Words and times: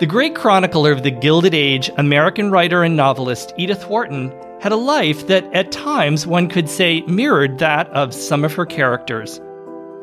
The 0.00 0.06
great 0.06 0.34
chronicler 0.34 0.92
of 0.92 1.02
the 1.02 1.10
Gilded 1.10 1.52
Age, 1.52 1.90
American 1.98 2.50
writer 2.50 2.82
and 2.82 2.96
novelist 2.96 3.52
Edith 3.58 3.86
Wharton, 3.86 4.32
had 4.62 4.72
a 4.72 4.76
life 4.76 5.26
that, 5.26 5.44
at 5.52 5.72
times, 5.72 6.26
one 6.26 6.48
could 6.48 6.70
say 6.70 7.02
mirrored 7.02 7.58
that 7.58 7.86
of 7.90 8.14
some 8.14 8.42
of 8.42 8.54
her 8.54 8.64
characters. 8.64 9.38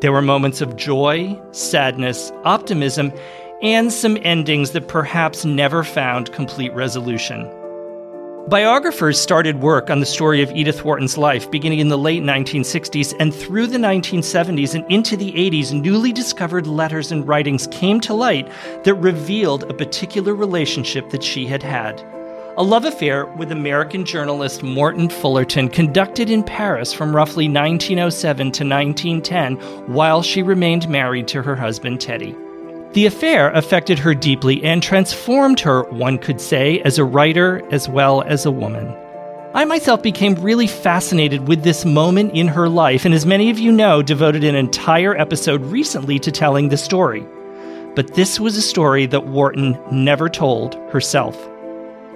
There 0.02 0.12
were 0.12 0.22
moments 0.22 0.62
of 0.62 0.76
joy, 0.76 1.42
sadness, 1.50 2.32
optimism, 2.46 3.12
and 3.64 3.92
some 3.92 4.20
endings 4.22 4.70
that 4.74 4.88
perhaps 4.88 5.46
never 5.46 5.84
found 5.84 6.32
complete 6.32 6.76
resolution. 6.76 7.52
Biographers 8.50 9.20
started 9.20 9.60
work 9.60 9.90
on 9.90 10.00
the 10.00 10.06
story 10.06 10.42
of 10.42 10.50
Edith 10.52 10.86
Wharton's 10.86 11.18
life 11.18 11.52
beginning 11.52 11.80
in 11.80 11.90
the 11.90 11.98
late 11.98 12.24
1960s 12.24 13.14
and 13.20 13.36
through 13.36 13.68
the 13.68 13.78
1970s 13.78 14.74
and 14.74 14.90
into 14.90 15.18
the 15.18 15.34
80s. 15.34 15.74
Newly 15.74 16.14
discovered 16.14 16.66
letters 16.66 17.12
and 17.12 17.28
writings 17.28 17.68
came 17.72 18.00
to 18.00 18.14
light 18.14 18.50
that 18.86 18.94
revealed 18.94 19.64
a 19.64 19.74
particular 19.74 20.34
relationship 20.34 21.10
that 21.10 21.24
she 21.24 21.46
had 21.46 21.62
had. 21.62 22.00
A 22.56 22.64
love 22.64 22.86
affair 22.86 23.26
with 23.26 23.52
American 23.52 24.06
journalist 24.06 24.64
Morton 24.64 25.10
Fullerton, 25.10 25.68
conducted 25.68 26.30
in 26.30 26.42
Paris 26.42 26.94
from 26.94 27.14
roughly 27.14 27.50
1907 27.50 28.38
to 28.54 28.64
1910 28.64 29.58
while 29.94 30.22
she 30.22 30.42
remained 30.42 30.88
married 30.88 31.28
to 31.28 31.42
her 31.42 31.58
husband 31.58 32.00
Teddy. 32.00 32.34
The 32.94 33.06
affair 33.06 33.52
affected 33.52 34.00
her 34.00 34.16
deeply 34.16 34.64
and 34.64 34.82
transformed 34.82 35.60
her, 35.60 35.84
one 35.90 36.18
could 36.18 36.42
say, 36.42 36.80
as 36.82 36.98
a 36.98 37.06
writer 37.06 37.62
as 37.72 37.88
well 37.88 38.22
as 38.24 38.46
a 38.46 38.52
woman. 38.52 38.96
I 39.54 39.66
myself 39.66 40.02
became 40.02 40.36
really 40.36 40.68
fascinated 40.68 41.48
with 41.48 41.64
this 41.64 41.84
moment 41.86 42.34
in 42.34 42.48
her 42.48 42.70
life, 42.70 43.06
and 43.06 43.14
as 43.14 43.26
many 43.26 43.50
of 43.50 43.60
you 43.60 43.72
know, 43.72 44.02
devoted 44.02 44.44
an 44.44 44.56
entire 44.56 45.18
episode 45.18 45.64
recently 45.66 46.20
to 46.20 46.32
telling 46.32 46.70
the 46.70 46.78
story. 46.78 47.26
But 47.96 48.14
this 48.14 48.40
was 48.40 48.56
a 48.56 48.62
story 48.62 49.06
that 49.08 49.28
Wharton 49.28 49.78
never 49.92 50.30
told 50.30 50.76
herself. 50.92 51.36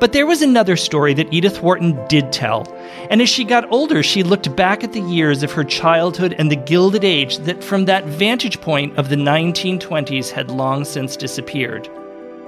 But 0.02 0.14
there 0.14 0.26
was 0.26 0.42
another 0.42 0.78
story 0.78 1.14
that 1.14 1.32
Edith 1.32 1.62
Wharton 1.62 1.96
did 2.08 2.32
tell. 2.32 2.68
And 3.12 3.22
as 3.22 3.30
she 3.30 3.44
got 3.44 3.72
older, 3.72 4.02
she 4.02 4.24
looked 4.24 4.54
back 4.56 4.84
at 4.84 4.94
the 4.94 5.02
years 5.02 5.44
of 5.44 5.52
her 5.52 5.64
childhood 5.64 6.34
and 6.40 6.50
the 6.50 6.56
Gilded 6.56 7.04
Age 7.04 7.38
that, 7.38 7.64
from 7.64 7.86
that 7.86 8.06
vantage 8.06 8.60
point 8.62 8.98
of 8.98 9.10
the 9.10 9.16
1920s, 9.16 10.32
had 10.32 10.50
long 10.50 10.86
since 10.86 11.16
disappeared. 11.16 11.88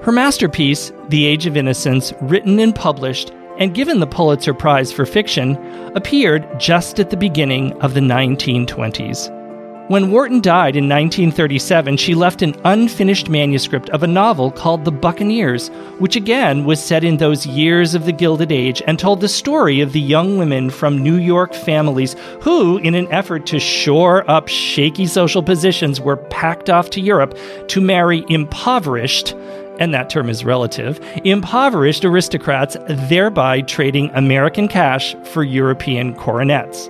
Her 0.02 0.10
masterpiece, 0.10 0.90
The 1.10 1.26
Age 1.26 1.46
of 1.46 1.56
Innocence, 1.56 2.12
written 2.22 2.58
and 2.58 2.74
published, 2.74 3.30
and 3.60 3.72
given 3.72 4.00
the 4.00 4.08
Pulitzer 4.08 4.52
Prize 4.52 4.92
for 4.92 5.06
Fiction, 5.06 5.54
appeared 5.94 6.58
just 6.58 6.98
at 6.98 7.10
the 7.10 7.16
beginning 7.16 7.72
of 7.80 7.94
the 7.94 8.00
1920s. 8.00 9.43
When 9.88 10.10
Wharton 10.10 10.40
died 10.40 10.76
in 10.76 10.88
1937, 10.88 11.98
she 11.98 12.14
left 12.14 12.40
an 12.40 12.54
unfinished 12.64 13.28
manuscript 13.28 13.90
of 13.90 14.02
a 14.02 14.06
novel 14.06 14.50
called 14.50 14.82
The 14.82 14.90
Buccaneers, 14.90 15.68
which 15.98 16.16
again 16.16 16.64
was 16.64 16.82
set 16.82 17.04
in 17.04 17.18
those 17.18 17.44
years 17.44 17.94
of 17.94 18.06
the 18.06 18.12
Gilded 18.12 18.50
Age 18.50 18.82
and 18.86 18.98
told 18.98 19.20
the 19.20 19.28
story 19.28 19.82
of 19.82 19.92
the 19.92 20.00
young 20.00 20.38
women 20.38 20.70
from 20.70 21.02
New 21.02 21.16
York 21.16 21.52
families 21.52 22.16
who, 22.40 22.78
in 22.78 22.94
an 22.94 23.12
effort 23.12 23.44
to 23.48 23.60
shore 23.60 24.28
up 24.30 24.48
shaky 24.48 25.04
social 25.04 25.42
positions, 25.42 26.00
were 26.00 26.16
packed 26.16 26.70
off 26.70 26.88
to 26.88 27.02
Europe 27.02 27.36
to 27.68 27.82
marry 27.82 28.24
impoverished 28.30 29.34
and 29.80 29.92
that 29.92 30.08
term 30.08 30.30
is 30.30 30.44
relative, 30.44 30.98
impoverished 31.24 32.04
aristocrats, 32.04 32.76
thereby 32.88 33.60
trading 33.60 34.08
American 34.14 34.68
cash 34.68 35.14
for 35.24 35.42
European 35.42 36.14
coronets. 36.14 36.88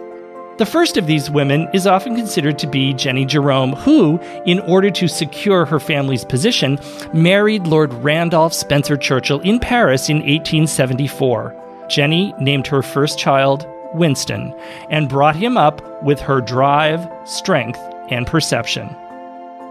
The 0.56 0.66
first 0.66 0.96
of 0.96 1.08
these 1.08 1.32
women 1.32 1.68
is 1.72 1.84
often 1.84 2.14
considered 2.14 2.60
to 2.60 2.68
be 2.68 2.94
Jennie 2.94 3.24
Jerome, 3.24 3.72
who, 3.72 4.20
in 4.46 4.60
order 4.60 4.88
to 4.88 5.08
secure 5.08 5.64
her 5.64 5.80
family's 5.80 6.24
position, 6.24 6.78
married 7.12 7.66
Lord 7.66 7.92
Randolph 7.92 8.54
Spencer 8.54 8.96
Churchill 8.96 9.40
in 9.40 9.58
Paris 9.58 10.08
in 10.08 10.18
1874. 10.18 11.86
Jennie 11.88 12.32
named 12.38 12.68
her 12.68 12.82
first 12.82 13.18
child 13.18 13.66
Winston 13.94 14.54
and 14.90 15.08
brought 15.08 15.34
him 15.34 15.56
up 15.56 16.04
with 16.04 16.20
her 16.20 16.40
drive, 16.40 17.04
strength, 17.24 17.80
and 18.10 18.24
perception. 18.24 18.94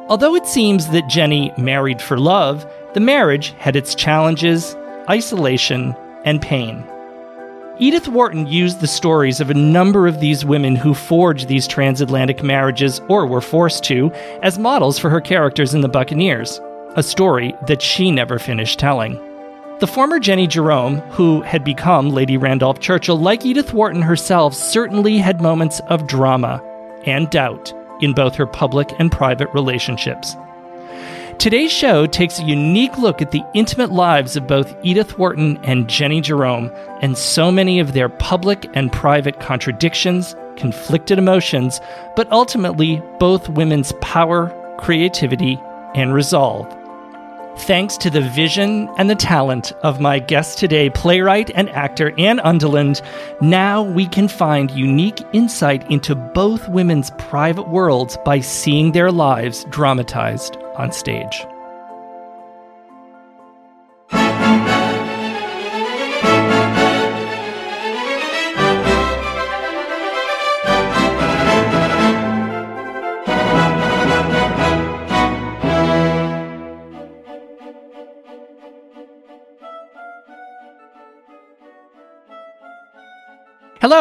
Although 0.10 0.36
it 0.36 0.48
seems 0.48 0.90
that 0.90 1.08
Jennie 1.08 1.54
married 1.58 2.02
for 2.02 2.18
love, 2.18 2.70
the 2.94 3.00
marriage 3.00 3.54
had 3.58 3.78
its 3.78 3.96
challenges, 3.96 4.76
isolation, 5.10 5.96
and 6.26 6.42
pain. 6.42 6.84
Edith 7.80 8.08
Wharton 8.08 8.46
used 8.46 8.82
the 8.82 8.88
stories 8.88 9.42
of 9.42 9.50
a 9.50 9.56
number 9.56 10.06
of 10.06 10.20
these 10.20 10.46
women 10.46 10.76
who 10.76 10.94
forged 10.94 11.48
these 11.48 11.68
transatlantic 11.68 12.44
marriages 12.44 13.02
or 13.10 13.26
were 13.26 13.42
forced 13.42 13.84
to 13.86 14.12
as 14.44 14.60
models 14.60 15.00
for 15.00 15.10
her 15.10 15.20
characters 15.20 15.74
in 15.74 15.82
The 15.82 15.90
Buccaneers, 15.90 16.62
a 16.96 17.02
story 17.02 17.56
that 17.66 17.82
she 17.82 18.12
never 18.12 18.38
finished 18.38 18.78
telling. 18.78 19.20
The 19.80 19.88
former 19.88 20.20
Jennie 20.20 20.46
Jerome, 20.46 20.98
who 21.10 21.42
had 21.42 21.64
become 21.64 22.12
Lady 22.12 22.38
Randolph 22.38 22.80
Churchill, 22.80 23.18
like 23.18 23.44
Edith 23.44 23.74
Wharton 23.74 24.04
herself, 24.04 24.54
certainly 24.54 25.18
had 25.18 25.42
moments 25.42 25.82
of 25.88 26.06
drama 26.06 26.62
and 27.08 27.28
doubt 27.32 27.74
in 28.02 28.14
both 28.14 28.36
her 28.36 28.46
public 28.46 28.92
and 29.00 29.12
private 29.12 29.50
relationships. 29.52 30.36
Today's 31.40 31.72
show 31.72 32.06
takes 32.06 32.40
a 32.40 32.44
unique 32.44 32.98
look 32.98 33.22
at 33.22 33.32
the 33.32 33.44
intimate 33.54 33.92
lives 33.92 34.38
of 34.38 34.48
both 34.48 34.74
Edith 34.82 35.18
Wharton 35.18 35.58
and 35.64 35.90
Jennie 35.90 36.22
Jerome, 36.22 36.72
and 37.02 37.18
so 37.18 37.52
many 37.52 37.80
of 37.80 37.92
their 37.92 38.08
public 38.08 38.70
and 38.76 38.92
private 38.92 39.42
contradictions, 39.42 40.36
conflicted 40.56 41.18
emotions, 41.18 41.82
but 42.16 42.32
ultimately 42.32 43.02
both 43.20 43.50
women's 43.50 43.92
power, 44.00 44.54
creativity, 44.78 45.60
and 45.96 46.14
resolve. 46.14 46.66
Thanks 47.60 47.98
to 47.98 48.10
the 48.10 48.22
vision 48.22 48.90
and 48.98 49.10
the 49.10 49.16
talent 49.16 49.74
of 49.84 50.00
my 50.00 50.20
guest 50.20 50.58
today, 50.58 50.90
playwright 50.90 51.52
and 51.54 51.70
actor 51.70 52.14
Anne 52.18 52.40
Undeland, 52.40 53.02
now 53.42 53.84
we 53.84 54.08
can 54.08 54.28
find 54.28 54.72
unique 54.72 55.22
insight 55.34 55.90
into 55.92 56.16
both 56.16 56.70
women's 56.70 57.12
private 57.12 57.68
worlds 57.68 58.18
by 58.24 58.40
seeing 58.40 58.92
their 58.92 59.12
lives 59.12 59.66
dramatized 59.66 60.58
on 60.76 60.92
stage. 60.92 61.46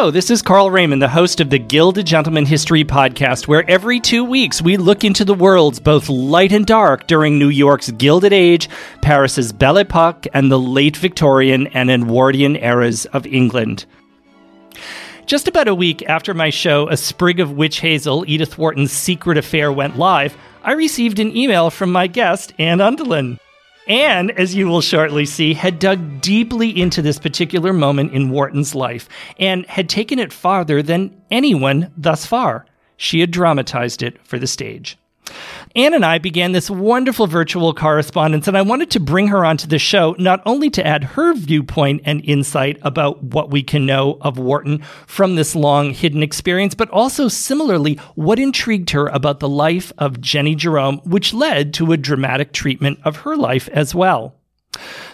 Hello, 0.03 0.11
this 0.11 0.31
is 0.31 0.43
Carl 0.43 0.69
Raymond, 0.69 1.01
the 1.01 1.09
host 1.09 1.41
of 1.41 1.49
the 1.49 1.61
Gilded 1.61 2.09
Gentleman 2.09 2.45
History 2.45 2.83
Podcast, 2.83 3.47
where 3.47 3.65
every 3.71 4.01
two 4.01 4.25
weeks 4.25 4.61
we 4.61 4.77
look 4.77 5.05
into 5.05 5.25
the 5.25 5.33
worlds 5.33 5.79
both 5.79 6.09
light 6.09 6.51
and 6.51 6.67
dark 6.67 7.07
during 7.07 7.39
New 7.39 7.51
York's 7.51 7.93
Gilded 7.93 8.33
Age, 8.33 8.69
Paris's 9.01 9.53
Belle 9.53 9.79
Epoque, 9.79 10.27
and 10.35 10.51
the 10.51 10.59
late 10.59 10.97
Victorian 10.97 11.69
and 11.69 11.89
Edwardian 11.89 12.57
eras 12.57 13.07
of 13.13 13.29
England. 13.29 13.87
Just 15.27 15.47
about 15.47 15.69
a 15.69 15.75
week 15.75 16.03
after 16.09 16.35
my 16.35 16.51
show, 16.51 16.89
A 16.89 16.97
Sprig 16.97 17.39
of 17.39 17.53
Witch 17.53 17.79
Hazel, 17.79 18.25
Edith 18.27 18.59
Wharton's 18.59 18.91
Secret 18.91 19.39
Affair, 19.39 19.71
went 19.71 19.97
live, 19.97 20.37
I 20.65 20.73
received 20.73 21.21
an 21.21 21.37
email 21.37 21.71
from 21.71 21.93
my 21.93 22.09
guest, 22.09 22.53
Anne 22.59 22.79
Undeland. 22.79 23.39
Anne, 23.89 24.31
as 24.31 24.55
you 24.55 24.69
will 24.69 24.81
shortly 24.81 25.27
see, 25.27 25.55
had 25.55 25.79
dug 25.79 26.21
deeply 26.21 26.71
into 26.81 27.03
this 27.03 27.19
particular 27.19 27.73
moment 27.73 28.13
in 28.13 28.31
Wharton's 28.31 28.75
life 28.75 29.09
and 29.39 29.67
had 29.67 29.89
taken 29.89 30.19
it 30.19 30.33
farther 30.33 30.83
than 30.83 31.21
anyone 31.31 31.93
thus 31.97 32.25
far. 32.25 32.65
She 32.97 33.21
had 33.21 33.33
dramatized 33.33 34.03
it 34.03 34.25
for 34.25 34.39
the 34.39 34.47
stage. 34.47 34.97
Anne 35.75 35.95
and 35.95 36.05
I 36.05 36.19
began 36.19 36.53
this 36.53 36.69
wonderful 36.69 37.27
virtual 37.27 37.73
correspondence, 37.73 38.47
and 38.47 38.59
I 38.59 38.63
wanted 38.63 38.91
to 38.91 39.01
bring 39.01 39.29
her 39.29 39.43
onto 39.43 39.67
the 39.67 39.79
show 39.79 40.15
not 40.19 40.43
only 40.45 40.69
to 40.71 40.87
add 40.87 41.03
her 41.03 41.33
viewpoint 41.33 42.03
and 42.05 42.23
insight 42.25 42.79
about 42.83 43.23
what 43.23 43.51
we 43.51 43.63
can 43.63 43.87
know 43.87 44.19
of 44.21 44.39
Wharton 44.39 44.83
from 45.07 45.35
this 45.35 45.55
long 45.55 45.95
hidden 45.95 46.23
experience, 46.23 46.75
but 46.75 46.91
also 46.91 47.27
similarly 47.27 47.95
what 48.17 48.39
intrigued 48.39 48.91
her 48.91 49.07
about 49.09 49.41
the 49.41 49.49
life 49.49 49.93
of 49.97 50.21
Jennie 50.21 50.55
Jerome, 50.55 50.99
which 51.05 51.33
led 51.33 51.73
to 51.75 51.93
a 51.93 51.97
dramatic 51.97 52.53
treatment 52.53 52.99
of 53.05 53.17
her 53.19 53.35
life 53.35 53.69
as 53.71 53.95
well. 53.95 54.35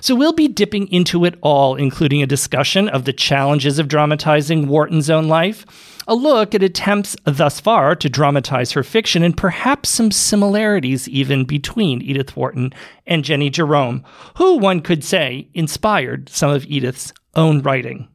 So 0.01 0.17
we'll 0.17 0.33
be 0.33 0.49
dipping 0.49 0.89
into 0.89 1.25
it 1.25 1.37
all, 1.41 1.77
including 1.77 2.23
a 2.23 2.27
discussion 2.27 2.89
of 2.89 3.05
the 3.05 3.13
challenges 3.13 3.79
of 3.79 3.89
dramatizing 3.89 4.67
Wharton's 4.67 5.11
own 5.11 5.29
life, 5.29 5.65
a 6.09 6.15
look 6.15 6.55
at 6.55 6.63
attempts 6.63 7.15
thus 7.25 7.61
far 7.61 7.95
to 7.95 8.09
dramatize 8.09 8.73
her 8.73 8.83
fiction, 8.83 9.23
and 9.23 9.37
perhaps 9.37 9.91
some 9.91 10.11
similarities 10.11 11.09
even 11.09 11.45
between 11.45 12.03
Edith 12.03 12.35
Wharton 12.35 12.73
and 13.07 13.23
Jennie 13.23 13.51
Jerome, 13.51 14.03
who 14.39 14.57
one 14.57 14.81
could 14.81 15.05
say 15.05 15.49
inspired 15.55 16.29
some 16.31 16.51
of 16.51 16.65
Edith's 16.67 17.13
own 17.37 17.63
writing. 17.63 18.09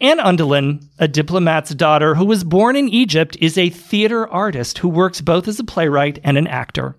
Anne 0.00 0.18
Undeland, 0.18 0.88
a 1.00 1.08
diplomat's 1.08 1.74
daughter 1.74 2.14
who 2.14 2.24
was 2.24 2.44
born 2.44 2.76
in 2.76 2.88
Egypt, 2.88 3.36
is 3.40 3.58
a 3.58 3.70
theater 3.70 4.28
artist 4.28 4.78
who 4.78 4.88
works 4.88 5.20
both 5.20 5.48
as 5.48 5.58
a 5.58 5.64
playwright 5.64 6.20
and 6.22 6.38
an 6.38 6.46
actor. 6.46 6.94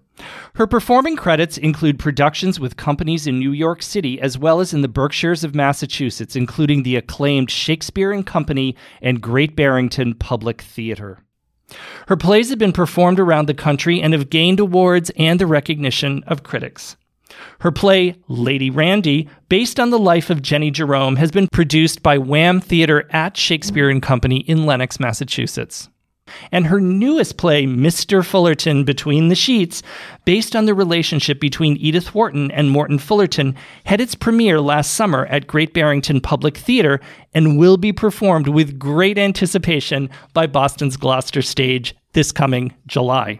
Her 0.55 0.67
performing 0.67 1.15
credits 1.15 1.57
include 1.57 1.99
productions 1.99 2.59
with 2.59 2.77
companies 2.77 3.27
in 3.27 3.39
New 3.39 3.51
York 3.51 3.81
City 3.81 4.19
as 4.19 4.37
well 4.37 4.59
as 4.59 4.73
in 4.73 4.81
the 4.81 4.87
Berkshires 4.87 5.43
of 5.43 5.55
Massachusetts, 5.55 6.35
including 6.35 6.83
the 6.83 6.95
acclaimed 6.95 7.51
Shakespeare 7.51 8.11
and 8.11 8.25
Company 8.25 8.75
and 9.01 9.21
Great 9.21 9.55
Barrington 9.55 10.13
Public 10.15 10.61
Theater. 10.61 11.19
Her 12.07 12.17
plays 12.17 12.49
have 12.49 12.59
been 12.59 12.73
performed 12.73 13.19
around 13.19 13.47
the 13.47 13.53
country 13.53 14.01
and 14.01 14.13
have 14.13 14.29
gained 14.29 14.59
awards 14.59 15.11
and 15.17 15.39
the 15.39 15.47
recognition 15.47 16.23
of 16.25 16.43
critics. 16.43 16.97
Her 17.59 17.71
play, 17.71 18.15
Lady 18.27 18.69
Randy, 18.69 19.29
based 19.49 19.79
on 19.79 19.91
the 19.91 19.99
life 19.99 20.29
of 20.31 20.41
Jennie 20.41 20.71
Jerome, 20.71 21.17
has 21.17 21.29
been 21.29 21.47
produced 21.47 22.01
by 22.01 22.17
WAM 22.17 22.59
Theater 22.59 23.07
at 23.11 23.37
Shakespeare 23.37 23.89
and 23.89 24.01
Company 24.01 24.39
in 24.39 24.65
Lenox, 24.65 24.99
Massachusetts 24.99 25.89
and 26.51 26.67
her 26.67 26.79
newest 26.79 27.37
play, 27.37 27.65
Mr. 27.65 28.25
Fullerton 28.25 28.83
Between 28.83 29.27
the 29.27 29.35
Sheets, 29.35 29.83
based 30.25 30.55
on 30.55 30.65
the 30.65 30.73
relationship 30.73 31.39
between 31.39 31.77
Edith 31.77 32.13
Wharton 32.13 32.51
and 32.51 32.69
Morton 32.69 32.99
Fullerton, 32.99 33.55
had 33.85 34.01
its 34.01 34.15
premiere 34.15 34.61
last 34.61 34.93
summer 34.93 35.25
at 35.27 35.47
Great 35.47 35.73
Barrington 35.73 36.21
Public 36.21 36.57
Theater 36.57 36.99
and 37.33 37.57
will 37.57 37.77
be 37.77 37.93
performed 37.93 38.47
with 38.47 38.79
great 38.79 39.17
anticipation 39.17 40.09
by 40.33 40.47
Boston's 40.47 40.97
Gloucester 40.97 41.41
Stage 41.41 41.95
this 42.13 42.31
coming 42.31 42.73
July. 42.87 43.39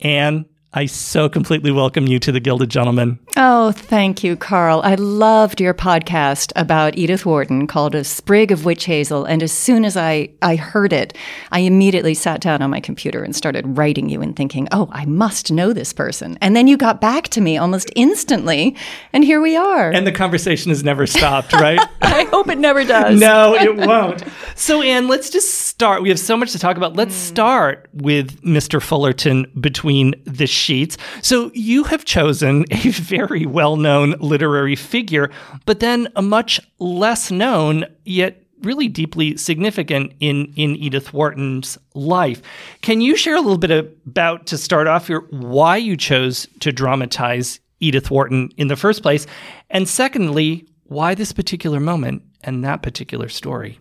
And 0.00 0.44
I 0.72 0.86
so 0.86 1.28
completely 1.28 1.72
welcome 1.72 2.06
you 2.06 2.20
to 2.20 2.30
the 2.30 2.38
Gilded 2.38 2.70
Gentleman. 2.70 3.18
Oh, 3.36 3.72
thank 3.72 4.22
you, 4.22 4.36
Carl. 4.36 4.80
I 4.84 4.94
loved 4.94 5.60
your 5.60 5.74
podcast 5.74 6.52
about 6.54 6.96
Edith 6.96 7.26
Wharton 7.26 7.66
called 7.66 7.96
A 7.96 8.04
Sprig 8.04 8.52
of 8.52 8.64
Witch 8.64 8.84
Hazel. 8.84 9.24
And 9.24 9.42
as 9.42 9.50
soon 9.50 9.84
as 9.84 9.96
I, 9.96 10.30
I 10.42 10.54
heard 10.54 10.92
it, 10.92 11.16
I 11.50 11.60
immediately 11.60 12.14
sat 12.14 12.40
down 12.40 12.62
on 12.62 12.70
my 12.70 12.78
computer 12.78 13.24
and 13.24 13.34
started 13.34 13.76
writing 13.76 14.08
you 14.08 14.22
and 14.22 14.36
thinking, 14.36 14.68
oh, 14.70 14.88
I 14.92 15.06
must 15.06 15.50
know 15.50 15.72
this 15.72 15.92
person. 15.92 16.38
And 16.40 16.54
then 16.54 16.68
you 16.68 16.76
got 16.76 17.00
back 17.00 17.26
to 17.30 17.40
me 17.40 17.58
almost 17.58 17.90
instantly. 17.96 18.76
And 19.12 19.24
here 19.24 19.40
we 19.40 19.56
are. 19.56 19.90
And 19.90 20.06
the 20.06 20.12
conversation 20.12 20.68
has 20.68 20.84
never 20.84 21.04
stopped, 21.04 21.52
right? 21.52 21.80
I 22.00 22.24
hope 22.30 22.48
it 22.48 22.58
never 22.58 22.84
does. 22.84 23.18
no, 23.18 23.56
it 23.56 23.76
won't. 23.76 24.22
So, 24.60 24.82
Anne, 24.82 25.08
let's 25.08 25.30
just 25.30 25.54
start. 25.54 26.02
We 26.02 26.10
have 26.10 26.18
so 26.18 26.36
much 26.36 26.52
to 26.52 26.58
talk 26.58 26.76
about. 26.76 26.94
Let's 26.94 27.14
mm. 27.14 27.28
start 27.28 27.88
with 27.94 28.42
Mr. 28.42 28.80
Fullerton 28.80 29.50
between 29.58 30.14
the 30.26 30.46
sheets. 30.46 30.98
So 31.22 31.50
you 31.54 31.84
have 31.84 32.04
chosen 32.04 32.66
a 32.70 32.90
very 32.90 33.46
well 33.46 33.76
known 33.76 34.16
literary 34.20 34.76
figure, 34.76 35.30
but 35.64 35.80
then 35.80 36.08
a 36.14 36.20
much 36.20 36.60
less 36.78 37.30
known, 37.30 37.86
yet 38.04 38.42
really 38.60 38.86
deeply 38.86 39.34
significant 39.38 40.12
in, 40.20 40.52
in 40.56 40.76
Edith 40.76 41.14
Wharton's 41.14 41.78
life. 41.94 42.42
Can 42.82 43.00
you 43.00 43.16
share 43.16 43.36
a 43.36 43.40
little 43.40 43.56
bit 43.56 43.70
about, 43.70 44.46
to 44.48 44.58
start 44.58 44.86
off 44.86 45.06
here, 45.06 45.20
why 45.30 45.78
you 45.78 45.96
chose 45.96 46.46
to 46.60 46.70
dramatize 46.70 47.60
Edith 47.80 48.10
Wharton 48.10 48.50
in 48.58 48.68
the 48.68 48.76
first 48.76 49.00
place? 49.00 49.26
And 49.70 49.88
secondly, 49.88 50.66
why 50.84 51.14
this 51.14 51.32
particular 51.32 51.80
moment 51.80 52.24
and 52.44 52.62
that 52.62 52.82
particular 52.82 53.30
story? 53.30 53.78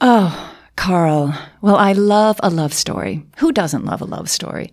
Oh, 0.00 0.54
Carl, 0.76 1.34
well, 1.60 1.74
I 1.74 1.92
love 1.92 2.38
a 2.40 2.50
love 2.50 2.72
story. 2.72 3.26
Who 3.38 3.50
doesn't 3.50 3.84
love 3.84 4.00
a 4.00 4.04
love 4.04 4.30
story? 4.30 4.72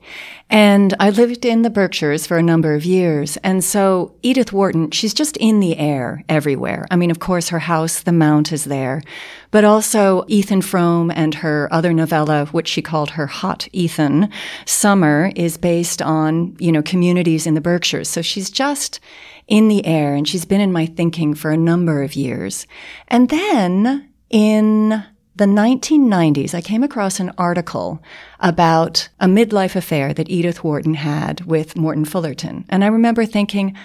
And 0.52 0.94
I 1.00 1.10
lived 1.10 1.46
in 1.46 1.64
the 1.64 1.72
Berkshires 1.72 2.28
for 2.28 2.38
a 2.38 2.44
number 2.44 2.76
of 2.76 2.86
years. 2.86 3.36
And 3.38 3.64
so 3.64 4.14
Edith 4.22 4.54
Wharton, 4.54 4.92
she's 4.92 5.16
just 5.16 5.36
in 5.38 5.62
the 5.62 5.80
air 5.80 6.24
everywhere. 6.30 6.86
I 6.92 6.96
mean, 6.96 7.10
of 7.10 7.18
course, 7.18 7.50
her 7.50 7.58
house, 7.58 8.04
The 8.04 8.12
Mount, 8.12 8.52
is 8.52 8.66
there, 8.66 9.02
but 9.50 9.64
also 9.64 10.26
Ethan 10.28 10.62
Frome 10.62 11.10
and 11.10 11.34
her 11.34 11.68
other 11.72 11.92
novella, 11.92 12.46
which 12.52 12.68
she 12.68 12.84
called 12.84 13.10
her 13.12 13.26
Hot 13.26 13.68
Ethan, 13.72 14.30
Summer, 14.66 15.32
is 15.36 15.58
based 15.58 16.04
on, 16.04 16.56
you 16.60 16.72
know, 16.72 16.84
communities 16.84 17.48
in 17.48 17.56
the 17.56 17.62
Berkshires. 17.62 18.10
So 18.10 18.22
she's 18.22 18.52
just 18.52 19.00
in 19.48 19.70
the 19.70 19.84
air 19.88 20.14
and 20.14 20.28
she's 20.28 20.46
been 20.46 20.62
in 20.62 20.72
my 20.72 20.86
thinking 20.86 21.34
for 21.34 21.50
a 21.50 21.58
number 21.58 22.04
of 22.04 22.16
years. 22.16 22.68
And 23.08 23.30
then 23.30 24.08
in 24.30 25.04
the 25.36 25.46
1990s, 25.46 26.54
I 26.54 26.62
came 26.62 26.84
across 26.84 27.20
an 27.20 27.34
article 27.38 28.02
about 28.40 29.10
a 29.20 29.28
midlife 29.28 29.76
affair 29.76 30.14
that 30.14 30.30
Edith 30.30 30.64
Wharton 30.64 30.94
had 30.94 31.42
with 31.42 31.76
Morton 31.76 32.06
Fullerton. 32.06 32.66
And 32.70 32.84
I 32.84 32.88
remember 32.88 33.26
thinking, 33.26 33.76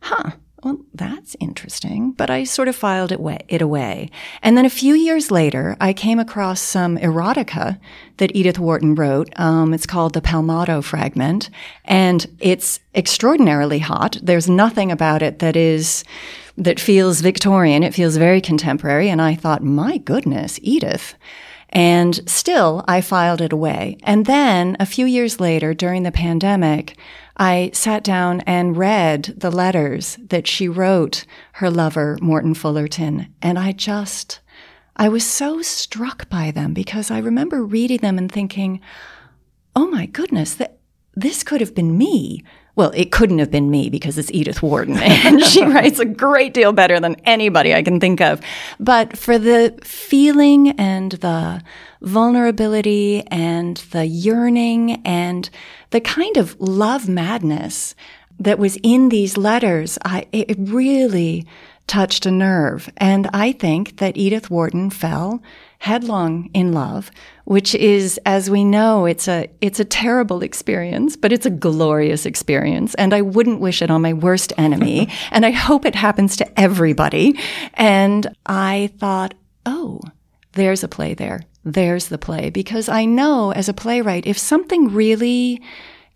huh, 0.00 0.32
well, 0.62 0.80
that's 0.92 1.36
interesting. 1.40 2.12
But 2.12 2.30
I 2.30 2.44
sort 2.44 2.68
of 2.68 2.76
filed 2.76 3.12
it, 3.12 3.20
it 3.48 3.62
away. 3.62 4.10
And 4.42 4.56
then 4.56 4.66
a 4.66 4.70
few 4.70 4.94
years 4.94 5.30
later, 5.30 5.76
I 5.80 5.92
came 5.92 6.18
across 6.18 6.60
some 6.60 6.98
erotica 6.98 7.78
that 8.16 8.34
Edith 8.34 8.58
Wharton 8.58 8.94
wrote. 8.94 9.30
Um, 9.36 9.72
it's 9.72 9.86
called 9.86 10.14
The 10.14 10.20
Palmato 10.20 10.82
Fragment. 10.82 11.48
And 11.84 12.26
it's 12.40 12.80
extraordinarily 12.94 13.78
hot. 13.78 14.18
There's 14.20 14.50
nothing 14.50 14.90
about 14.90 15.22
it 15.22 15.38
that 15.38 15.56
is 15.56 16.04
that 16.58 16.80
feels 16.80 17.20
Victorian. 17.20 17.82
It 17.82 17.94
feels 17.94 18.16
very 18.16 18.40
contemporary. 18.40 19.08
And 19.08 19.22
I 19.22 19.34
thought, 19.34 19.62
my 19.62 19.98
goodness, 19.98 20.58
Edith. 20.62 21.14
And 21.70 22.28
still, 22.28 22.84
I 22.88 23.00
filed 23.00 23.40
it 23.40 23.52
away. 23.52 23.98
And 24.02 24.26
then 24.26 24.76
a 24.80 24.86
few 24.86 25.06
years 25.06 25.38
later, 25.38 25.72
during 25.72 26.02
the 26.02 26.10
pandemic, 26.12 26.98
I 27.36 27.70
sat 27.72 28.02
down 28.02 28.40
and 28.40 28.76
read 28.76 29.34
the 29.36 29.50
letters 29.50 30.18
that 30.28 30.46
she 30.46 30.66
wrote 30.68 31.24
her 31.52 31.70
lover, 31.70 32.18
Morton 32.20 32.54
Fullerton. 32.54 33.32
And 33.40 33.58
I 33.58 33.72
just, 33.72 34.40
I 34.96 35.08
was 35.08 35.24
so 35.24 35.62
struck 35.62 36.28
by 36.28 36.50
them 36.50 36.74
because 36.74 37.10
I 37.10 37.18
remember 37.18 37.62
reading 37.62 37.98
them 37.98 38.18
and 38.18 38.32
thinking, 38.32 38.80
oh 39.76 39.86
my 39.86 40.06
goodness, 40.06 40.54
that 40.54 40.78
this 41.14 41.44
could 41.44 41.60
have 41.60 41.74
been 41.74 41.96
me 41.96 42.42
well, 42.78 42.92
it 42.94 43.10
couldn't 43.10 43.40
have 43.40 43.50
been 43.50 43.72
me 43.72 43.90
because 43.90 44.16
it's 44.18 44.30
Edith 44.30 44.62
Wharton 44.62 44.96
and 45.02 45.42
she 45.42 45.64
writes 45.64 45.98
a 45.98 46.04
great 46.04 46.54
deal 46.54 46.72
better 46.72 47.00
than 47.00 47.16
anybody 47.24 47.74
I 47.74 47.82
can 47.82 47.98
think 47.98 48.20
of. 48.20 48.40
But 48.78 49.18
for 49.18 49.36
the 49.36 49.76
feeling 49.82 50.70
and 50.78 51.10
the 51.10 51.64
vulnerability 52.02 53.26
and 53.32 53.78
the 53.90 54.06
yearning 54.06 55.02
and 55.04 55.50
the 55.90 56.00
kind 56.00 56.36
of 56.36 56.54
love 56.60 57.08
madness 57.08 57.96
that 58.38 58.60
was 58.60 58.78
in 58.84 59.08
these 59.08 59.36
letters, 59.36 59.98
I, 60.04 60.28
it 60.30 60.56
really 60.56 61.48
touched 61.88 62.26
a 62.26 62.30
nerve. 62.30 62.92
And 62.98 63.28
I 63.32 63.50
think 63.50 63.96
that 63.96 64.16
Edith 64.16 64.50
Wharton 64.50 64.90
fell 64.90 65.42
headlong 65.78 66.50
in 66.54 66.72
love, 66.72 67.10
which 67.44 67.74
is, 67.74 68.18
as 68.26 68.50
we 68.50 68.64
know, 68.64 69.06
it's 69.06 69.28
a, 69.28 69.48
it's 69.60 69.80
a 69.80 69.84
terrible 69.84 70.42
experience, 70.42 71.16
but 71.16 71.32
it's 71.32 71.46
a 71.46 71.50
glorious 71.50 72.26
experience. 72.26 72.94
And 72.96 73.14
I 73.14 73.22
wouldn't 73.22 73.60
wish 73.60 73.80
it 73.80 73.90
on 73.90 74.02
my 74.02 74.12
worst 74.12 74.52
enemy. 74.58 75.08
and 75.30 75.46
I 75.46 75.50
hope 75.50 75.84
it 75.84 75.94
happens 75.94 76.36
to 76.38 76.60
everybody. 76.60 77.38
And 77.74 78.26
I 78.46 78.90
thought, 78.98 79.34
oh, 79.66 80.00
there's 80.52 80.82
a 80.82 80.88
play 80.88 81.14
there. 81.14 81.42
There's 81.64 82.08
the 82.08 82.18
play. 82.18 82.50
Because 82.50 82.88
I 82.88 83.04
know 83.04 83.52
as 83.52 83.68
a 83.68 83.74
playwright, 83.74 84.26
if 84.26 84.36
something 84.38 84.92
really 84.92 85.62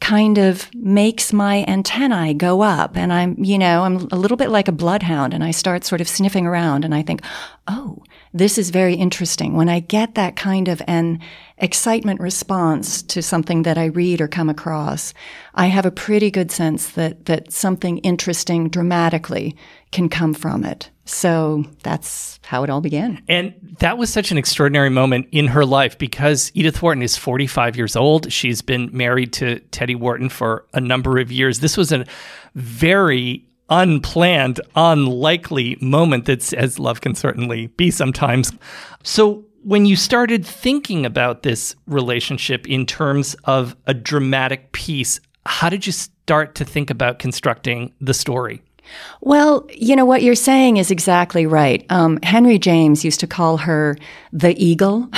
kind 0.00 0.36
of 0.36 0.68
makes 0.74 1.32
my 1.32 1.64
antennae 1.68 2.34
go 2.34 2.60
up 2.60 2.96
and 2.96 3.12
I'm, 3.12 3.36
you 3.38 3.56
know, 3.56 3.84
I'm 3.84 4.08
a 4.10 4.16
little 4.16 4.36
bit 4.36 4.48
like 4.50 4.66
a 4.66 4.72
bloodhound 4.72 5.32
and 5.32 5.44
I 5.44 5.52
start 5.52 5.84
sort 5.84 6.00
of 6.00 6.08
sniffing 6.08 6.44
around 6.44 6.84
and 6.84 6.92
I 6.92 7.02
think, 7.02 7.22
oh, 7.68 8.02
this 8.34 8.58
is 8.58 8.70
very 8.70 8.94
interesting. 8.94 9.54
When 9.54 9.68
I 9.68 9.80
get 9.80 10.14
that 10.14 10.36
kind 10.36 10.68
of 10.68 10.80
an 10.86 11.20
excitement 11.58 12.20
response 12.20 13.02
to 13.02 13.22
something 13.22 13.62
that 13.62 13.78
I 13.78 13.86
read 13.86 14.20
or 14.20 14.28
come 14.28 14.48
across, 14.48 15.12
I 15.54 15.66
have 15.66 15.86
a 15.86 15.90
pretty 15.90 16.30
good 16.30 16.50
sense 16.50 16.90
that, 16.92 17.26
that 17.26 17.52
something 17.52 17.98
interesting 17.98 18.68
dramatically 18.68 19.56
can 19.90 20.08
come 20.08 20.32
from 20.34 20.64
it. 20.64 20.90
So 21.04 21.64
that's 21.82 22.40
how 22.44 22.62
it 22.62 22.70
all 22.70 22.80
began. 22.80 23.22
And 23.28 23.54
that 23.80 23.98
was 23.98 24.10
such 24.10 24.30
an 24.30 24.38
extraordinary 24.38 24.88
moment 24.88 25.28
in 25.32 25.48
her 25.48 25.66
life 25.66 25.98
because 25.98 26.50
Edith 26.54 26.80
Wharton 26.80 27.02
is 27.02 27.16
45 27.16 27.76
years 27.76 27.96
old. 27.96 28.32
She's 28.32 28.62
been 28.62 28.88
married 28.92 29.32
to 29.34 29.58
Teddy 29.70 29.94
Wharton 29.94 30.28
for 30.28 30.64
a 30.72 30.80
number 30.80 31.18
of 31.18 31.30
years. 31.30 31.60
This 31.60 31.76
was 31.76 31.92
a 31.92 32.06
very 32.54 33.44
unplanned, 33.72 34.60
unlikely 34.76 35.78
moment 35.80 36.26
that's 36.26 36.52
as 36.52 36.78
love 36.78 37.00
can 37.00 37.14
certainly 37.14 37.68
be 37.68 37.90
sometimes. 37.90 38.52
So 39.02 39.44
when 39.62 39.86
you 39.86 39.96
started 39.96 40.44
thinking 40.44 41.06
about 41.06 41.42
this 41.42 41.74
relationship 41.86 42.68
in 42.68 42.84
terms 42.84 43.34
of 43.44 43.74
a 43.86 43.94
dramatic 43.94 44.72
piece, 44.72 45.20
how 45.46 45.70
did 45.70 45.86
you 45.86 45.92
start 45.92 46.54
to 46.56 46.64
think 46.64 46.90
about 46.90 47.18
constructing 47.18 47.94
the 48.00 48.14
story? 48.14 48.62
Well, 49.20 49.66
you 49.72 49.94
know, 49.94 50.04
what 50.04 50.22
you're 50.22 50.34
saying 50.34 50.76
is 50.76 50.90
exactly 50.90 51.46
right. 51.46 51.84
Um, 51.90 52.18
Henry 52.22 52.58
James 52.58 53.04
used 53.04 53.20
to 53.20 53.26
call 53.26 53.58
her 53.58 53.96
the 54.32 54.54
eagle 54.62 55.08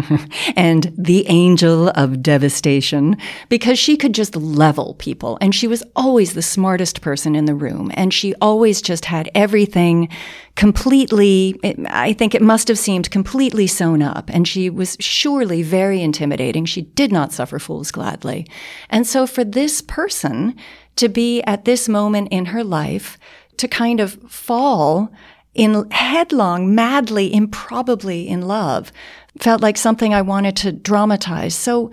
and 0.56 0.92
the 0.96 1.26
angel 1.28 1.90
of 1.90 2.22
devastation 2.22 3.16
because 3.48 3.78
she 3.78 3.96
could 3.96 4.14
just 4.14 4.34
level 4.34 4.94
people. 4.94 5.38
And 5.40 5.54
she 5.54 5.66
was 5.66 5.82
always 5.94 6.32
the 6.32 6.42
smartest 6.42 7.00
person 7.00 7.36
in 7.36 7.44
the 7.44 7.54
room. 7.54 7.92
And 7.94 8.12
she 8.12 8.34
always 8.40 8.82
just 8.82 9.04
had 9.04 9.30
everything 9.34 10.08
completely, 10.56 11.58
I 11.88 12.12
think 12.12 12.34
it 12.34 12.42
must 12.42 12.68
have 12.68 12.78
seemed 12.78 13.10
completely 13.10 13.66
sewn 13.66 14.02
up. 14.02 14.30
And 14.32 14.48
she 14.48 14.70
was 14.70 14.96
surely 14.98 15.62
very 15.62 16.00
intimidating. 16.00 16.64
She 16.64 16.82
did 16.82 17.12
not 17.12 17.32
suffer 17.32 17.58
fools 17.58 17.90
gladly. 17.90 18.46
And 18.90 19.06
so 19.06 19.26
for 19.26 19.44
this 19.44 19.80
person, 19.80 20.56
to 20.96 21.08
be 21.08 21.42
at 21.42 21.64
this 21.64 21.88
moment 21.88 22.28
in 22.30 22.46
her 22.46 22.64
life 22.64 23.18
to 23.56 23.68
kind 23.68 24.00
of 24.00 24.14
fall 24.28 25.12
in 25.54 25.88
headlong, 25.90 26.74
madly, 26.74 27.32
improbably 27.32 28.28
in 28.28 28.42
love 28.42 28.92
felt 29.38 29.60
like 29.60 29.76
something 29.76 30.14
I 30.14 30.22
wanted 30.22 30.56
to 30.58 30.72
dramatize. 30.72 31.54
So 31.54 31.90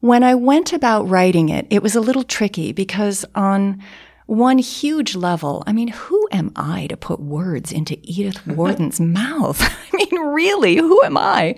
when 0.00 0.22
I 0.22 0.34
went 0.34 0.72
about 0.72 1.08
writing 1.08 1.48
it, 1.48 1.66
it 1.70 1.82
was 1.82 1.96
a 1.96 2.00
little 2.00 2.22
tricky 2.22 2.72
because 2.72 3.24
on 3.34 3.82
one 4.26 4.58
huge 4.58 5.14
level, 5.14 5.62
I 5.66 5.72
mean, 5.72 5.88
who 5.88 6.28
am 6.32 6.52
I 6.56 6.86
to 6.88 6.96
put 6.96 7.20
words 7.20 7.72
into 7.72 7.98
Edith 8.02 8.46
Wharton's 8.46 9.00
mouth? 9.00 9.60
I 9.92 9.96
mean, 9.96 10.20
really, 10.20 10.76
who 10.76 11.02
am 11.02 11.16
I? 11.16 11.56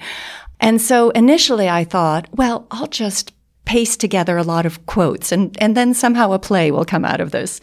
And 0.59 0.81
so 0.81 1.11
initially 1.11 1.69
I 1.69 1.85
thought, 1.85 2.29
well, 2.33 2.67
I'll 2.71 2.87
just 2.87 3.33
paste 3.67 4.01
together 4.01 4.39
a 4.39 4.43
lot 4.43 4.65
of 4.65 4.87
quotes 4.87 5.31
and, 5.33 5.57
and 5.61 5.77
then 5.77 5.93
somehow 5.93 6.33
a 6.33 6.39
play 6.39 6.71
will 6.71 6.85
come 6.85 7.05
out 7.05 7.21
of 7.21 7.33
this. 7.33 7.61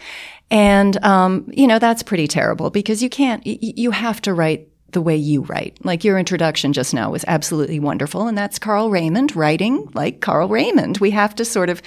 And, 0.52 1.04
um, 1.04 1.50
you 1.52 1.66
know, 1.66 1.80
that's 1.80 2.04
pretty 2.04 2.28
terrible 2.28 2.70
because 2.70 3.02
you 3.02 3.10
can't, 3.10 3.42
you 3.46 3.90
have 3.90 4.22
to 4.22 4.34
write 4.34 4.68
the 4.92 5.02
way 5.02 5.16
you 5.16 5.42
write. 5.42 5.84
Like 5.84 6.04
your 6.04 6.20
introduction 6.20 6.74
just 6.74 6.94
now 6.94 7.10
was 7.10 7.26
absolutely 7.28 7.80
wonderful. 7.80 8.28
And 8.28 8.38
that's 8.38 8.60
Carl 8.60 8.92
Raymond 8.92 9.36
writing 9.36 9.90
like 9.94 10.22
Carl 10.22 10.48
Raymond. 10.48 11.00
We 11.00 11.10
have 11.12 11.34
to 11.36 11.46
sort 11.46 11.70
of 11.70 11.82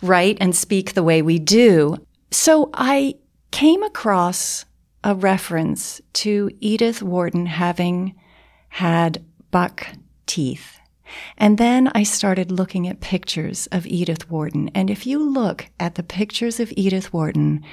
write 0.00 0.38
and 0.40 0.54
speak 0.54 0.94
the 0.94 1.02
way 1.02 1.22
we 1.22 1.40
do. 1.40 1.96
So 2.30 2.70
I 2.74 3.16
came 3.50 3.82
across 3.82 4.64
a 5.02 5.14
reference 5.14 6.00
to 6.12 6.50
Edith 6.60 7.02
Wharton 7.02 7.46
having 7.46 8.14
had 8.68 9.24
buck 9.50 9.86
teeth. 10.26 10.78
And 11.36 11.58
then 11.58 11.90
I 11.94 12.02
started 12.02 12.50
looking 12.50 12.88
at 12.88 13.00
pictures 13.00 13.66
of 13.72 13.86
Edith 13.86 14.30
Wharton. 14.30 14.70
And 14.74 14.90
if 14.90 15.06
you 15.06 15.18
look 15.18 15.66
at 15.78 15.94
the 15.94 16.02
pictures 16.02 16.60
of 16.60 16.72
Edith 16.76 17.12
Wharton, 17.12 17.64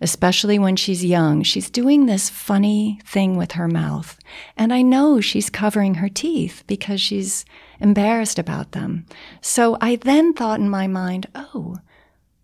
especially 0.00 0.58
when 0.58 0.76
she's 0.76 1.04
young, 1.04 1.42
she's 1.42 1.70
doing 1.70 2.06
this 2.06 2.28
funny 2.28 3.00
thing 3.06 3.36
with 3.36 3.52
her 3.52 3.68
mouth. 3.68 4.18
And 4.56 4.72
I 4.72 4.82
know 4.82 5.20
she's 5.20 5.48
covering 5.50 5.94
her 5.94 6.08
teeth 6.08 6.64
because 6.66 7.00
she's 7.00 7.44
embarrassed 7.80 8.38
about 8.38 8.72
them. 8.72 9.06
So 9.40 9.76
I 9.80 9.96
then 9.96 10.34
thought 10.34 10.60
in 10.60 10.68
my 10.68 10.86
mind, 10.86 11.26
oh, 11.34 11.78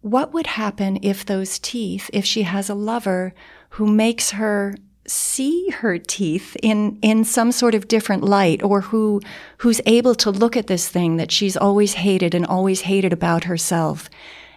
what 0.00 0.33
would 0.33 0.47
happen 0.47 0.99
if 1.02 1.26
those 1.26 1.59
teeth, 1.59 2.09
if 2.12 2.25
she 2.25 2.42
has 2.42 2.71
a 2.71 2.75
lover 2.75 3.35
who 3.71 3.87
makes 3.87 4.30
her 4.30 4.75
see 5.07 5.69
her 5.71 5.99
teeth 5.99 6.57
in 6.62 6.99
in 7.02 7.25
some 7.25 7.52
sort 7.52 7.75
of 7.75 7.88
different 7.88 8.23
light 8.23 8.62
or 8.62 8.83
who 8.83 9.21
who's 9.59 9.80
able 9.87 10.14
to 10.14 10.30
look 10.30 10.57
at 10.57 10.66
this 10.66 10.88
thing 10.88 11.16
that 11.16 11.33
she's 11.33 11.57
always 11.57 11.95
hated 11.95 12.35
and 12.35 12.47
always 12.47 12.83
hated 12.83 13.12
about 13.12 13.45
herself 13.45 14.09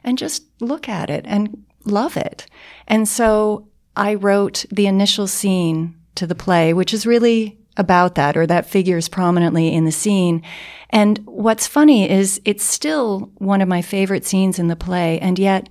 and 0.03 0.17
just 0.17 0.43
look 0.59 0.89
at 0.89 1.09
it 1.09 1.25
and 1.27 1.63
love 1.85 2.17
it. 2.17 2.45
And 2.88 3.07
so 3.07 3.67
I 3.95 4.15
wrote 4.15 4.65
the 4.69 4.88
initial 4.88 5.27
scene 5.27 5.95
to 6.15 6.27
the 6.27 6.35
play 6.35 6.73
which 6.73 6.93
is 6.93 7.05
really 7.05 7.57
about 7.77 8.15
that 8.15 8.38
or 8.38 8.45
that 8.45 8.69
figures 8.69 9.07
prominently 9.07 9.73
in 9.73 9.85
the 9.85 9.91
scene. 9.91 10.43
And 10.89 11.19
what's 11.25 11.65
funny 11.65 12.09
is 12.09 12.39
it's 12.45 12.63
still 12.63 13.31
one 13.38 13.62
of 13.62 13.67
my 13.67 13.81
favorite 13.81 14.25
scenes 14.25 14.59
in 14.59 14.67
the 14.67 14.75
play 14.75 15.19
and 15.19 15.39
yet 15.39 15.69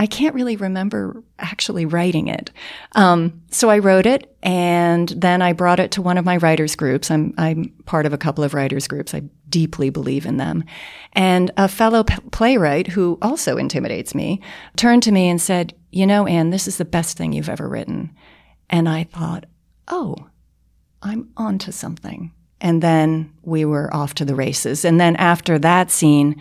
I 0.00 0.06
can't 0.06 0.34
really 0.34 0.56
remember 0.56 1.22
actually 1.38 1.84
writing 1.84 2.28
it. 2.28 2.50
Um, 2.92 3.42
so 3.50 3.68
I 3.68 3.80
wrote 3.80 4.06
it 4.06 4.34
and 4.42 5.10
then 5.10 5.42
I 5.42 5.52
brought 5.52 5.78
it 5.78 5.90
to 5.90 6.00
one 6.00 6.16
of 6.16 6.24
my 6.24 6.38
writers 6.38 6.74
groups. 6.74 7.10
I'm, 7.10 7.34
I'm 7.36 7.74
part 7.84 8.06
of 8.06 8.14
a 8.14 8.18
couple 8.18 8.42
of 8.42 8.54
writers 8.54 8.88
groups. 8.88 9.12
I 9.12 9.24
deeply 9.50 9.90
believe 9.90 10.24
in 10.24 10.38
them. 10.38 10.64
And 11.12 11.50
a 11.58 11.68
fellow 11.68 12.02
p- 12.02 12.16
playwright 12.32 12.86
who 12.86 13.18
also 13.20 13.58
intimidates 13.58 14.14
me 14.14 14.40
turned 14.74 15.02
to 15.02 15.12
me 15.12 15.28
and 15.28 15.38
said, 15.38 15.74
you 15.90 16.06
know, 16.06 16.26
Anne, 16.26 16.48
this 16.48 16.66
is 16.66 16.78
the 16.78 16.86
best 16.86 17.18
thing 17.18 17.34
you've 17.34 17.50
ever 17.50 17.68
written. 17.68 18.16
And 18.70 18.88
I 18.88 19.04
thought, 19.04 19.44
oh, 19.88 20.16
I'm 21.02 21.28
onto 21.36 21.72
something. 21.72 22.32
And 22.62 22.82
then 22.82 23.34
we 23.42 23.66
were 23.66 23.94
off 23.94 24.14
to 24.14 24.24
the 24.24 24.34
races. 24.34 24.86
And 24.86 24.98
then 24.98 25.16
after 25.16 25.58
that 25.58 25.90
scene, 25.90 26.40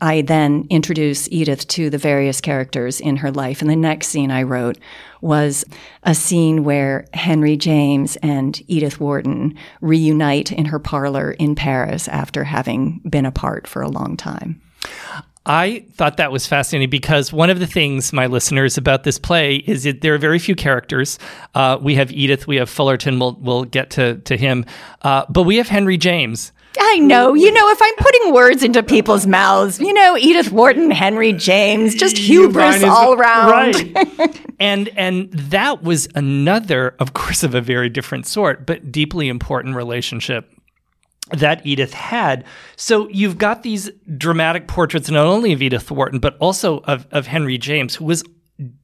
I 0.00 0.22
then 0.22 0.66
introduce 0.70 1.28
Edith 1.30 1.66
to 1.68 1.90
the 1.90 1.98
various 1.98 2.40
characters 2.40 3.00
in 3.00 3.16
her 3.16 3.30
life. 3.30 3.60
And 3.60 3.70
the 3.70 3.76
next 3.76 4.08
scene 4.08 4.30
I 4.30 4.42
wrote 4.42 4.78
was 5.20 5.64
a 6.02 6.14
scene 6.14 6.64
where 6.64 7.06
Henry 7.12 7.56
James 7.56 8.16
and 8.16 8.60
Edith 8.68 9.00
Wharton 9.00 9.56
reunite 9.80 10.52
in 10.52 10.66
her 10.66 10.78
parlor 10.78 11.32
in 11.32 11.54
Paris 11.54 12.08
after 12.08 12.44
having 12.44 13.00
been 13.08 13.26
apart 13.26 13.66
for 13.66 13.82
a 13.82 13.88
long 13.88 14.16
time. 14.16 14.60
I 15.46 15.86
thought 15.94 16.18
that 16.18 16.30
was 16.30 16.46
fascinating 16.46 16.90
because 16.90 17.32
one 17.32 17.48
of 17.48 17.60
the 17.60 17.66
things, 17.66 18.12
my 18.12 18.26
listeners, 18.26 18.76
about 18.76 19.04
this 19.04 19.18
play 19.18 19.56
is 19.56 19.84
that 19.84 20.02
there 20.02 20.14
are 20.14 20.18
very 20.18 20.38
few 20.38 20.54
characters. 20.54 21.18
Uh, 21.54 21.78
we 21.80 21.94
have 21.94 22.12
Edith, 22.12 22.46
we 22.46 22.56
have 22.56 22.68
Fullerton, 22.68 23.18
we'll, 23.18 23.36
we'll 23.40 23.64
get 23.64 23.90
to, 23.90 24.18
to 24.18 24.36
him, 24.36 24.66
uh, 25.02 25.24
but 25.30 25.44
we 25.44 25.56
have 25.56 25.68
Henry 25.68 25.96
James. 25.96 26.52
I 26.78 26.98
know. 26.98 27.34
You 27.34 27.52
know, 27.52 27.68
if 27.70 27.78
I'm 27.82 27.94
putting 27.96 28.32
words 28.32 28.62
into 28.62 28.82
people's 28.82 29.26
mouths, 29.26 29.80
you 29.80 29.92
know, 29.92 30.16
Edith 30.16 30.52
Wharton, 30.52 30.90
Henry 30.90 31.32
James, 31.32 31.94
just 31.94 32.16
hubris 32.16 32.82
all 32.84 33.14
around. 33.14 33.50
Right. 33.50 34.40
and 34.60 34.88
and 34.96 35.32
that 35.32 35.82
was 35.82 36.08
another, 36.14 36.94
of 37.00 37.12
course, 37.14 37.42
of 37.42 37.54
a 37.54 37.60
very 37.60 37.88
different 37.88 38.26
sort, 38.26 38.66
but 38.66 38.92
deeply 38.92 39.28
important 39.28 39.74
relationship 39.74 40.48
that 41.30 41.64
Edith 41.64 41.94
had. 41.94 42.44
So 42.76 43.08
you've 43.08 43.38
got 43.38 43.62
these 43.62 43.90
dramatic 44.16 44.68
portraits 44.68 45.10
not 45.10 45.26
only 45.26 45.52
of 45.52 45.62
Edith 45.62 45.90
Wharton, 45.90 46.18
but 46.18 46.36
also 46.38 46.80
of, 46.80 47.06
of 47.10 47.26
Henry 47.26 47.58
James, 47.58 47.94
who 47.96 48.04
was 48.04 48.24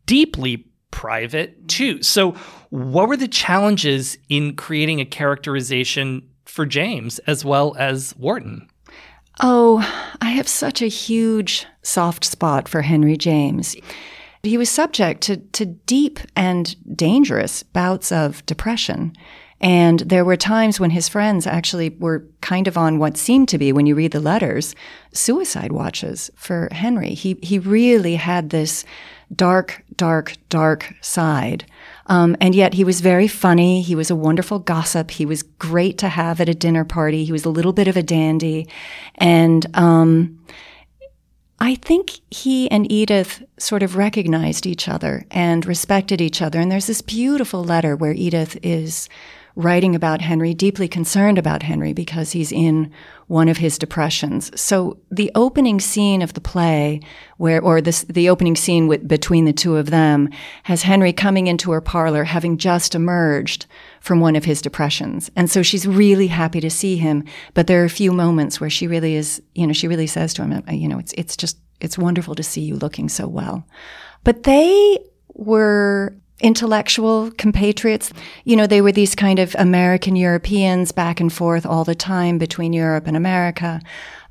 deeply 0.06 0.66
private 0.90 1.68
too. 1.68 2.02
So 2.02 2.32
what 2.70 3.08
were 3.08 3.16
the 3.16 3.28
challenges 3.28 4.16
in 4.28 4.56
creating 4.56 5.00
a 5.00 5.04
characterization 5.04 6.28
for 6.56 6.66
James 6.66 7.20
as 7.20 7.44
well 7.44 7.76
as 7.78 8.16
Wharton. 8.16 8.68
Oh, 9.42 9.78
I 10.22 10.30
have 10.30 10.48
such 10.48 10.80
a 10.80 10.86
huge 10.86 11.66
soft 11.82 12.24
spot 12.24 12.66
for 12.66 12.80
Henry 12.80 13.18
James. 13.18 13.76
He 14.42 14.56
was 14.56 14.70
subject 14.70 15.20
to, 15.24 15.36
to 15.36 15.66
deep 15.66 16.18
and 16.34 16.74
dangerous 16.96 17.62
bouts 17.62 18.10
of 18.10 18.44
depression. 18.46 19.12
And 19.60 20.00
there 20.00 20.24
were 20.24 20.36
times 20.36 20.80
when 20.80 20.90
his 20.90 21.08
friends 21.08 21.46
actually 21.46 21.90
were 21.90 22.24
kind 22.40 22.66
of 22.66 22.78
on 22.78 22.98
what 22.98 23.18
seemed 23.18 23.48
to 23.50 23.58
be, 23.58 23.72
when 23.72 23.86
you 23.86 23.94
read 23.94 24.12
the 24.12 24.20
letters, 24.20 24.74
suicide 25.12 25.72
watches 25.72 26.30
for 26.36 26.68
Henry. 26.72 27.14
He, 27.14 27.38
he 27.42 27.58
really 27.58 28.16
had 28.16 28.48
this 28.48 28.84
dark, 29.34 29.82
dark, 29.96 30.36
dark 30.48 30.94
side. 31.02 31.66
Um, 32.06 32.36
and 32.40 32.54
yet 32.54 32.74
he 32.74 32.84
was 32.84 33.00
very 33.00 33.28
funny. 33.28 33.82
He 33.82 33.94
was 33.94 34.10
a 34.10 34.16
wonderful 34.16 34.58
gossip. 34.58 35.10
He 35.10 35.26
was 35.26 35.42
great 35.42 35.98
to 35.98 36.08
have 36.08 36.40
at 36.40 36.48
a 36.48 36.54
dinner 36.54 36.84
party. 36.84 37.24
He 37.24 37.32
was 37.32 37.44
a 37.44 37.50
little 37.50 37.72
bit 37.72 37.88
of 37.88 37.96
a 37.96 38.02
dandy. 38.02 38.68
And, 39.16 39.66
um, 39.74 40.38
I 41.58 41.76
think 41.76 42.20
he 42.30 42.70
and 42.70 42.90
Edith 42.92 43.42
sort 43.58 43.82
of 43.82 43.96
recognized 43.96 44.66
each 44.66 44.88
other 44.88 45.24
and 45.30 45.64
respected 45.64 46.20
each 46.20 46.42
other. 46.42 46.60
And 46.60 46.70
there's 46.70 46.86
this 46.86 47.00
beautiful 47.00 47.64
letter 47.64 47.96
where 47.96 48.12
Edith 48.12 48.58
is 48.62 49.08
writing 49.56 49.94
about 49.94 50.20
Henry, 50.20 50.52
deeply 50.52 50.86
concerned 50.86 51.38
about 51.38 51.62
Henry 51.62 51.94
because 51.94 52.32
he's 52.32 52.52
in 52.52 52.92
one 53.26 53.48
of 53.48 53.56
his 53.56 53.78
depressions. 53.78 54.52
So 54.60 54.98
the 55.10 55.32
opening 55.34 55.80
scene 55.80 56.20
of 56.20 56.34
the 56.34 56.42
play, 56.42 57.00
where 57.38 57.60
or 57.60 57.80
this 57.80 58.02
the 58.02 58.28
opening 58.28 58.54
scene 58.54 58.86
with, 58.86 59.08
between 59.08 59.46
the 59.46 59.54
two 59.54 59.76
of 59.76 59.90
them, 59.90 60.28
has 60.64 60.82
Henry 60.82 61.12
coming 61.12 61.46
into 61.46 61.72
her 61.72 61.80
parlor, 61.80 62.24
having 62.24 62.58
just 62.58 62.94
emerged 62.94 63.64
from 64.00 64.20
one 64.20 64.36
of 64.36 64.44
his 64.44 64.60
depressions, 64.60 65.30
and 65.34 65.50
so 65.50 65.62
she's 65.62 65.88
really 65.88 66.28
happy 66.28 66.60
to 66.60 66.70
see 66.70 66.96
him. 66.96 67.24
But 67.54 67.66
there 67.66 67.80
are 67.82 67.86
a 67.86 67.90
few 67.90 68.12
moments 68.12 68.60
where 68.60 68.70
she 68.70 68.86
really 68.86 69.14
is, 69.16 69.42
you 69.54 69.66
know, 69.66 69.72
she 69.72 69.88
really 69.88 70.06
says 70.06 70.34
to 70.34 70.44
him, 70.44 70.62
you 70.68 70.86
know, 70.86 70.98
it's 70.98 71.14
it's 71.14 71.36
just 71.36 71.56
it's 71.80 71.98
wonderful 71.98 72.34
to 72.34 72.42
see 72.42 72.60
you 72.60 72.76
looking 72.76 73.08
so 73.08 73.26
well. 73.26 73.66
But 74.22 74.42
they 74.42 74.98
were 75.32 76.14
intellectual 76.40 77.30
compatriots. 77.32 78.12
You 78.44 78.56
know, 78.56 78.66
they 78.66 78.80
were 78.80 78.92
these 78.92 79.14
kind 79.14 79.38
of 79.38 79.56
American 79.58 80.16
Europeans 80.16 80.92
back 80.92 81.20
and 81.20 81.32
forth 81.32 81.64
all 81.64 81.84
the 81.84 81.94
time 81.94 82.38
between 82.38 82.72
Europe 82.72 83.06
and 83.06 83.16
America. 83.16 83.80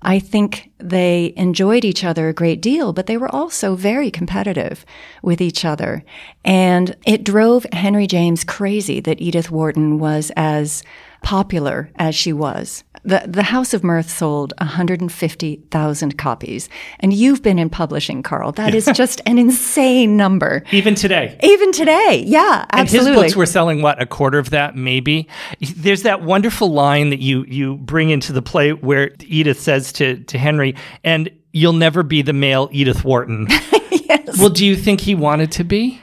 I 0.02 0.20
think 0.20 0.70
they 0.78 1.34
enjoyed 1.36 1.84
each 1.84 2.04
other 2.04 2.30
a 2.30 2.34
great 2.34 2.62
deal, 2.62 2.94
but 2.94 3.08
they 3.08 3.18
were 3.18 3.34
also 3.34 3.76
very 3.76 4.12
competitive 4.12 4.86
with 5.24 5.42
each 5.42 5.66
other. 5.66 6.04
And 6.44 6.96
it 7.08 7.24
drove 7.24 7.66
Henry 7.74 8.06
James 8.06 8.44
crazy 8.44 9.00
that 9.00 9.20
Edith 9.20 9.50
Wharton 9.50 9.98
was 9.98 10.32
as 10.36 10.84
popular 11.26 11.90
as 11.96 12.16
she 12.16 12.32
was. 12.32 12.84
The, 13.04 13.24
the 13.28 13.44
House 13.44 13.74
of 13.74 13.84
Mirth 13.84 14.10
sold 14.10 14.54
150,000 14.60 16.18
copies. 16.18 16.70
And 17.00 17.12
you've 17.12 17.42
been 17.42 17.60
in 17.60 17.70
publishing, 17.70 18.24
Carl. 18.24 18.52
That 18.54 18.74
is 18.74 18.86
just 18.94 19.22
an 19.26 19.38
insane 19.38 20.18
number. 20.18 20.64
Even 20.72 20.96
today. 20.96 21.38
Even 21.44 21.72
today. 21.72 22.24
Yeah, 22.26 22.66
absolutely. 22.72 23.10
And 23.12 23.18
his 23.18 23.24
books 23.24 23.36
were 23.36 23.46
selling, 23.48 23.82
what, 23.82 24.02
a 24.02 24.06
quarter 24.06 24.38
of 24.38 24.52
that, 24.52 24.76
maybe? 24.76 25.28
There's 25.60 26.04
that 26.04 26.22
wonderful 26.22 26.72
line 26.72 27.10
that 27.10 27.20
you, 27.20 27.44
you 27.46 27.78
bring 27.78 28.12
into 28.12 28.32
the 28.32 28.42
play 28.42 28.74
where 28.74 29.12
Edith 29.22 29.60
says 29.60 29.92
to, 29.94 30.18
to 30.26 30.38
Henry, 30.38 30.76
and 31.04 31.30
you'll 31.52 31.74
never 31.74 32.04
be 32.04 32.22
the 32.22 32.34
male 32.34 32.70
Edith 32.72 33.04
Wharton. 33.04 33.48
yes. 33.92 34.40
Well, 34.40 34.50
do 34.50 34.66
you 34.66 34.76
think 34.76 35.02
he 35.02 35.16
wanted 35.16 35.52
to 35.54 35.64
be? 35.64 36.02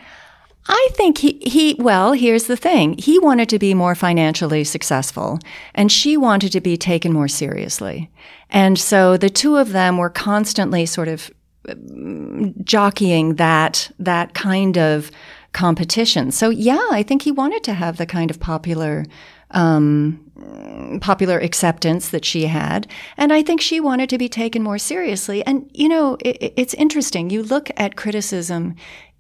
I 0.66 0.88
think 0.92 1.19
he, 1.19 1.40
he, 1.45 1.75
well, 1.78 2.12
here's 2.12 2.47
the 2.47 2.57
thing. 2.57 2.97
He 2.97 3.19
wanted 3.19 3.49
to 3.49 3.59
be 3.59 3.75
more 3.75 3.95
financially 3.95 4.64
successful, 4.64 5.40
and 5.75 5.90
she 5.90 6.16
wanted 6.16 6.52
to 6.52 6.61
be 6.61 6.76
taken 6.76 7.12
more 7.12 7.28
seriously. 7.28 8.11
And 8.50 8.78
so 8.78 9.16
the 9.16 9.31
two 9.31 9.57
of 9.57 9.73
them 9.73 9.97
were 9.97 10.11
constantly 10.11 10.87
sort 10.87 11.09
of 11.09 11.31
mm, 11.66 12.64
jockeying 12.64 13.37
that, 13.37 13.90
that 13.99 14.35
kind 14.35 14.78
of 14.78 15.11
competition. 15.52 16.31
So 16.31 16.50
yeah, 16.50 16.87
I 16.90 17.02
think 17.02 17.23
he 17.23 17.33
wanted 17.33 17.64
to 17.64 17.75
have 17.75 17.97
the 17.97 18.07
kind 18.07 18.31
of 18.31 18.40
popular, 18.40 19.04
um, 19.52 20.99
popular 21.00 21.38
acceptance 21.38 22.11
that 22.11 22.25
she 22.25 22.47
had. 22.47 22.87
And 23.16 23.32
I 23.32 23.42
think 23.42 23.61
she 23.61 23.80
wanted 23.80 24.11
to 24.11 24.18
be 24.18 24.28
taken 24.28 24.62
more 24.62 24.78
seriously. 24.78 25.44
And, 25.47 25.71
you 25.73 25.88
know, 25.88 26.16
it, 26.21 26.52
it's 26.56 26.75
interesting. 26.75 27.30
You 27.30 27.42
look 27.42 27.71
at 27.76 27.97
criticism 27.97 28.75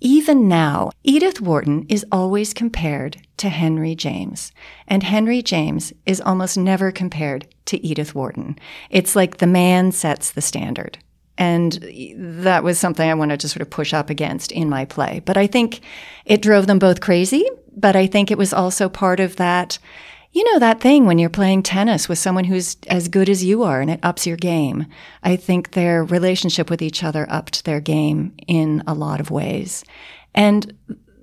even 0.04 0.48
now, 0.48 0.90
Edith 1.04 1.40
Wharton 1.40 1.86
is 1.88 2.04
always 2.10 2.52
compared 2.52 3.18
to 3.36 3.48
Henry 3.48 3.94
James, 3.94 4.50
and 4.88 5.04
Henry 5.04 5.42
James 5.42 5.92
is 6.06 6.20
almost 6.20 6.58
never 6.58 6.90
compared 6.90 7.46
to 7.66 7.80
Edith 7.86 8.12
Wharton. 8.12 8.58
It's 8.90 9.14
like 9.14 9.36
the 9.36 9.46
man 9.46 9.92
sets 9.92 10.32
the 10.32 10.42
standard. 10.42 10.98
And 11.38 11.78
that 12.16 12.64
was 12.64 12.80
something 12.80 13.08
I 13.08 13.14
wanted 13.14 13.38
to 13.40 13.48
sort 13.48 13.62
of 13.62 13.70
push 13.70 13.94
up 13.94 14.10
against 14.10 14.50
in 14.50 14.68
my 14.68 14.84
play. 14.84 15.22
But 15.24 15.36
I 15.36 15.46
think 15.46 15.80
it 16.24 16.42
drove 16.42 16.66
them 16.66 16.80
both 16.80 17.00
crazy, 17.00 17.48
but 17.76 17.94
I 17.94 18.08
think 18.08 18.30
it 18.30 18.38
was 18.38 18.52
also 18.52 18.88
part 18.88 19.20
of 19.20 19.36
that 19.36 19.78
you 20.32 20.44
know 20.50 20.58
that 20.58 20.80
thing 20.80 21.04
when 21.04 21.18
you're 21.18 21.30
playing 21.30 21.62
tennis 21.62 22.08
with 22.08 22.18
someone 22.18 22.44
who's 22.44 22.76
as 22.88 23.08
good 23.08 23.28
as 23.28 23.44
you 23.44 23.62
are 23.62 23.80
and 23.80 23.90
it 23.90 24.00
ups 24.02 24.26
your 24.26 24.36
game. 24.36 24.86
I 25.22 25.36
think 25.36 25.72
their 25.72 26.02
relationship 26.02 26.70
with 26.70 26.80
each 26.80 27.04
other 27.04 27.26
upped 27.28 27.64
their 27.64 27.80
game 27.80 28.34
in 28.46 28.82
a 28.86 28.94
lot 28.94 29.20
of 29.20 29.30
ways. 29.30 29.84
And 30.34 30.74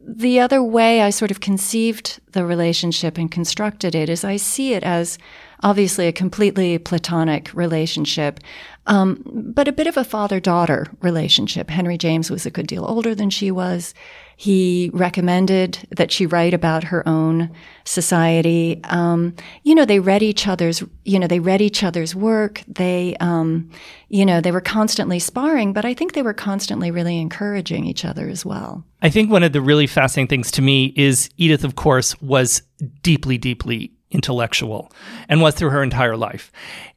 the 0.07 0.39
other 0.39 0.61
way 0.61 1.01
I 1.01 1.09
sort 1.09 1.31
of 1.31 1.39
conceived 1.39 2.19
the 2.31 2.45
relationship 2.45 3.17
and 3.17 3.31
constructed 3.31 3.95
it 3.95 4.09
is 4.09 4.23
I 4.23 4.37
see 4.37 4.73
it 4.73 4.83
as 4.83 5.17
obviously 5.61 6.07
a 6.07 6.13
completely 6.13 6.77
platonic 6.77 7.53
relationship, 7.53 8.39
um, 8.87 9.21
but 9.53 9.67
a 9.67 9.71
bit 9.71 9.87
of 9.87 9.97
a 9.97 10.03
father 10.03 10.39
daughter 10.39 10.87
relationship. 11.01 11.69
Henry 11.69 11.97
James 11.97 12.31
was 12.31 12.45
a 12.45 12.51
good 12.51 12.65
deal 12.65 12.85
older 12.85 13.13
than 13.13 13.29
she 13.29 13.51
was. 13.51 13.93
He 14.35 14.89
recommended 14.93 15.85
that 15.91 16.11
she 16.11 16.25
write 16.25 16.53
about 16.53 16.85
her 16.85 17.07
own 17.07 17.51
society. 17.83 18.79
Um, 18.85 19.35
you 19.63 19.75
know, 19.75 19.83
they 19.83 19.99
read 19.99 20.23
each 20.23 20.47
other's, 20.47 20.81
you 21.03 21.19
know, 21.19 21.27
they 21.27 21.41
read 21.41 21.61
each 21.61 21.83
other's 21.83 22.15
work. 22.15 22.63
They, 22.65 23.17
um, 23.19 23.69
you 24.07 24.25
know, 24.25 24.39
they 24.39 24.53
were 24.53 24.61
constantly 24.61 25.19
sparring, 25.19 25.73
but 25.73 25.83
I 25.83 25.93
think 25.93 26.13
they 26.13 26.21
were 26.21 26.33
constantly 26.33 26.89
really 26.89 27.19
encouraging 27.19 27.85
each 27.85 28.05
other 28.05 28.29
as 28.29 28.45
well. 28.45 28.85
I 29.01 29.09
think 29.09 29.29
one 29.29 29.43
of 29.43 29.51
the 29.51 29.61
really 29.61 29.87
fascinating 29.87 30.29
things 30.29 30.51
to 30.51 30.61
me 30.61 30.93
is 30.95 31.29
Edith, 31.35 31.65
of 31.65 31.75
course, 31.75 32.19
was 32.21 32.61
deeply, 33.03 33.37
deeply 33.37 33.91
intellectual 34.11 34.91
and 35.27 35.41
was 35.41 35.55
through 35.55 35.69
her 35.69 35.83
entire 35.83 36.17
life. 36.17 36.51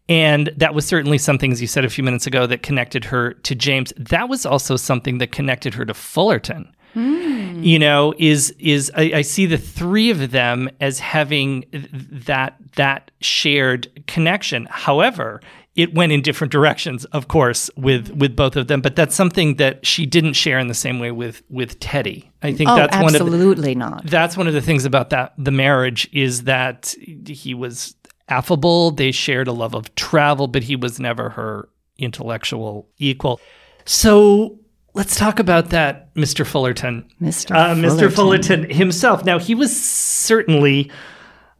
And 0.09 0.53
that 0.57 0.75
was 0.75 0.85
certainly 0.85 1.19
something, 1.19 1.53
as 1.53 1.61
you 1.61 1.67
said 1.67 1.85
a 1.85 1.91
few 1.91 2.05
minutes 2.05 2.27
ago, 2.27 2.47
that 2.47 2.63
connected 2.63 3.05
her 3.07 3.35
to 3.35 3.55
James. 3.55 3.93
That 3.97 4.29
was 4.29 4.45
also 4.45 4.77
something 4.77 5.19
that 5.19 5.33
connected 5.33 5.75
her 5.75 5.85
to 5.85 5.95
Fullerton. 5.95 6.75
Mm. 6.95 7.65
You 7.65 7.79
know, 7.79 8.13
is 8.19 8.55
is 8.59 8.93
I, 8.95 9.13
I, 9.15 9.23
see 9.23 9.47
the 9.47 9.57
three 9.57 10.11
of 10.11 10.31
them 10.31 10.69
as 10.79 10.99
having 10.99 11.65
that 11.73 12.57
that 12.77 13.11
shared 13.23 13.89
connection. 14.07 14.67
However, 14.71 15.41
it 15.75 15.95
went 15.95 16.13
in 16.13 16.21
different 16.21 16.53
directions, 16.53 17.05
of 17.07 17.29
course, 17.29 17.71
with 17.77 18.11
with 18.11 18.37
both 18.37 18.57
of 18.57 18.69
them. 18.69 18.81
But 18.81 18.97
that's 18.97 19.15
something 19.15 19.57
that 19.57 19.87
she 19.87 20.07
didn't 20.07 20.35
share 20.35 20.59
in 20.59 20.69
the 20.69 20.75
same 20.75 20.99
way 20.99 21.11
with 21.11 21.43
with 21.49 21.81
Teddy. 21.81 22.31
I 22.43 22.53
think 22.53 22.69
oh, 22.71 22.77
that's 22.77 22.97
one 22.97 23.15
of 23.15 23.21
absolutely 23.21 23.75
not. 23.75 24.07
That's 24.07 24.37
one 24.37 24.47
of 24.47 24.55
the 24.55 24.61
things 24.61 24.85
about 24.85 25.11
that 25.11 25.33
the 25.39 25.51
marriage 25.51 26.09
is 26.13 26.45
that 26.45 26.95
he 27.27 27.55
was 27.55 27.95
affable. 28.29 28.91
They 28.91 29.13
shared 29.13 29.49
a 29.49 29.53
love 29.53 29.75
of 29.75 29.95
travel, 29.95 30.47
but 30.47 30.63
he 30.65 30.77
was 30.77 31.01
never 31.01 31.31
her 31.31 31.69
intellectual 31.99 32.89
equal. 32.99 33.41
So 33.85 34.59
let's 34.95 35.17
talk 35.17 35.39
about 35.39 35.71
that, 35.71 36.15
Mr. 36.15 36.47
Fullerton. 36.47 37.09
Mr. 37.21 37.55
Uh, 37.55 37.75
Fullerton. 37.75 37.99
Mr. 37.99 38.13
Fullerton 38.13 38.71
himself. 38.71 39.25
Now, 39.25 39.39
he 39.39 39.55
was 39.55 39.75
certainly, 39.75 40.91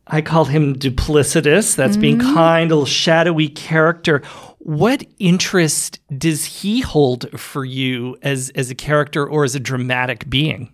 I 0.07 0.21
call 0.21 0.47
him 0.47 0.75
duplicitous. 0.75 1.77
That's 1.77 1.93
mm-hmm. 1.93 2.01
being 2.01 2.19
kind, 2.19 2.71
a 2.71 2.75
little 2.75 2.87
shadowy 2.87 3.49
character. 3.49 4.23
What 4.59 5.05
interest 5.19 6.01
does 6.17 6.45
he 6.45 6.81
hold 6.81 7.39
for 7.39 7.65
you 7.65 8.17
as, 8.23 8.51
as 8.51 8.71
a 8.71 8.75
character 8.75 9.27
or 9.27 9.45
as 9.45 9.55
a 9.55 9.61
dramatic 9.61 10.29
being? 10.29 10.73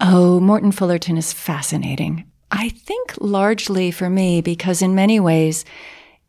Oh, 0.00 0.40
Morton 0.40 0.72
Fullerton 0.72 1.16
is 1.16 1.32
fascinating. 1.32 2.24
I 2.50 2.68
think 2.70 3.14
largely 3.20 3.90
for 3.90 4.10
me 4.10 4.40
because 4.40 4.82
in 4.82 4.94
many 4.94 5.18
ways 5.20 5.64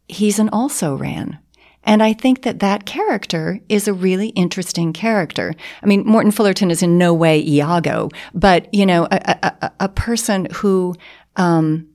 he's 0.07 0.39
an 0.39 0.49
also 0.49 0.95
ran. 0.95 1.39
And 1.83 2.01
I 2.01 2.13
think 2.13 2.43
that 2.43 2.59
that 2.59 2.85
character 2.85 3.59
is 3.67 3.87
a 3.87 3.93
really 3.93 4.29
interesting 4.29 4.93
character. 4.93 5.53
I 5.81 5.85
mean, 5.85 6.05
Morton 6.05 6.31
Fullerton 6.31 6.71
is 6.71 6.81
in 6.81 6.97
no 6.97 7.13
way 7.13 7.41
Iago, 7.41 8.09
but 8.33 8.73
you 8.73 8.85
know, 8.85 9.05
a, 9.11 9.53
a, 9.61 9.71
a 9.81 9.89
person 9.89 10.47
who 10.53 10.95
um, 11.35 11.89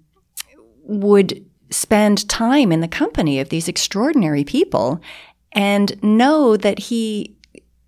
would 0.89 1.45
spend 1.71 2.29
time 2.29 2.73
in 2.73 2.81
the 2.81 2.89
company 2.89 3.39
of 3.39 3.51
these 3.51 3.69
extraordinary 3.69 4.43
people 4.43 5.01
and 5.53 6.03
know 6.03 6.57
that 6.57 6.79
he 6.79 7.37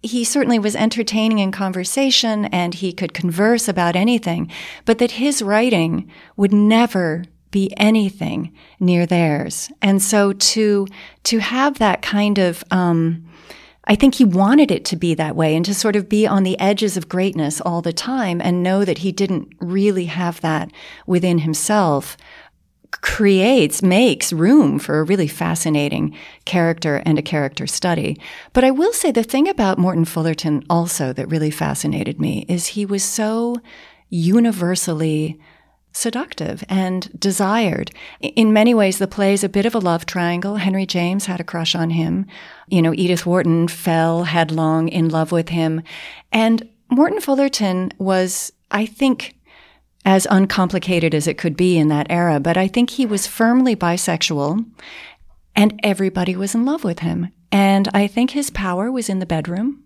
he 0.03 0.25
certainly 0.25 0.59
was 0.59 0.75
entertaining 0.77 1.41
in 1.41 1.53
conversation 1.53 2.47
and 2.47 2.75
he 2.75 2.93
could 2.93 3.13
converse 3.13 3.69
about 3.69 3.97
anything, 3.97 4.51
but 4.87 4.99
that 4.99 5.13
his 5.13 5.43
writing 5.43 6.11
would 6.37 6.53
never 6.53 7.25
be 7.51 7.73
anything 7.77 8.55
near 8.79 9.05
theirs. 9.05 9.71
And 9.83 10.01
so 10.01 10.33
to, 10.33 10.87
to 11.25 11.39
have 11.41 11.79
that 11.79 12.01
kind 12.01 12.39
of, 12.39 12.65
um, 12.71 13.27
I 13.85 13.95
think 13.95 14.15
he 14.15 14.25
wanted 14.25 14.71
it 14.71 14.85
to 14.87 14.97
be 14.97 15.15
that 15.15 15.37
way 15.37 15.55
and 15.55 15.65
to 15.65 15.75
sort 15.75 15.97
of 15.97 16.09
be 16.09 16.27
on 16.27 16.45
the 16.45 16.59
edges 16.59 16.97
of 16.97 17.09
greatness 17.09 17.61
all 17.61 17.83
the 17.83 17.93
time 17.93 18.41
and 18.41 18.63
know 18.63 18.85
that 18.85 18.99
he 18.99 19.13
didn't 19.13 19.53
really 19.61 20.07
have 20.07 20.41
that 20.41 20.71
within 21.07 21.39
himself 21.39 22.17
creates, 22.91 23.83
makes 23.83 24.33
room 24.33 24.79
for 24.79 24.99
a 24.99 25.05
really 25.05 25.29
fascinating 25.29 26.17
character 26.45 27.03
and 27.07 27.19
a 27.19 27.23
character 27.23 27.67
study. 27.67 28.19
But 28.53 28.65
I 28.65 28.71
will 28.71 28.93
say 28.93 29.11
the 29.11 29.23
thing 29.23 29.49
about 29.49 29.79
Morton 29.79 30.05
Fullerton 30.05 30.65
also 30.69 31.13
that 31.13 31.29
really 31.29 31.51
fascinated 31.51 32.21
me 32.21 32.45
is 32.49 32.69
he 32.69 32.85
was 32.85 33.05
so 33.05 33.57
universally 34.09 35.39
seductive 35.93 36.63
and 36.69 37.11
desired. 37.19 37.91
In 38.21 38.53
many 38.53 38.75
ways, 38.75 38.99
the 38.99 39.09
play 39.09 39.33
is 39.33 39.43
a 39.43 39.49
bit 39.49 39.67
of 39.67 39.75
a 39.75 39.81
love 39.81 40.07
triangle. 40.07 40.57
Henry 40.57 40.87
James 40.87 41.27
had 41.27 41.41
a 41.41 41.45
crush 41.45 41.75
on 41.75 41.91
him. 41.91 42.27
You 42.69 42.83
know, 42.83 42.95
Edith 42.95 43.27
Wharton 43.27 43.69
fell 43.69 44.25
headlong 44.25 44.89
in 44.89 45.09
love 45.09 45.33
with 45.33 45.49
him. 45.49 45.83
And 46.33 46.69
Morton 46.91 47.21
Fullerton 47.21 47.93
was, 47.99 48.53
I 48.71 48.87
think, 48.87 49.37
as 50.05 50.27
uncomplicated 50.31 51.15
as 51.15 51.27
it 51.27 51.39
could 51.39 51.57
be 51.57 51.77
in 51.77 51.89
that 51.89 52.07
era, 52.11 52.41
but 52.41 52.57
I 52.57 52.69
think 52.69 52.91
he 52.91 53.07
was 53.07 53.27
firmly 53.27 53.77
bisexual 53.77 54.65
and 55.55 55.81
everybody 55.83 56.37
was 56.37 56.55
in 56.55 56.65
love 56.65 56.85
with 56.85 57.01
him. 57.01 57.33
And 57.53 57.89
I 57.93 58.07
think 58.07 58.31
his 58.31 58.51
power 58.51 58.91
was 58.91 59.09
in 59.09 59.19
the 59.19 59.27
bedroom. 59.27 59.83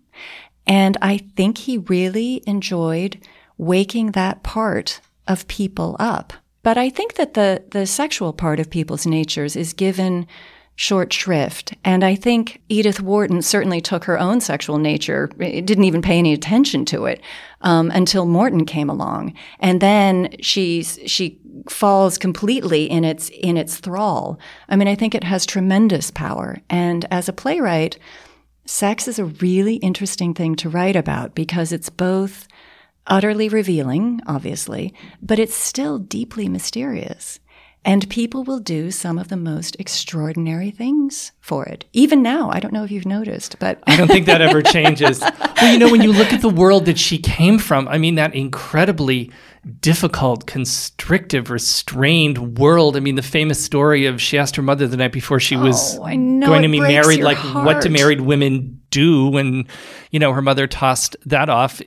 And 0.67 0.97
I 1.01 1.17
think 1.17 1.59
he 1.59 1.79
really 1.79 2.43
enjoyed 2.47 3.19
waking 3.57 4.11
that 4.11 4.43
part 4.43 5.01
of 5.27 5.47
people 5.47 5.95
up. 5.99 6.33
But 6.63 6.77
I 6.77 6.89
think 6.89 7.15
that 7.15 7.33
the, 7.33 7.63
the 7.71 7.85
sexual 7.85 8.33
part 8.33 8.59
of 8.59 8.69
people's 8.69 9.05
natures 9.05 9.55
is 9.55 9.73
given 9.73 10.27
short 10.75 11.13
shrift. 11.13 11.73
And 11.83 12.03
I 12.03 12.15
think 12.15 12.61
Edith 12.69 13.01
Wharton 13.01 13.41
certainly 13.41 13.81
took 13.81 14.03
her 14.05 14.19
own 14.19 14.41
sexual 14.41 14.77
nature, 14.77 15.27
didn't 15.37 15.83
even 15.83 16.01
pay 16.01 16.17
any 16.17 16.33
attention 16.33 16.85
to 16.85 17.05
it 17.05 17.21
um, 17.65 17.91
until 17.91 18.25
Morton 18.25 18.65
came 18.65 18.89
along. 18.89 19.33
And 19.59 19.81
then 19.81 20.35
she's, 20.39 20.99
she 21.05 21.39
falls 21.67 22.17
completely 22.17 22.89
in 22.89 23.03
its, 23.03 23.29
in 23.29 23.57
its 23.57 23.77
thrall. 23.77 24.39
I 24.69 24.77
mean, 24.77 24.87
I 24.87 24.95
think 24.95 25.13
it 25.13 25.23
has 25.23 25.45
tremendous 25.45 26.11
power. 26.11 26.61
And 26.69 27.05
as 27.11 27.27
a 27.27 27.33
playwright, 27.33 27.97
sex 28.65 29.07
is 29.07 29.19
a 29.19 29.25
really 29.25 29.75
interesting 29.77 30.33
thing 30.33 30.55
to 30.57 30.69
write 30.69 30.95
about 30.95 31.35
because 31.35 31.71
it's 31.71 31.89
both 31.89 32.47
utterly 33.07 33.49
revealing, 33.49 34.21
obviously, 34.27 34.93
but 35.21 35.39
it's 35.39 35.55
still 35.55 35.97
deeply 35.97 36.47
mysterious. 36.47 37.39
And 37.85 38.09
people 38.09 38.43
will 38.43 38.59
do 38.59 38.89
some 38.89 39.19
of 39.19 39.27
the 39.27 39.37
most 39.37 39.75
extraordinary 39.77 40.71
things 40.71 41.31
for 41.39 41.65
it. 41.65 41.85
Even 41.93 42.23
now, 42.23 42.49
I 42.49 42.59
don't 42.59 42.73
know 42.73 42.83
if 42.83 42.89
you've 42.89 43.05
noticed, 43.05 43.59
but 43.59 43.77
I 43.85 43.95
don't 43.95 44.07
think 44.07 44.25
that 44.25 44.41
ever 44.41 44.61
changes. 44.63 45.19
well, 45.21 45.71
you 45.71 45.77
know, 45.77 45.91
when 45.91 46.01
you 46.01 46.11
look 46.11 46.33
at 46.33 46.41
the 46.41 46.49
world 46.49 46.85
that 46.85 46.97
she 46.97 47.19
came 47.19 47.59
from, 47.59 47.87
I 47.87 47.99
mean, 47.99 48.15
that 48.15 48.33
incredibly 48.33 49.31
difficult, 49.81 50.47
constrictive, 50.47 51.51
restrained 51.51 52.57
world. 52.57 52.97
I 52.97 53.01
mean, 53.01 53.15
the 53.15 53.21
famous 53.21 53.63
story 53.63 54.07
of 54.07 54.19
she 54.19 54.39
asked 54.39 54.55
her 54.55 54.63
mother 54.63 54.87
the 54.87 54.97
night 54.97 55.11
before 55.11 55.39
she 55.39 55.55
was 55.55 55.97
oh, 55.97 56.03
going 56.05 56.61
to 56.63 56.67
be 56.67 56.79
married, 56.79 57.21
like 57.21 57.37
heart. 57.37 57.65
what 57.67 57.81
do 57.83 57.89
married 57.89 58.21
women 58.21 58.81
do 58.89 59.27
when, 59.27 59.67
you 60.09 60.19
know, 60.19 60.33
her 60.33 60.41
mother 60.41 60.65
tossed 60.65 61.17
that 61.27 61.49
off. 61.49 61.81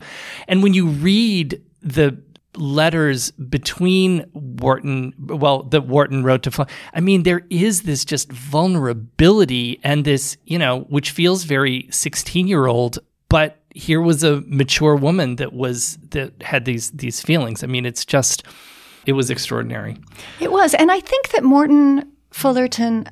And 0.47 0.63
when 0.63 0.75
you 0.75 0.87
read 0.87 1.61
the 1.83 2.21
letters 2.61 3.31
between 3.33 4.25
Wharton, 4.33 5.15
well, 5.19 5.63
that 5.65 5.87
Wharton 5.87 6.25
wrote 6.25 6.43
to, 6.45 6.67
I 6.95 7.01
mean, 7.01 7.23
there 7.23 7.47
is 7.51 7.83
this 7.83 8.05
just 8.05 8.31
vulnerability 8.33 9.81
and 9.83 10.05
this, 10.05 10.37
you 10.45 10.59
know, 10.59 10.81
which 10.89 11.11
feels 11.11 11.45
very 11.45 11.89
16 11.91 12.49
year 12.49 12.67
old, 12.67 12.99
but 13.29 13.61
here 13.75 14.01
was 14.01 14.25
a 14.25 14.43
mature 14.47 14.97
woman 14.97 15.37
that 15.37 15.53
was, 15.53 15.99
that 16.11 16.43
had 16.43 16.65
these, 16.65 16.91
these 16.91 17.21
feelings. 17.21 17.63
I 17.63 17.67
mean, 17.67 17.87
it's 17.87 18.05
just, 18.05 18.45
it 19.07 19.13
was 19.13 19.31
extraordinary. 19.31 19.97
It 20.41 20.53
was. 20.53 20.75
And 20.75 20.91
I 20.91 21.01
think 21.01 21.31
that 21.31 21.45
Morton 21.45 22.13
Fullerton, 22.31 23.09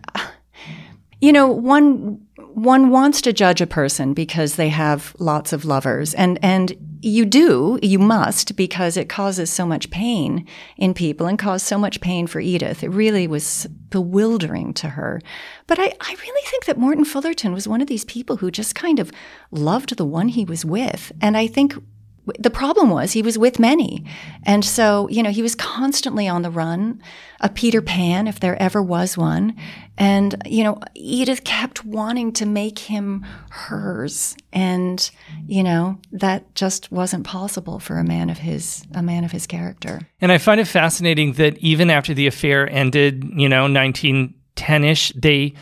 you 1.20 1.32
know, 1.32 1.48
one 1.48 2.20
one 2.36 2.90
wants 2.90 3.20
to 3.22 3.32
judge 3.32 3.60
a 3.60 3.66
person 3.66 4.14
because 4.14 4.56
they 4.56 4.70
have 4.70 5.14
lots 5.18 5.52
of 5.52 5.64
lovers 5.64 6.14
and 6.14 6.38
and 6.42 6.74
you 7.06 7.24
do 7.24 7.78
you 7.82 7.98
must 7.98 8.56
because 8.56 8.96
it 8.96 9.08
causes 9.08 9.48
so 9.48 9.64
much 9.64 9.90
pain 9.90 10.46
in 10.76 10.92
people 10.92 11.26
and 11.26 11.38
caused 11.38 11.64
so 11.64 11.78
much 11.78 12.00
pain 12.00 12.26
for 12.26 12.40
Edith. 12.40 12.82
It 12.82 12.88
really 12.88 13.26
was 13.28 13.66
bewildering 13.90 14.74
to 14.74 14.90
her. 14.90 15.20
But 15.66 15.78
I, 15.78 15.92
I 16.00 16.16
really 16.20 16.46
think 16.46 16.64
that 16.64 16.78
Morton 16.78 17.04
Fullerton 17.04 17.52
was 17.52 17.68
one 17.68 17.80
of 17.80 17.86
these 17.86 18.04
people 18.04 18.38
who 18.38 18.50
just 18.50 18.74
kind 18.74 18.98
of 18.98 19.12
loved 19.52 19.96
the 19.96 20.04
one 20.04 20.28
he 20.28 20.44
was 20.44 20.64
with. 20.64 21.12
And 21.20 21.36
I 21.36 21.46
think 21.46 21.74
the 22.38 22.50
problem 22.50 22.90
was 22.90 23.12
he 23.12 23.22
was 23.22 23.38
with 23.38 23.58
many. 23.58 24.04
And 24.44 24.64
so, 24.64 25.08
you 25.08 25.22
know, 25.22 25.30
he 25.30 25.42
was 25.42 25.54
constantly 25.54 26.26
on 26.26 26.42
the 26.42 26.50
run, 26.50 27.00
a 27.40 27.48
Peter 27.48 27.80
Pan, 27.80 28.26
if 28.26 28.40
there 28.40 28.60
ever 28.60 28.82
was 28.82 29.16
one. 29.16 29.56
And, 29.96 30.34
you 30.44 30.64
know, 30.64 30.80
Edith 30.94 31.44
kept 31.44 31.84
wanting 31.84 32.32
to 32.32 32.46
make 32.46 32.80
him 32.80 33.24
hers. 33.50 34.36
And, 34.52 35.08
you 35.46 35.62
know, 35.62 35.98
that 36.12 36.54
just 36.54 36.90
wasn't 36.90 37.24
possible 37.24 37.78
for 37.78 37.98
a 37.98 38.04
man 38.04 38.28
of 38.28 38.38
his, 38.38 38.84
a 38.94 39.02
man 39.02 39.24
of 39.24 39.30
his 39.30 39.46
character. 39.46 40.00
And 40.20 40.32
I 40.32 40.38
find 40.38 40.60
it 40.60 40.66
fascinating 40.66 41.34
that 41.34 41.56
even 41.58 41.90
after 41.90 42.12
the 42.12 42.26
affair 42.26 42.68
ended, 42.68 43.24
you 43.36 43.48
know, 43.48 43.62
1910 43.62 44.84
ish, 44.84 45.12
they, 45.12 45.54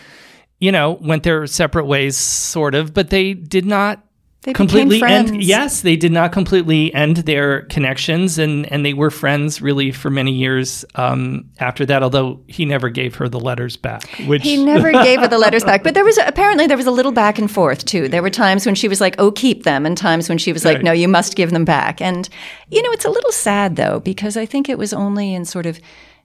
you 0.61 0.72
know, 0.72 0.92
went 1.03 1.24
their 1.24 1.46
separate 1.46 1.85
ways, 1.85 2.16
sort 2.16 2.74
of, 2.74 2.94
but 2.94 3.11
they 3.11 3.35
did 3.35 3.66
not 3.66 4.04
they 4.44 4.52
completely 4.52 5.02
end 5.02 5.42
yes 5.42 5.80
they 5.83 5.96
did 5.96 6.12
not 6.12 6.33
completely 6.33 6.94
end 6.94 7.16
their 7.18 7.62
connections 7.62 8.38
and 8.38 8.70
and 8.72 8.85
they 8.87 8.94
were 8.94 9.11
friends 9.11 9.61
really 9.61 9.90
for 9.90 10.11
many 10.11 10.33
years 10.33 10.85
um, 10.94 11.44
after 11.59 11.85
that 11.85 12.02
although 12.02 12.40
he 12.46 12.64
never 12.64 12.88
gave 12.88 13.14
her 13.16 13.28
the 13.28 13.40
letters 13.40 13.76
back 13.76 14.04
which 14.26 14.42
he 14.42 14.62
never 14.64 14.92
gave 15.09 15.20
her 15.20 15.28
the 15.28 15.38
letters 15.38 15.64
back. 15.64 15.83
But 15.83 15.94
there 15.94 16.04
was 16.04 16.18
apparently 16.18 16.66
there 16.66 16.76
was 16.76 16.87
a 16.87 16.90
little 16.92 17.12
back 17.12 17.38
and 17.38 17.50
forth 17.50 17.85
too. 17.85 18.09
There 18.09 18.22
were 18.22 18.30
times 18.30 18.64
when 18.64 18.74
she 18.74 18.87
was 18.88 19.00
like 19.00 19.16
oh 19.18 19.30
keep 19.33 19.64
them 19.64 19.85
and 19.87 19.96
times 19.98 20.28
when 20.28 20.38
she 20.38 20.52
was 20.52 20.64
like 20.64 20.76
Right. 20.76 20.85
no 20.85 20.92
you 20.92 21.09
must 21.09 21.35
give 21.37 21.50
them 21.50 21.64
back. 21.64 22.00
And 22.00 22.28
you 22.70 22.83
know 22.83 22.92
it's 22.92 23.04
a 23.04 23.11
little 23.11 23.33
sad 23.33 23.76
though 23.76 24.00
because 24.00 24.37
i 24.37 24.46
think 24.46 24.68
it 24.68 24.78
was 24.78 24.92
only 24.92 25.35
in 25.35 25.44
sort 25.44 25.66
of 25.66 25.80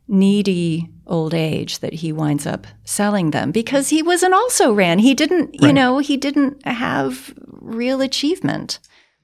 needy 0.10 0.90
old 1.08 1.34
age 1.34 1.80
that 1.80 1.94
he 1.94 2.12
winds 2.12 2.46
up 2.46 2.68
selling 2.84 3.32
them 3.32 3.52
because 3.52 3.90
he 3.90 4.02
was 4.04 4.24
an 4.24 4.34
also 4.34 4.74
ran. 4.74 5.00
He 5.00 5.14
didn't 5.14 5.62
you 5.62 5.72
know 5.72 6.00
he 6.00 6.18
didn't 6.18 6.66
have 6.66 7.34
real 7.62 8.02
achievement. 8.02 8.80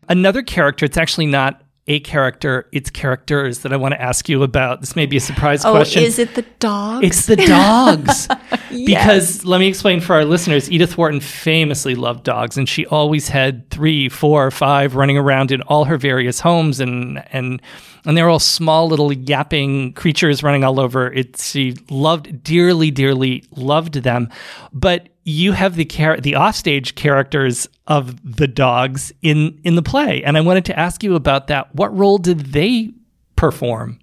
Another 0.08 0.42
character 0.42 0.86
it's 0.86 0.98
actually 0.98 1.26
not 1.26 1.62
a 1.88 2.00
character 2.00 2.68
it's 2.72 2.90
characters 2.90 3.60
that 3.60 3.72
i 3.72 3.76
want 3.76 3.94
to 3.94 4.02
ask 4.02 4.28
you 4.28 4.42
about. 4.42 4.82
This 4.82 4.96
may 4.96 5.06
be 5.06 5.18
a 5.18 5.22
surprise 5.22 5.64
oh 5.64 5.72
question. 5.72 6.04
is 6.04 6.18
it 6.18 6.36
the 6.36 6.44
dogs? 6.60 7.06
It's 7.06 7.26
the 7.26 7.36
dogs. 7.36 8.28
Because 8.86 9.46
let 9.46 9.60
me 9.60 9.68
explain 9.68 10.02
for 10.02 10.16
our 10.16 10.26
listeners 10.26 10.70
Edith 10.70 10.98
Wharton 10.98 11.22
famously 11.22 11.96
loved 11.96 12.24
dogs 12.24 12.58
and 12.58 12.68
she 12.68 12.86
always 12.88 13.30
had 13.30 13.70
three, 13.70 14.10
four, 14.10 14.52
five 14.52 14.96
running 14.96 15.18
around 15.18 15.52
in 15.52 15.62
all 15.62 15.86
her 15.86 15.98
various 15.98 16.42
homes 16.42 16.80
and 16.80 17.24
and 17.32 17.62
and 18.06 18.16
they're 18.16 18.30
all 18.30 18.40
small 18.40 18.88
little 18.88 19.12
yapping 19.12 19.94
creatures 19.94 20.44
running 20.44 20.64
all 20.64 20.80
over. 20.80 21.12
It 21.12 21.38
she 21.40 21.76
loved 21.90 22.44
dearly, 22.44 22.92
dearly 22.92 23.44
loved 23.52 23.96
them. 23.96 24.30
But 24.72 25.10
you 25.24 25.54
have 25.54 25.76
the 25.76 25.86
char- 25.86 26.20
the 26.22 26.36
offstage 26.36 26.96
characters 26.96 27.68
of 27.88 28.38
the 28.38 28.48
dogs 28.48 29.12
in 29.22 29.60
in 29.64 29.76
the 29.76 29.82
play. 29.82 30.24
And 30.24 30.38
I 30.38 30.42
wanted 30.42 30.66
to 30.66 30.80
ask 30.80 31.04
you 31.04 31.16
about 31.16 31.48
that. 31.48 31.74
What 31.76 31.96
role 31.98 32.18
did 32.18 32.54
they 32.54 32.92
perform? 33.36 34.00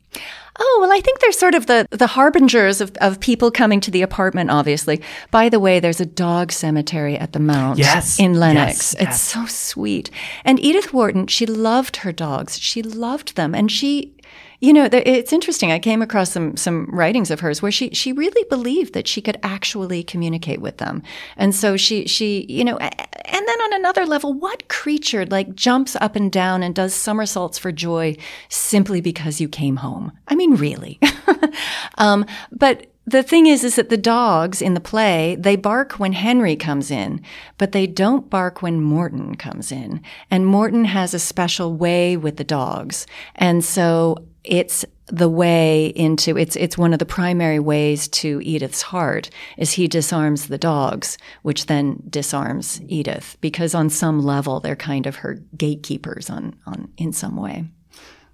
Oh, 0.64 0.78
well, 0.80 0.92
I 0.92 1.00
think 1.00 1.18
they're 1.18 1.32
sort 1.32 1.56
of 1.56 1.66
the, 1.66 1.88
the 1.90 2.06
harbingers 2.06 2.80
of, 2.80 2.92
of 3.00 3.18
people 3.18 3.50
coming 3.50 3.80
to 3.80 3.90
the 3.90 4.02
apartment, 4.02 4.50
obviously. 4.50 5.00
By 5.32 5.48
the 5.48 5.58
way, 5.58 5.80
there's 5.80 6.00
a 6.00 6.06
dog 6.06 6.52
cemetery 6.52 7.16
at 7.18 7.32
the 7.32 7.40
Mount 7.40 7.80
Yes, 7.80 8.20
in 8.20 8.34
Lenox. 8.38 8.68
yes, 8.68 8.94
it's 8.94 9.02
yes. 9.02 9.20
so 9.22 9.46
sweet. 9.46 10.08
And 10.44 10.60
Edith 10.60 10.92
Wharton, 10.94 11.26
she 11.26 11.46
loved 11.46 11.96
her 11.98 12.12
dogs. 12.12 12.60
She 12.60 12.80
loved 12.80 13.34
them. 13.34 13.56
And 13.56 13.72
she, 13.72 14.14
you 14.62 14.72
know, 14.72 14.88
it's 14.92 15.32
interesting. 15.32 15.72
I 15.72 15.80
came 15.80 16.02
across 16.02 16.30
some, 16.30 16.56
some 16.56 16.86
writings 16.86 17.32
of 17.32 17.40
hers 17.40 17.60
where 17.60 17.72
she, 17.72 17.90
she 17.90 18.12
really 18.12 18.44
believed 18.48 18.94
that 18.94 19.08
she 19.08 19.20
could 19.20 19.36
actually 19.42 20.04
communicate 20.04 20.60
with 20.60 20.78
them. 20.78 21.02
And 21.36 21.52
so 21.52 21.76
she, 21.76 22.06
she, 22.06 22.46
you 22.48 22.64
know, 22.64 22.78
and 22.78 23.48
then 23.48 23.60
on 23.60 23.72
another 23.72 24.06
level, 24.06 24.32
what 24.32 24.68
creature 24.68 25.26
like 25.26 25.56
jumps 25.56 25.96
up 25.96 26.14
and 26.14 26.30
down 26.30 26.62
and 26.62 26.76
does 26.76 26.94
somersaults 26.94 27.58
for 27.58 27.72
joy 27.72 28.16
simply 28.50 29.00
because 29.00 29.40
you 29.40 29.48
came 29.48 29.78
home? 29.78 30.12
I 30.28 30.36
mean, 30.36 30.54
really. 30.54 31.00
um, 31.98 32.24
but 32.52 32.86
the 33.04 33.24
thing 33.24 33.46
is, 33.46 33.64
is 33.64 33.74
that 33.74 33.88
the 33.88 33.96
dogs 33.96 34.62
in 34.62 34.74
the 34.74 34.80
play, 34.80 35.36
they 35.40 35.56
bark 35.56 35.94
when 35.94 36.12
Henry 36.12 36.54
comes 36.54 36.88
in, 36.88 37.20
but 37.58 37.72
they 37.72 37.88
don't 37.88 38.30
bark 38.30 38.62
when 38.62 38.80
Morton 38.80 39.34
comes 39.34 39.72
in. 39.72 40.00
And 40.30 40.46
Morton 40.46 40.84
has 40.84 41.14
a 41.14 41.18
special 41.18 41.74
way 41.74 42.16
with 42.16 42.36
the 42.36 42.44
dogs. 42.44 43.08
And 43.34 43.64
so 43.64 44.18
it's 44.44 44.84
the 45.06 45.28
way 45.28 45.86
into, 45.86 46.36
it's, 46.36 46.56
it's 46.56 46.78
one 46.78 46.92
of 46.92 46.98
the 46.98 47.06
primary 47.06 47.58
ways 47.58 48.08
to 48.08 48.40
Edith's 48.42 48.82
heart 48.82 49.30
is 49.56 49.72
he 49.72 49.86
disarms 49.86 50.48
the 50.48 50.58
dogs, 50.58 51.18
which 51.42 51.66
then 51.66 52.02
disarms 52.08 52.80
Edith 52.88 53.36
because 53.40 53.74
on 53.74 53.90
some 53.90 54.20
level 54.20 54.60
they're 54.60 54.76
kind 54.76 55.06
of 55.06 55.16
her 55.16 55.38
gatekeepers 55.56 56.30
on, 56.30 56.56
on, 56.66 56.90
in 56.96 57.12
some 57.12 57.36
way. 57.36 57.64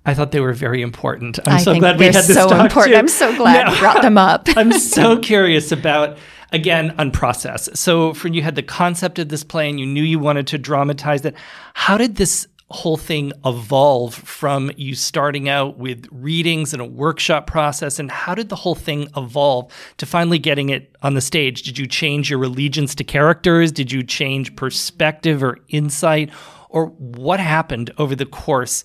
I 0.06 0.14
thought 0.14 0.32
they 0.32 0.40
were 0.40 0.54
very 0.54 0.80
important. 0.80 1.38
I'm 1.44 1.56
I 1.56 1.58
so 1.58 1.78
glad 1.78 1.98
we 1.98 2.06
had 2.06 2.14
this 2.14 2.34
so 2.34 2.48
talk 2.48 2.64
important. 2.64 2.94
too. 2.94 2.98
I'm 2.98 3.08
so 3.08 3.36
glad 3.36 3.70
you 3.70 3.78
brought 3.78 4.00
them 4.00 4.16
up. 4.16 4.48
I'm 4.56 4.72
so 4.72 5.18
curious 5.18 5.70
about 5.70 6.16
again 6.50 6.94
on 6.98 7.10
process. 7.10 7.68
So, 7.78 8.14
for 8.14 8.28
you 8.28 8.40
had 8.40 8.54
the 8.54 8.62
concept 8.62 9.18
of 9.18 9.28
this 9.28 9.44
play 9.44 9.68
and 9.68 9.78
you 9.78 9.84
knew 9.84 10.02
you 10.02 10.18
wanted 10.18 10.46
to 10.46 10.58
dramatize 10.58 11.26
it. 11.26 11.34
How 11.74 11.98
did 11.98 12.16
this 12.16 12.46
whole 12.70 12.96
thing 12.96 13.32
evolve 13.46 14.14
from 14.14 14.70
you 14.76 14.94
starting 14.94 15.48
out 15.48 15.78
with 15.78 16.06
readings 16.10 16.72
and 16.72 16.82
a 16.82 16.84
workshop 16.84 17.46
process? 17.46 17.98
And 17.98 18.10
how 18.10 18.34
did 18.34 18.48
the 18.48 18.56
whole 18.56 18.74
thing 18.74 19.08
evolve 19.16 19.72
to 19.96 20.06
finally 20.06 20.38
getting 20.38 20.68
it 20.68 20.94
on 21.02 21.14
the 21.14 21.20
stage? 21.20 21.62
Did 21.62 21.78
you 21.78 21.86
change 21.86 22.30
your 22.30 22.42
allegiance 22.44 22.94
to 22.96 23.04
characters? 23.04 23.72
Did 23.72 23.90
you 23.90 24.02
change 24.02 24.54
perspective 24.56 25.42
or 25.42 25.58
insight? 25.68 26.30
Or 26.68 26.86
what 26.86 27.40
happened 27.40 27.90
over 27.96 28.14
the 28.14 28.26
course 28.26 28.84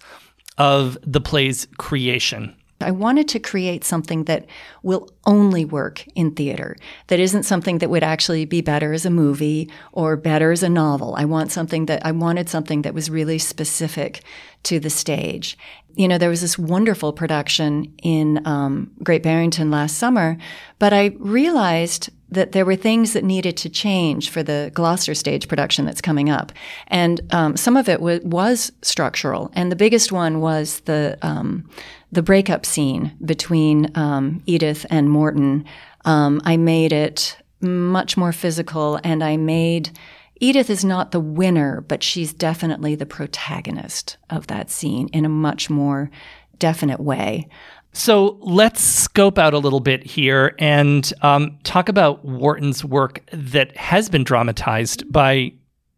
of 0.57 0.97
the 1.05 1.21
play's 1.21 1.67
creation 1.77 2.55
I 2.83 2.91
wanted 2.91 3.27
to 3.29 3.39
create 3.39 3.83
something 3.83 4.25
that 4.25 4.45
will 4.83 5.09
only 5.25 5.65
work 5.65 6.05
in 6.15 6.31
theater, 6.31 6.75
that 7.07 7.19
isn't 7.19 7.43
something 7.43 7.79
that 7.79 7.89
would 7.89 8.03
actually 8.03 8.45
be 8.45 8.61
better 8.61 8.93
as 8.93 9.05
a 9.05 9.09
movie 9.09 9.69
or 9.91 10.15
better 10.15 10.51
as 10.51 10.63
a 10.63 10.69
novel. 10.69 11.15
I 11.17 11.25
want 11.25 11.51
something 11.51 11.85
that 11.87 12.05
I 12.05 12.11
wanted 12.11 12.49
something 12.49 12.83
that 12.83 12.93
was 12.93 13.09
really 13.09 13.39
specific 13.39 14.21
to 14.63 14.79
the 14.79 14.89
stage. 14.89 15.57
You 15.95 16.07
know, 16.07 16.17
there 16.17 16.29
was 16.29 16.41
this 16.41 16.57
wonderful 16.57 17.13
production 17.13 17.93
in 18.01 18.45
um, 18.47 18.91
Great 19.03 19.21
Barrington 19.21 19.69
last 19.69 19.97
summer, 19.97 20.37
but 20.79 20.91
I 20.91 21.15
realized 21.19 22.09
that 22.29 22.51
there 22.51 22.65
were 22.65 22.75
things 22.75 23.13
that 23.13 23.23
needed 23.23 23.55
to 23.57 23.69
change 23.69 24.31
for 24.31 24.41
the 24.41 24.71
Gloucester 24.73 25.13
stage 25.13 25.47
production 25.47 25.85
that's 25.85 26.01
coming 26.01 26.31
up. 26.31 26.51
And 26.87 27.21
um, 27.31 27.55
some 27.55 27.77
of 27.77 27.87
it 27.87 27.99
w- 27.99 28.21
was 28.23 28.71
structural. 28.81 29.51
And 29.53 29.71
the 29.71 29.75
biggest 29.75 30.11
one 30.11 30.41
was 30.41 30.79
the, 30.81 31.17
um, 31.21 31.69
the 32.13 32.21
breakup 32.21 32.65
scene 32.65 33.15
between 33.25 33.91
um, 33.95 34.41
Edith 34.45 34.85
and 34.89 35.09
Morton. 35.09 35.65
Um, 36.05 36.41
I 36.45 36.57
made 36.57 36.93
it 36.93 37.37
much 37.61 38.17
more 38.17 38.31
physical 38.31 38.99
and 39.03 39.23
I 39.23 39.37
made 39.37 39.97
Edith 40.39 40.69
is 40.69 40.83
not 40.83 41.11
the 41.11 41.21
winner, 41.21 41.81
but 41.81 42.03
she's 42.03 42.33
definitely 42.33 42.95
the 42.95 43.05
protagonist 43.05 44.17
of 44.29 44.47
that 44.47 44.69
scene 44.69 45.07
in 45.13 45.23
a 45.23 45.29
much 45.29 45.69
more 45.69 46.11
definite 46.59 46.99
way. 46.99 47.47
So 47.93 48.37
let's 48.41 48.81
scope 48.81 49.37
out 49.37 49.53
a 49.53 49.59
little 49.59 49.79
bit 49.79 50.03
here 50.03 50.55
and 50.59 51.13
um, 51.21 51.57
talk 51.63 51.87
about 51.87 52.25
Wharton's 52.25 52.83
work 52.83 53.21
that 53.31 53.77
has 53.77 54.09
been 54.09 54.23
dramatized 54.23 55.09
by 55.13 55.53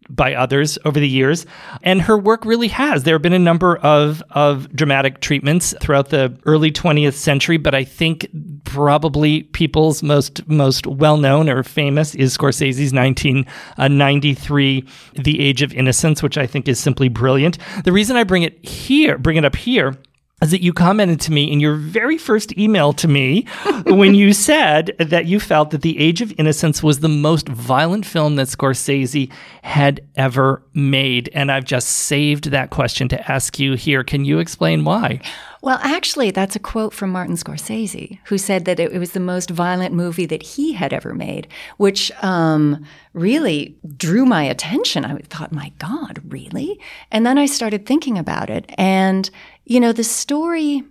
by 0.10 0.34
others 0.34 0.78
over 0.86 1.00
the 1.00 1.10
years. 1.10 1.46
And 1.84 2.02
her 2.02 2.18
work 2.18 2.46
really 2.46 2.68
has. 2.70 3.04
There 3.04 3.16
have 3.16 3.22
been 3.22 3.34
a 3.34 3.40
number 3.40 3.78
of, 3.78 4.24
of 4.32 4.74
dramatic 4.76 5.22
treatments 5.22 5.74
throughout 5.82 6.10
the 6.10 6.38
early 6.46 6.72
20th 6.72 7.14
century, 7.14 7.58
but 7.58 7.74
I 7.74 7.84
think 7.84 8.28
probably 8.64 9.44
people's 9.44 10.04
most 10.04 10.46
most 10.48 10.86
well 10.88 11.18
known 11.18 11.50
or 11.50 11.64
famous 11.64 12.14
is 12.16 12.38
Scorsese's 12.38 12.94
1993 12.94 14.84
uh, 14.86 15.22
The 15.22 15.40
Age 15.40 15.62
of 15.62 15.74
Innocence, 15.74 16.22
which 16.22 16.38
I 16.38 16.46
think 16.48 16.68
is 16.68 16.80
simply 16.80 17.10
brilliant. 17.10 17.58
The 17.84 17.92
reason 17.92 18.16
I 18.16 18.24
bring 18.24 18.44
it 18.44 18.64
here, 18.66 19.18
bring 19.18 19.38
it 19.38 19.46
up 19.46 19.56
here 19.56 19.96
is 20.42 20.52
that 20.52 20.62
you 20.62 20.74
commented 20.74 21.20
to 21.22 21.32
me 21.32 21.50
in 21.52 21.60
your 21.60 21.76
very 21.76 22.18
first 22.18 22.58
email 22.58 22.92
to 22.94 23.08
me 23.08 23.48
when 23.86 24.14
you 24.14 24.34
said 24.34 24.94
that 25.00 25.26
you 25.26 25.40
felt 25.40 25.72
that 25.72 25.82
The 25.82 25.98
Age 25.98 26.22
of 26.22 26.34
Innocence 26.38 26.84
was 26.84 27.00
the 27.00 27.10
most 27.10 27.48
violent 27.48 28.06
film 28.06 28.36
that 28.36 28.48
Scorsese 28.48 29.32
had 29.64 30.06
ever 30.16 30.62
made. 30.74 31.30
And 31.34 31.52
I've 31.52 31.64
just 31.64 31.88
saved 31.88 32.52
that 32.52 32.70
question 32.70 33.08
to 33.10 33.32
ask 33.32 33.60
you 33.60 33.74
here. 33.74 34.04
Can 34.04 34.26
you 34.26 34.40
explain 34.40 34.84
why? 34.84 35.22
Well, 35.66 35.80
actually, 35.82 36.30
that's 36.30 36.56
a 36.56 36.60
quote 36.60 36.94
from 36.94 37.10
Martin 37.10 37.38
Scorsese, 37.38 38.20
who 38.26 38.38
said 38.38 38.66
that 38.66 38.80
it 38.80 39.00
was 39.00 39.14
the 39.14 39.20
most 39.20 39.50
violent 39.50 39.96
movie 39.96 40.28
that 40.28 40.44
he 40.44 40.74
had 40.74 40.94
ever 40.94 41.16
made, 41.16 41.48
which 41.78 42.12
um, 42.24 42.86
really 43.14 43.76
drew 43.98 44.28
my 44.28 44.44
attention. 44.44 45.04
I 45.04 45.18
thought, 45.22 45.52
my 45.52 45.72
God, 45.80 46.22
really? 46.28 46.80
And 47.10 47.26
then 47.26 47.40
I 47.40 47.48
started 47.48 47.88
thinking 47.88 48.16
about 48.16 48.52
it. 48.52 48.72
And 48.78 49.28
you 49.66 49.80
know, 49.80 49.92
the 49.92 50.04
story, 50.04 50.84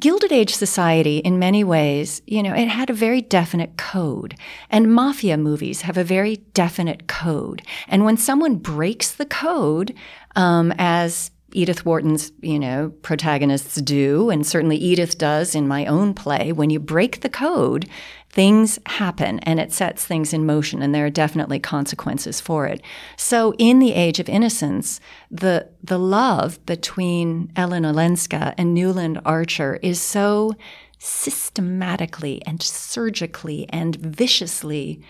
Gilded 0.00 0.32
Age 0.32 0.56
society, 0.56 1.18
in 1.18 1.38
many 1.38 1.62
ways, 1.62 2.22
you 2.26 2.42
know, 2.42 2.54
it 2.54 2.66
had 2.66 2.90
a 2.90 2.92
very 2.92 3.20
definite 3.20 3.76
code. 3.76 4.34
And 4.68 4.92
mafia 4.92 5.36
movies 5.36 5.82
have 5.82 5.96
a 5.96 6.02
very 6.02 6.38
definite 6.54 7.06
code. 7.06 7.62
And 7.86 8.04
when 8.04 8.16
someone 8.16 8.56
breaks 8.56 9.12
the 9.12 9.26
code, 9.26 9.94
um, 10.34 10.74
as 10.76 11.30
Edith 11.52 11.86
Wharton's, 11.86 12.32
you 12.40 12.58
know, 12.58 12.90
protagonists 13.02 13.80
do, 13.80 14.30
and 14.30 14.46
certainly 14.46 14.76
Edith 14.76 15.16
does 15.16 15.54
in 15.54 15.68
my 15.68 15.86
own 15.86 16.12
play, 16.12 16.52
when 16.52 16.70
you 16.70 16.80
break 16.80 17.20
the 17.20 17.28
code, 17.28 17.88
things 18.36 18.78
happen 18.84 19.38
and 19.40 19.58
it 19.58 19.72
sets 19.72 20.04
things 20.04 20.34
in 20.34 20.44
motion 20.44 20.82
and 20.82 20.94
there 20.94 21.06
are 21.06 21.10
definitely 21.10 21.58
consequences 21.58 22.40
for 22.40 22.66
it. 22.66 22.82
So 23.16 23.54
in 23.56 23.78
the 23.78 23.94
age 23.94 24.20
of 24.20 24.28
innocence, 24.28 25.00
the 25.30 25.70
the 25.82 25.98
love 25.98 26.64
between 26.66 27.50
Ellen 27.56 27.86
Olenska 27.86 28.54
and 28.58 28.74
Newland 28.74 29.20
Archer 29.24 29.78
is 29.82 30.02
so 30.02 30.54
systematically 30.98 32.42
and 32.44 32.62
surgically 32.62 33.66
and 33.70 33.96
viciously 33.96 35.00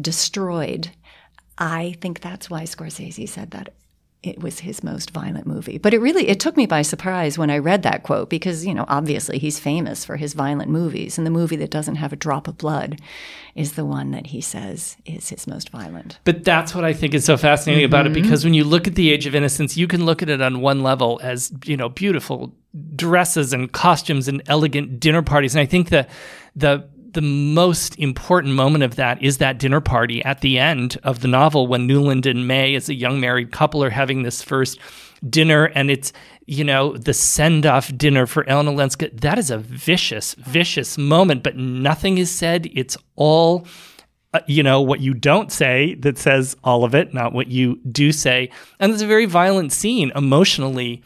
destroyed. 0.00 0.90
I 1.58 1.96
think 2.00 2.20
that's 2.20 2.50
why 2.50 2.62
Scorsese 2.62 3.28
said 3.28 3.52
that 3.52 3.74
it 4.22 4.40
was 4.40 4.60
his 4.60 4.84
most 4.84 5.10
violent 5.10 5.46
movie. 5.46 5.78
But 5.78 5.94
it 5.94 6.00
really 6.00 6.28
it 6.28 6.38
took 6.38 6.56
me 6.56 6.66
by 6.66 6.82
surprise 6.82 7.36
when 7.36 7.50
I 7.50 7.58
read 7.58 7.82
that 7.82 8.04
quote 8.04 8.30
because, 8.30 8.64
you 8.64 8.72
know, 8.72 8.84
obviously 8.88 9.38
he's 9.38 9.58
famous 9.58 10.04
for 10.04 10.16
his 10.16 10.32
violent 10.34 10.70
movies 10.70 11.18
and 11.18 11.26
the 11.26 11.30
movie 11.30 11.56
that 11.56 11.70
doesn't 11.70 11.96
have 11.96 12.12
a 12.12 12.16
drop 12.16 12.46
of 12.46 12.56
blood 12.56 13.00
is 13.54 13.72
the 13.72 13.84
one 13.84 14.12
that 14.12 14.28
he 14.28 14.40
says 14.40 14.96
is 15.04 15.28
his 15.28 15.46
most 15.46 15.70
violent. 15.70 16.20
But 16.24 16.44
that's 16.44 16.74
what 16.74 16.84
I 16.84 16.92
think 16.92 17.14
is 17.14 17.24
so 17.24 17.36
fascinating 17.36 17.84
mm-hmm. 17.84 17.90
about 17.90 18.06
it 18.06 18.12
mm-hmm. 18.12 18.22
because 18.22 18.44
when 18.44 18.54
you 18.54 18.64
look 18.64 18.86
at 18.86 18.94
The 18.94 19.12
Age 19.12 19.26
of 19.26 19.34
Innocence, 19.34 19.76
you 19.76 19.88
can 19.88 20.04
look 20.04 20.22
at 20.22 20.28
it 20.28 20.40
on 20.40 20.60
one 20.60 20.82
level 20.82 21.20
as, 21.22 21.52
you 21.64 21.76
know, 21.76 21.88
beautiful 21.88 22.54
dresses 22.94 23.52
and 23.52 23.72
costumes 23.72 24.28
and 24.28 24.40
elegant 24.46 25.00
dinner 25.00 25.22
parties 25.22 25.54
and 25.54 25.60
I 25.60 25.66
think 25.66 25.90
that 25.90 26.08
the 26.54 26.88
the 27.14 27.22
most 27.22 27.98
important 27.98 28.54
moment 28.54 28.84
of 28.84 28.96
that 28.96 29.22
is 29.22 29.38
that 29.38 29.58
dinner 29.58 29.80
party 29.80 30.24
at 30.24 30.40
the 30.40 30.58
end 30.58 30.98
of 31.02 31.20
the 31.20 31.28
novel 31.28 31.66
when 31.66 31.86
Newland 31.86 32.26
and 32.26 32.46
May, 32.46 32.74
as 32.74 32.88
a 32.88 32.94
young 32.94 33.20
married 33.20 33.52
couple, 33.52 33.82
are 33.84 33.90
having 33.90 34.22
this 34.22 34.42
first 34.42 34.78
dinner, 35.28 35.66
and 35.66 35.90
it's 35.90 36.12
you 36.46 36.64
know 36.64 36.96
the 36.96 37.14
send 37.14 37.66
off 37.66 37.96
dinner 37.96 38.26
for 38.26 38.48
Ellen 38.48 38.66
Olenska. 38.66 39.10
That 39.20 39.38
is 39.38 39.50
a 39.50 39.58
vicious, 39.58 40.34
vicious 40.34 40.98
moment, 40.98 41.42
but 41.42 41.56
nothing 41.56 42.18
is 42.18 42.30
said. 42.30 42.70
It's 42.74 42.96
all. 43.16 43.66
Uh, 44.34 44.40
you 44.46 44.62
know 44.62 44.80
what 44.80 45.00
you 45.00 45.12
don't 45.12 45.52
say 45.52 45.94
that 45.96 46.16
says 46.16 46.56
all 46.64 46.84
of 46.84 46.94
it, 46.94 47.12
not 47.12 47.34
what 47.34 47.48
you 47.48 47.78
do 47.90 48.10
say, 48.12 48.48
and 48.80 48.90
it's 48.90 49.02
a 49.02 49.06
very 49.06 49.26
violent 49.26 49.72
scene 49.72 50.10
emotionally 50.14 51.02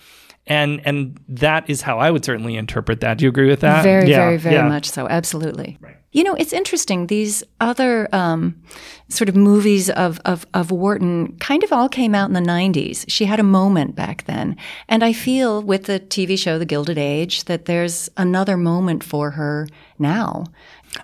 and 0.47 0.81
and 0.85 1.19
that 1.29 1.69
is 1.69 1.83
how 1.83 1.99
I 1.99 2.11
would 2.11 2.25
certainly 2.25 2.57
interpret 2.57 3.01
that. 3.01 3.19
Do 3.19 3.25
you 3.25 3.29
agree 3.29 3.49
with 3.49 3.61
that? 3.61 3.83
Very, 3.83 4.09
yeah, 4.09 4.17
very, 4.17 4.37
very 4.37 4.55
yeah. 4.57 4.69
much 4.69 4.89
so. 4.89 5.09
Absolutely. 5.09 5.79
Right. 5.81 5.97
You 6.17 6.25
know, 6.25 6.35
it's 6.35 6.55
interesting. 6.55 7.09
These 7.09 7.45
other 7.61 8.09
um, 8.11 8.63
sort 9.11 9.29
of 9.29 9.37
movies 9.37 9.91
of, 9.91 10.19
of, 10.25 10.47
of 10.55 10.71
Wharton 10.71 11.37
kind 11.41 11.63
of 11.63 11.75
all 11.75 11.91
came 11.91 12.15
out 12.15 12.31
in 12.31 12.33
the 12.33 12.41
90s. 12.41 13.05
She 13.07 13.27
had 13.27 13.39
a 13.39 13.43
moment 13.43 13.95
back 13.95 14.25
then. 14.25 14.57
And 14.89 15.05
I 15.05 15.13
feel 15.13 15.63
with 15.63 15.85
the 15.85 16.01
TV 16.01 16.39
show, 16.39 16.59
The 16.59 16.65
Gilded 16.65 16.97
Age, 16.97 17.45
that 17.45 17.67
there's 17.67 18.09
another 18.17 18.57
moment 18.57 19.05
for 19.05 19.33
her 19.33 19.69
now. 19.99 20.45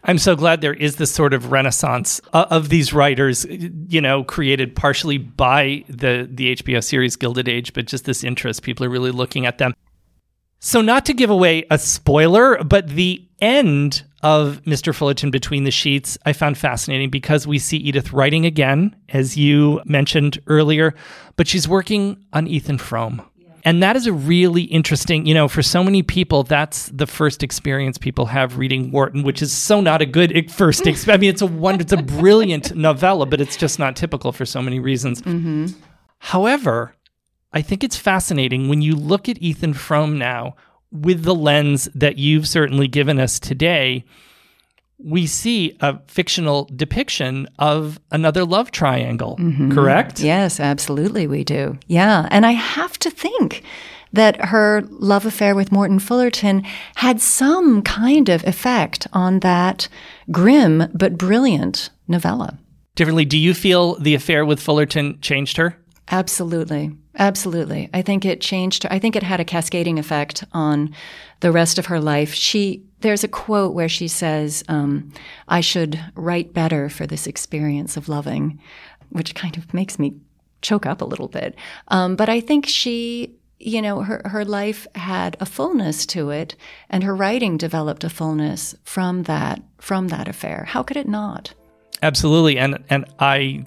I'm 0.05 0.19
so 0.19 0.37
glad 0.37 0.61
there 0.61 0.75
is 0.75 0.97
this 0.97 1.13
sort 1.13 1.35
of 1.35 1.53
renaissance 1.53 2.21
uh, 2.33 2.47
of 2.51 2.69
these 2.69 2.93
writers, 2.93 3.47
you 3.49 4.01
know, 4.01 4.25
created 4.25 4.75
partially 4.77 5.19
by 5.19 5.85
the 5.89 6.29
the 6.31 6.57
HBO 6.57 6.83
series 6.83 7.17
Gilded 7.17 7.49
Age, 7.49 7.73
but 7.73 7.87
just 7.87 8.05
this 8.05 8.25
interest. 8.25 8.63
People 8.63 8.87
are 8.87 8.91
really 8.91 9.11
looking 9.11 9.47
at 9.47 9.59
them. 9.59 9.75
So, 10.65 10.81
not 10.81 11.05
to 11.07 11.13
give 11.13 11.31
away 11.31 11.65
a 11.71 11.79
spoiler, 11.79 12.63
but 12.63 12.89
the 12.89 13.27
end 13.41 14.05
of 14.23 14.63
Mr. 14.63 14.95
Fullerton 14.95 15.31
Between 15.31 15.65
the 15.65 15.73
Sheets 15.73 16.17
I 16.25 16.33
found 16.33 16.57
fascinating 16.57 17.11
because 17.11 17.47
we 17.47 17.59
see 17.59 17.79
Edith 17.79 18.13
writing 18.13 18.47
again, 18.47 18.95
as 19.09 19.37
you 19.37 19.81
mentioned 19.85 20.41
earlier, 20.47 20.95
but 21.37 21.49
she's 21.49 21.67
working 21.67 22.25
on 22.33 22.47
Ethan 22.47 22.79
Frome. 22.79 23.23
And 23.65 23.83
that 23.83 23.95
is 23.95 24.07
a 24.07 24.13
really 24.13 24.63
interesting, 24.63 25.25
you 25.25 25.35
know, 25.35 25.47
for 25.47 25.63
so 25.63 25.85
many 25.85 26.03
people, 26.03 26.43
that's 26.43 26.89
the 26.89 27.07
first 27.07 27.43
experience 27.43 27.97
people 27.97 28.27
have 28.27 28.59
reading 28.59 28.91
Wharton, 28.91 29.23
which 29.23 29.41
is 29.41 29.53
so 29.53 29.81
not 29.81 30.03
a 30.03 30.07
good 30.07 30.51
first 30.51 30.87
experience. 30.87 31.09
I 31.09 31.21
mean, 31.21 31.31
it's 31.31 31.43
a 31.43 31.47
wonder, 31.47 31.83
it's 31.83 31.93
a 31.93 32.03
brilliant 32.03 32.75
novella, 32.75 33.25
but 33.25 33.41
it's 33.41 33.57
just 33.57 33.79
not 33.79 33.95
typical 33.95 34.33
for 34.33 34.45
so 34.45 34.61
many 34.61 34.81
reasons. 34.81 35.23
Mm-hmm. 35.23 35.67
However, 36.19 36.97
I 37.53 37.63
think 37.63 37.85
it's 37.85 37.97
fascinating 37.97 38.69
when 38.69 38.83
you 38.83 38.97
look 38.97 39.29
at 39.29 39.41
Ethan 39.41 39.75
Frome 39.75 40.19
now 40.19 40.57
with 40.91 41.23
the 41.23 41.35
lens 41.35 41.89
that 41.95 42.19
you've 42.19 42.49
certainly 42.49 42.89
given 42.89 43.21
us 43.21 43.39
today. 43.39 44.05
We 45.05 45.27
see 45.27 45.77
a 45.81 45.99
fictional 46.07 46.69
depiction 46.75 47.49
of 47.59 48.01
another 48.11 48.45
love 48.45 48.71
triangle, 48.71 49.37
mm-hmm. 49.41 49.73
correct? 49.73 50.21
Yes, 50.21 50.61
absolutely, 50.61 51.27
we 51.27 51.45
do. 51.45 51.79
Yeah. 51.87 52.29
And 52.31 52.47
I 52.47 52.53
have 52.53 52.99
to 53.01 53.11
think 53.11 53.63
that 54.13 54.45
her 54.47 54.83
love 54.91 55.25
affair 55.27 55.55
with 55.55 55.73
Morton 55.73 55.99
Fullerton 55.99 56.65
had 56.97 57.21
some 57.21 57.83
kind 57.83 58.29
of 58.29 58.47
effect 58.47 59.07
on 59.13 59.41
that 59.41 59.89
grim 60.31 60.91
but 60.95 61.17
brilliant 61.17 61.91
novella. 62.07 62.59
Differently, 62.95 63.25
do 63.25 63.39
you 63.39 63.55
feel 63.55 63.95
the 63.95 64.15
affair 64.15 64.45
with 64.45 64.61
Fullerton 64.61 65.19
changed 65.23 65.57
her? 65.57 65.79
Absolutely. 66.13 66.93
Absolutely. 67.19 67.89
I 67.95 68.03
think 68.03 68.27
it 68.27 68.43
changed 68.43 68.83
her. 68.83 68.93
I 68.93 68.99
think 68.99 69.17
it 69.17 69.23
had 69.23 69.41
a 69.41 69.47
cascading 69.47 69.99
effect 69.99 70.45
on 70.53 70.95
the 71.41 71.51
rest 71.51 71.79
of 71.79 71.87
her 71.87 71.99
life. 71.99 72.35
She, 72.35 72.85
there's 73.01 73.25
a 73.25 73.29
quote 73.29 73.75
where 73.75 73.89
she 73.89 74.09
says, 74.09 74.63
um, 74.69 75.11
I 75.49 75.63
should 75.63 75.99
write 76.15 76.53
better 76.53 76.91
for 76.91 77.07
this 77.07 77.27
experience 77.27 77.97
of 77.97 78.11
loving, 78.11 78.61
which 79.09 79.35
kind 79.35 79.57
of 79.57 79.73
makes 79.73 79.99
me 79.99 80.15
choke 80.61 80.85
up 80.85 81.01
a 81.01 81.07
little 81.07 81.29
bit. 81.29 81.55
Um, 81.89 82.15
but 82.15 82.29
I 82.29 82.41
think 82.41 82.67
she, 82.67 83.35
you 83.59 83.81
know, 83.81 84.03
her, 84.03 84.21
her 84.27 84.45
life 84.45 84.87
had 84.95 85.39
a 85.41 85.47
fullness 85.47 86.05
to 86.07 86.29
it 86.29 86.57
and 86.91 87.05
her 87.05 87.17
writing 87.17 87.57
developed 87.57 88.05
a 88.05 88.11
fullness 88.11 88.75
from 88.85 89.23
that, 89.23 89.63
from 89.79 90.09
that 90.09 90.29
affair. 90.29 90.65
How 90.69 90.83
could 90.83 90.99
it 90.99 91.09
not? 91.09 91.55
Absolutely. 92.03 92.59
And, 92.59 92.85
and 92.91 93.07
I 93.19 93.65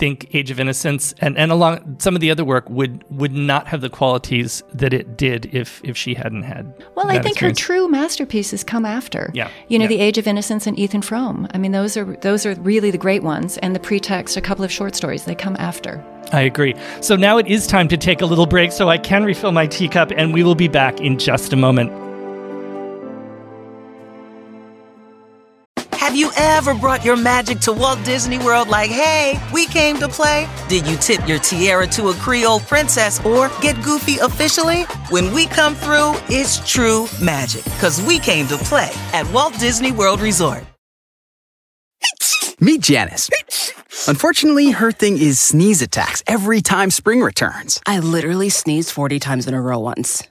think 0.00 0.34
Age 0.34 0.50
of 0.50 0.58
Innocence 0.58 1.14
and, 1.20 1.36
and 1.36 1.52
along 1.52 1.96
some 1.98 2.14
of 2.14 2.22
the 2.22 2.30
other 2.30 2.44
work 2.44 2.68
would 2.70 3.04
would 3.10 3.32
not 3.32 3.68
have 3.68 3.82
the 3.82 3.90
qualities 3.90 4.64
that 4.72 4.92
it 4.92 5.16
did 5.16 5.54
if 5.54 5.80
if 5.84 5.96
she 5.96 6.14
hadn't 6.14 6.42
had. 6.42 6.72
Well, 6.96 7.06
I 7.06 7.20
think 7.20 7.36
experience. 7.36 7.60
her 7.60 7.66
true 7.66 7.88
masterpieces 7.88 8.64
come 8.64 8.86
after. 8.86 9.30
Yeah, 9.34 9.50
you 9.68 9.78
know, 9.78 9.84
yeah. 9.84 9.88
The 9.88 10.00
Age 10.00 10.18
of 10.18 10.26
Innocence 10.26 10.66
and 10.66 10.78
Ethan 10.78 11.02
Frome. 11.02 11.46
I 11.52 11.58
mean, 11.58 11.72
those 11.72 11.96
are 11.96 12.16
those 12.22 12.46
are 12.46 12.54
really 12.54 12.90
the 12.90 12.98
great 12.98 13.22
ones, 13.22 13.58
and 13.58 13.76
the 13.76 13.80
pretext, 13.80 14.36
a 14.36 14.40
couple 14.40 14.64
of 14.64 14.72
short 14.72 14.96
stories, 14.96 15.26
they 15.26 15.34
come 15.34 15.56
after. 15.58 16.02
I 16.32 16.40
agree. 16.40 16.74
So 17.02 17.14
now 17.16 17.38
it 17.38 17.46
is 17.46 17.66
time 17.66 17.88
to 17.88 17.96
take 17.96 18.22
a 18.22 18.26
little 18.26 18.46
break 18.46 18.72
so 18.72 18.88
I 18.88 18.98
can 18.98 19.24
refill 19.24 19.52
my 19.52 19.66
teacup, 19.66 20.10
and 20.16 20.32
we 20.32 20.42
will 20.42 20.54
be 20.54 20.68
back 20.68 21.00
in 21.00 21.18
just 21.18 21.52
a 21.52 21.56
moment. 21.56 22.09
You 26.20 26.30
ever 26.36 26.74
brought 26.74 27.02
your 27.02 27.16
magic 27.16 27.60
to 27.60 27.72
Walt 27.72 28.04
Disney 28.04 28.38
World 28.38 28.68
like, 28.68 28.90
hey, 28.90 29.40
we 29.54 29.66
came 29.66 29.96
to 29.96 30.06
play? 30.08 30.46
Did 30.68 30.86
you 30.86 30.96
tip 30.96 31.26
your 31.26 31.38
tiara 31.38 31.86
to 31.88 32.08
a 32.08 32.14
Creole 32.14 32.60
princess 32.60 33.24
or 33.24 33.48
get 33.62 33.82
goofy 33.82 34.18
officially? 34.18 34.82
When 35.08 35.32
we 35.32 35.46
come 35.46 35.74
through, 35.74 36.12
it's 36.28 36.58
true 36.70 37.06
magic, 37.22 37.64
because 37.64 38.02
we 38.02 38.18
came 38.18 38.46
to 38.48 38.58
play 38.58 38.90
at 39.14 39.26
Walt 39.32 39.58
Disney 39.58 39.92
World 39.92 40.20
Resort. 40.20 40.62
Meet 42.60 42.82
Janice. 42.82 43.30
Unfortunately, 44.06 44.72
her 44.72 44.92
thing 44.92 45.16
is 45.16 45.40
sneeze 45.40 45.80
attacks 45.80 46.22
every 46.26 46.60
time 46.60 46.90
spring 46.90 47.22
returns. 47.22 47.80
I 47.86 48.00
literally 48.00 48.50
sneezed 48.50 48.90
40 48.90 49.18
times 49.18 49.46
in 49.46 49.54
a 49.54 49.62
row 49.62 49.78
once. 49.78 50.22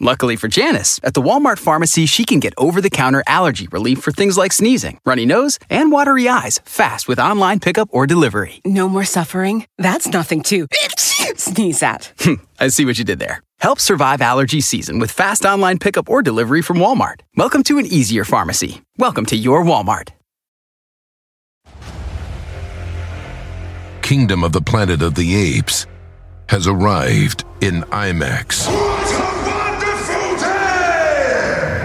Luckily 0.00 0.36
for 0.36 0.46
Janice, 0.46 1.00
at 1.02 1.14
the 1.14 1.22
Walmart 1.22 1.58
pharmacy, 1.58 2.06
she 2.06 2.24
can 2.24 2.38
get 2.38 2.54
over 2.56 2.80
the 2.80 2.88
counter 2.88 3.24
allergy 3.26 3.66
relief 3.66 3.98
for 3.98 4.12
things 4.12 4.38
like 4.38 4.52
sneezing, 4.52 5.00
runny 5.04 5.26
nose, 5.26 5.58
and 5.68 5.90
watery 5.90 6.28
eyes 6.28 6.60
fast 6.64 7.08
with 7.08 7.18
online 7.18 7.58
pickup 7.58 7.88
or 7.90 8.06
delivery. 8.06 8.60
No 8.64 8.88
more 8.88 9.02
suffering? 9.02 9.66
That's 9.76 10.06
nothing 10.06 10.44
to 10.44 10.68
sneeze 11.34 11.82
at. 11.82 12.12
I 12.60 12.68
see 12.68 12.84
what 12.84 12.98
you 12.98 13.04
did 13.04 13.18
there. 13.18 13.42
Help 13.58 13.80
survive 13.80 14.20
allergy 14.20 14.60
season 14.60 15.00
with 15.00 15.10
fast 15.10 15.44
online 15.44 15.80
pickup 15.80 16.08
or 16.08 16.22
delivery 16.22 16.62
from 16.62 16.76
Walmart. 16.76 17.22
Welcome 17.34 17.64
to 17.64 17.78
an 17.78 17.86
easier 17.86 18.24
pharmacy. 18.24 18.82
Welcome 18.98 19.26
to 19.26 19.36
your 19.36 19.64
Walmart. 19.64 20.10
Kingdom 24.02 24.44
of 24.44 24.52
the 24.52 24.62
Planet 24.62 25.02
of 25.02 25.16
the 25.16 25.34
Apes 25.34 25.86
has 26.48 26.68
arrived 26.68 27.44
in 27.60 27.82
IMAX. 27.90 28.68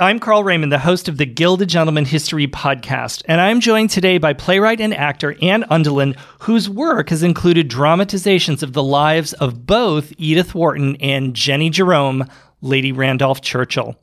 I'm 0.00 0.20
Carl 0.20 0.44
Raymond, 0.44 0.70
the 0.70 0.78
host 0.78 1.08
of 1.08 1.16
the 1.16 1.26
Gilded 1.26 1.68
Gentleman 1.68 2.04
History 2.04 2.46
podcast, 2.46 3.24
and 3.24 3.40
I'm 3.40 3.58
joined 3.58 3.90
today 3.90 4.18
by 4.18 4.32
playwright 4.32 4.80
and 4.80 4.94
actor 4.94 5.34
Anne 5.42 5.64
Undeland, 5.64 6.16
whose 6.42 6.70
work 6.70 7.08
has 7.08 7.24
included 7.24 7.66
dramatizations 7.66 8.62
of 8.62 8.74
the 8.74 8.82
lives 8.82 9.32
of 9.32 9.66
both 9.66 10.12
Edith 10.16 10.54
Wharton 10.54 10.94
and 11.00 11.34
Jennie 11.34 11.68
Jerome, 11.68 12.28
Lady 12.60 12.92
Randolph 12.92 13.40
Churchill. 13.40 13.96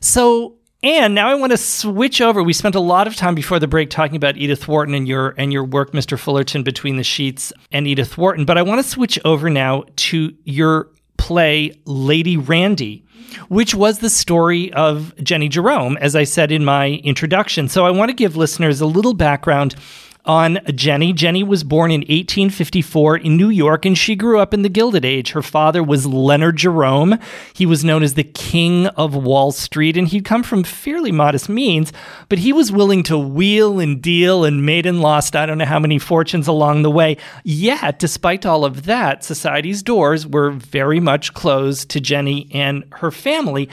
So, 0.00 0.56
Anne, 0.82 1.14
now 1.14 1.28
I 1.28 1.36
want 1.36 1.52
to 1.52 1.58
switch 1.58 2.20
over. 2.20 2.42
We 2.42 2.52
spent 2.52 2.74
a 2.74 2.80
lot 2.80 3.06
of 3.06 3.14
time 3.14 3.36
before 3.36 3.60
the 3.60 3.68
break 3.68 3.88
talking 3.88 4.16
about 4.16 4.36
Edith 4.36 4.66
Wharton 4.66 4.94
and 4.94 5.06
your 5.06 5.36
and 5.38 5.52
your 5.52 5.62
work, 5.62 5.92
Mr. 5.92 6.18
Fullerton, 6.18 6.64
Between 6.64 6.96
the 6.96 7.04
Sheets 7.04 7.52
and 7.70 7.86
Edith 7.86 8.18
Wharton, 8.18 8.44
but 8.44 8.58
I 8.58 8.62
want 8.62 8.82
to 8.82 8.88
switch 8.88 9.16
over 9.24 9.48
now 9.48 9.84
to 9.94 10.34
your 10.42 10.88
play 11.30 11.72
Lady 11.84 12.36
Randy 12.36 13.04
which 13.46 13.76
was 13.76 14.00
the 14.00 14.10
story 14.10 14.72
of 14.72 15.14
Jennie 15.22 15.48
Jerome, 15.48 15.96
as 15.98 16.16
I 16.16 16.24
said 16.24 16.50
in 16.50 16.64
my 16.64 17.00
introduction. 17.04 17.68
So 17.68 17.86
I 17.86 17.90
want 17.90 18.08
to 18.08 18.14
give 18.14 18.36
listeners 18.36 18.80
a 18.80 18.86
little 18.86 19.14
background 19.14 19.76
on 20.30 20.60
Jennie. 20.76 21.12
Jennie 21.12 21.42
was 21.42 21.64
born 21.64 21.90
in 21.90 22.02
1854 22.02 23.16
in 23.16 23.36
New 23.36 23.48
York 23.48 23.84
and 23.84 23.98
she 23.98 24.14
grew 24.14 24.38
up 24.38 24.54
in 24.54 24.62
the 24.62 24.68
Gilded 24.68 25.04
Age. 25.04 25.32
Her 25.32 25.42
father 25.42 25.82
was 25.82 26.06
Leonard 26.06 26.56
Jerome. 26.56 27.18
He 27.52 27.66
was 27.66 27.84
known 27.84 28.04
as 28.04 28.14
the 28.14 28.22
King 28.22 28.86
of 28.86 29.16
Wall 29.16 29.50
Street 29.50 29.96
and 29.96 30.06
he'd 30.06 30.24
come 30.24 30.44
from 30.44 30.62
fairly 30.62 31.10
modest 31.10 31.48
means, 31.48 31.92
but 32.28 32.38
he 32.38 32.52
was 32.52 32.70
willing 32.70 33.02
to 33.02 33.18
wheel 33.18 33.80
and 33.80 34.00
deal 34.00 34.44
and 34.44 34.64
made 34.64 34.86
and 34.86 35.00
lost 35.00 35.34
I 35.34 35.46
don't 35.46 35.58
know 35.58 35.64
how 35.64 35.80
many 35.80 35.98
fortunes 35.98 36.46
along 36.46 36.82
the 36.82 36.92
way. 36.92 37.16
Yet, 37.42 37.98
despite 37.98 38.46
all 38.46 38.64
of 38.64 38.84
that, 38.84 39.24
society's 39.24 39.82
doors 39.82 40.28
were 40.28 40.52
very 40.52 41.00
much 41.00 41.34
closed 41.34 41.90
to 41.90 42.00
Jennie 42.00 42.48
and 42.52 42.84
her 42.92 43.10
family. 43.10 43.68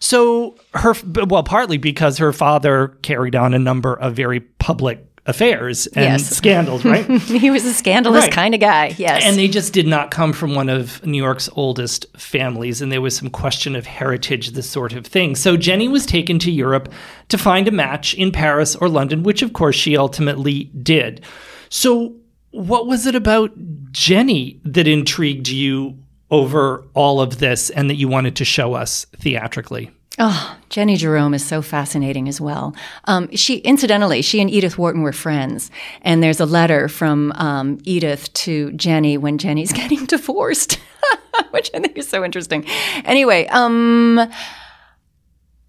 So, 0.00 0.56
her, 0.74 0.94
well, 1.28 1.44
partly 1.44 1.78
because 1.78 2.18
her 2.18 2.32
father 2.32 2.98
carried 3.02 3.36
on 3.36 3.54
a 3.54 3.60
number 3.60 3.94
of 3.94 4.16
very 4.16 4.40
public 4.40 5.09
affairs 5.26 5.86
and 5.88 6.20
yes. 6.20 6.28
scandals, 6.28 6.84
right? 6.84 7.06
he 7.22 7.50
was 7.50 7.64
a 7.64 7.72
scandalous 7.72 8.24
right. 8.24 8.32
kind 8.32 8.54
of 8.54 8.60
guy, 8.60 8.94
yes. 8.98 9.22
And 9.24 9.36
they 9.36 9.48
just 9.48 9.72
did 9.72 9.86
not 9.86 10.10
come 10.10 10.32
from 10.32 10.54
one 10.54 10.68
of 10.68 11.04
New 11.04 11.22
York's 11.22 11.48
oldest 11.54 12.06
families, 12.16 12.80
and 12.80 12.90
there 12.90 13.00
was 13.00 13.16
some 13.16 13.30
question 13.30 13.76
of 13.76 13.86
heritage, 13.86 14.50
this 14.50 14.68
sort 14.68 14.92
of 14.92 15.06
thing. 15.06 15.36
So 15.36 15.56
Jennie 15.56 15.88
was 15.88 16.06
taken 16.06 16.38
to 16.40 16.50
Europe 16.50 16.92
to 17.28 17.38
find 17.38 17.68
a 17.68 17.72
match 17.72 18.14
in 18.14 18.32
Paris 18.32 18.74
or 18.76 18.88
London, 18.88 19.22
which 19.22 19.42
of 19.42 19.52
course 19.52 19.76
she 19.76 19.96
ultimately 19.96 20.64
did. 20.82 21.24
So, 21.68 22.16
what 22.52 22.88
was 22.88 23.06
it 23.06 23.14
about 23.14 23.52
Jennie 23.92 24.60
that 24.64 24.88
intrigued 24.88 25.48
you 25.48 25.96
over 26.30 26.84
all 26.94 27.20
of 27.20 27.38
this 27.38 27.70
and 27.70 27.88
that 27.88 27.94
you 27.94 28.08
wanted 28.08 28.34
to 28.36 28.44
show 28.44 28.74
us 28.74 29.04
theatrically? 29.16 29.90
Oh, 30.22 30.58
Jennie 30.68 30.96
Jerome 30.96 31.32
is 31.32 31.42
so 31.42 31.62
fascinating 31.62 32.28
as 32.28 32.42
well. 32.42 32.76
Um, 33.06 33.34
she, 33.34 33.56
incidentally, 33.56 34.20
she 34.20 34.38
and 34.42 34.50
Edith 34.50 34.76
Wharton 34.76 35.00
were 35.00 35.14
friends, 35.14 35.70
and 36.02 36.22
there's 36.22 36.40
a 36.40 36.44
letter 36.44 36.88
from 36.88 37.32
um, 37.36 37.78
Edith 37.84 38.30
to 38.34 38.70
Jennie 38.72 39.16
when 39.16 39.38
Jennie's 39.38 39.72
getting 39.80 40.04
divorced, 40.04 40.78
which 41.52 41.70
I 41.72 41.80
think 41.80 41.96
is 41.96 42.06
so 42.06 42.22
interesting. 42.22 42.66
Anyway, 43.06 43.46
um, 43.46 44.20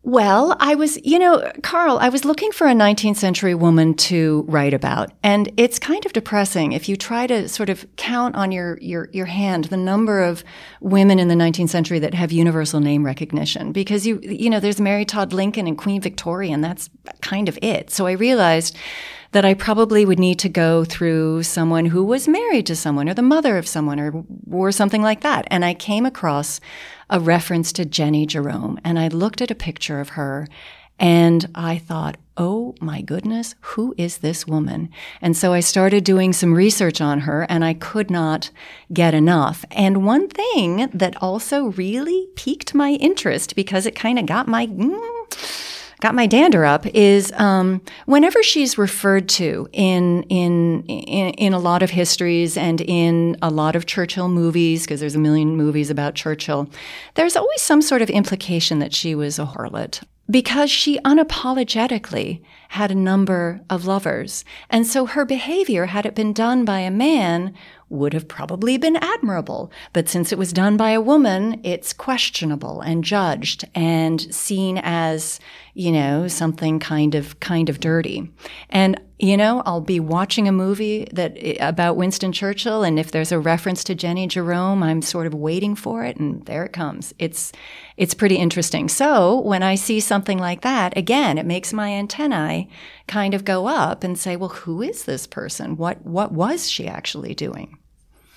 well, 0.03 0.55
I 0.59 0.73
was, 0.73 0.97
you 1.05 1.19
know, 1.19 1.51
Carl, 1.61 1.99
I 1.99 2.09
was 2.09 2.25
looking 2.25 2.51
for 2.51 2.65
a 2.65 2.73
19th 2.73 3.17
century 3.17 3.53
woman 3.53 3.93
to 3.95 4.43
write 4.47 4.73
about. 4.73 5.11
And 5.21 5.51
it's 5.57 5.77
kind 5.77 6.03
of 6.07 6.13
depressing 6.13 6.71
if 6.71 6.89
you 6.89 6.95
try 6.95 7.27
to 7.27 7.47
sort 7.47 7.69
of 7.69 7.85
count 7.97 8.35
on 8.35 8.51
your, 8.51 8.79
your, 8.81 9.09
your 9.13 9.27
hand 9.27 9.65
the 9.65 9.77
number 9.77 10.23
of 10.23 10.43
women 10.79 11.19
in 11.19 11.27
the 11.27 11.35
19th 11.35 11.69
century 11.69 11.99
that 11.99 12.15
have 12.15 12.31
universal 12.31 12.79
name 12.79 13.05
recognition. 13.05 13.71
Because 13.71 14.07
you, 14.07 14.19
you 14.23 14.49
know, 14.49 14.59
there's 14.59 14.81
Mary 14.81 15.05
Todd 15.05 15.33
Lincoln 15.33 15.67
and 15.67 15.77
Queen 15.77 16.01
Victoria, 16.01 16.51
and 16.51 16.63
that's 16.63 16.89
kind 17.21 17.47
of 17.47 17.59
it. 17.61 17.91
So 17.91 18.07
I 18.07 18.13
realized 18.13 18.75
that 19.31 19.45
I 19.45 19.53
probably 19.53 20.05
would 20.05 20.19
need 20.19 20.39
to 20.39 20.49
go 20.49 20.83
through 20.83 21.43
someone 21.43 21.85
who 21.85 22.03
was 22.03 22.27
married 22.27 22.65
to 22.67 22.75
someone 22.75 23.07
or 23.07 23.13
the 23.13 23.21
mother 23.21 23.57
of 23.57 23.67
someone 23.67 23.99
or, 23.99 24.23
or 24.51 24.71
something 24.71 25.01
like 25.01 25.21
that. 25.21 25.47
And 25.49 25.63
I 25.63 25.73
came 25.73 26.05
across 26.05 26.59
a 27.09 27.19
reference 27.19 27.71
to 27.73 27.85
Jennie 27.85 28.25
Jerome 28.25 28.79
and 28.83 28.99
I 28.99 29.07
looked 29.07 29.41
at 29.41 29.51
a 29.51 29.55
picture 29.55 29.99
of 29.99 30.09
her 30.09 30.47
and 30.99 31.49
I 31.55 31.79
thought, 31.79 32.17
oh 32.37 32.75
my 32.79 33.01
goodness, 33.01 33.55
who 33.61 33.95
is 33.97 34.19
this 34.19 34.45
woman? 34.45 34.89
And 35.21 35.35
so 35.35 35.51
I 35.51 35.59
started 35.59 36.03
doing 36.03 36.31
some 36.31 36.53
research 36.53 37.01
on 37.01 37.21
her 37.21 37.47
and 37.49 37.65
I 37.65 37.73
could 37.73 38.11
not 38.11 38.51
get 38.93 39.13
enough. 39.13 39.65
And 39.71 40.05
one 40.05 40.27
thing 40.27 40.89
that 40.93 41.21
also 41.21 41.65
really 41.71 42.27
piqued 42.35 42.75
my 42.75 42.91
interest 42.91 43.55
because 43.55 43.85
it 43.85 43.95
kind 43.95 44.19
of 44.19 44.27
got 44.27 44.47
my, 44.47 44.67
mm, 44.67 45.70
got 46.01 46.13
my 46.13 46.27
dander 46.27 46.65
up 46.65 46.85
is 46.87 47.31
um, 47.33 47.81
whenever 48.05 48.43
she's 48.43 48.77
referred 48.77 49.29
to 49.29 49.69
in, 49.71 50.23
in 50.23 50.83
in 50.87 51.29
in 51.35 51.53
a 51.53 51.59
lot 51.59 51.81
of 51.81 51.91
histories 51.91 52.57
and 52.57 52.81
in 52.81 53.37
a 53.41 53.49
lot 53.49 53.75
of 53.75 53.85
Churchill 53.85 54.27
movies 54.27 54.83
because 54.83 54.99
there's 54.99 55.15
a 55.15 55.19
million 55.19 55.55
movies 55.55 55.89
about 55.89 56.15
Churchill, 56.15 56.69
there's 57.13 57.37
always 57.37 57.61
some 57.61 57.81
sort 57.81 58.01
of 58.01 58.09
implication 58.09 58.79
that 58.79 58.93
she 58.93 59.15
was 59.15 59.39
a 59.39 59.45
harlot 59.45 60.01
because 60.31 60.71
she 60.71 60.97
unapologetically 60.99 62.41
had 62.69 62.89
a 62.89 62.95
number 62.95 63.61
of 63.69 63.85
lovers. 63.85 64.45
And 64.69 64.87
so 64.87 65.05
her 65.05 65.25
behavior, 65.25 65.87
had 65.87 66.05
it 66.05 66.15
been 66.15 66.31
done 66.31 66.63
by 66.63 66.79
a 66.79 66.89
man, 66.89 67.53
would 67.89 68.13
have 68.13 68.29
probably 68.29 68.77
been 68.77 68.95
admirable. 68.95 69.71
But 69.91 70.07
since 70.07 70.31
it 70.31 70.37
was 70.37 70.53
done 70.53 70.77
by 70.77 70.91
a 70.91 71.01
woman, 71.01 71.59
it's 71.63 71.91
questionable 71.91 72.79
and 72.79 73.03
judged 73.03 73.67
and 73.75 74.33
seen 74.33 74.79
as, 74.81 75.41
you 75.73 75.91
know, 75.91 76.29
something 76.29 76.79
kind 76.79 77.13
of, 77.13 77.37
kind 77.41 77.67
of 77.67 77.81
dirty. 77.81 78.31
And, 78.69 78.99
you 79.21 79.37
know, 79.37 79.61
I'll 79.67 79.81
be 79.81 79.99
watching 79.99 80.47
a 80.47 80.51
movie 80.51 81.07
that 81.13 81.37
about 81.59 81.95
Winston 81.95 82.31
Churchill. 82.31 82.83
And 82.83 82.97
if 82.97 83.11
there's 83.11 83.31
a 83.31 83.39
reference 83.39 83.83
to 83.83 83.93
Jennie 83.93 84.25
Jerome, 84.25 84.81
I'm 84.81 85.03
sort 85.03 85.27
of 85.27 85.35
waiting 85.35 85.75
for 85.75 86.03
it. 86.03 86.17
And 86.17 86.43
there 86.47 86.65
it 86.65 86.73
comes. 86.73 87.13
It's, 87.19 87.51
it's 87.97 88.15
pretty 88.15 88.37
interesting. 88.37 88.89
So 88.89 89.39
when 89.41 89.61
I 89.61 89.75
see 89.75 89.99
something 89.99 90.39
like 90.39 90.61
that, 90.61 90.97
again, 90.97 91.37
it 91.37 91.45
makes 91.45 91.71
my 91.71 91.91
antennae 91.91 92.67
kind 93.07 93.35
of 93.35 93.45
go 93.45 93.67
up 93.67 94.03
and 94.03 94.17
say, 94.17 94.35
well, 94.35 94.49
who 94.49 94.81
is 94.81 95.05
this 95.05 95.27
person? 95.27 95.77
What, 95.77 96.03
what 96.03 96.31
was 96.31 96.67
she 96.67 96.87
actually 96.87 97.35
doing? 97.35 97.77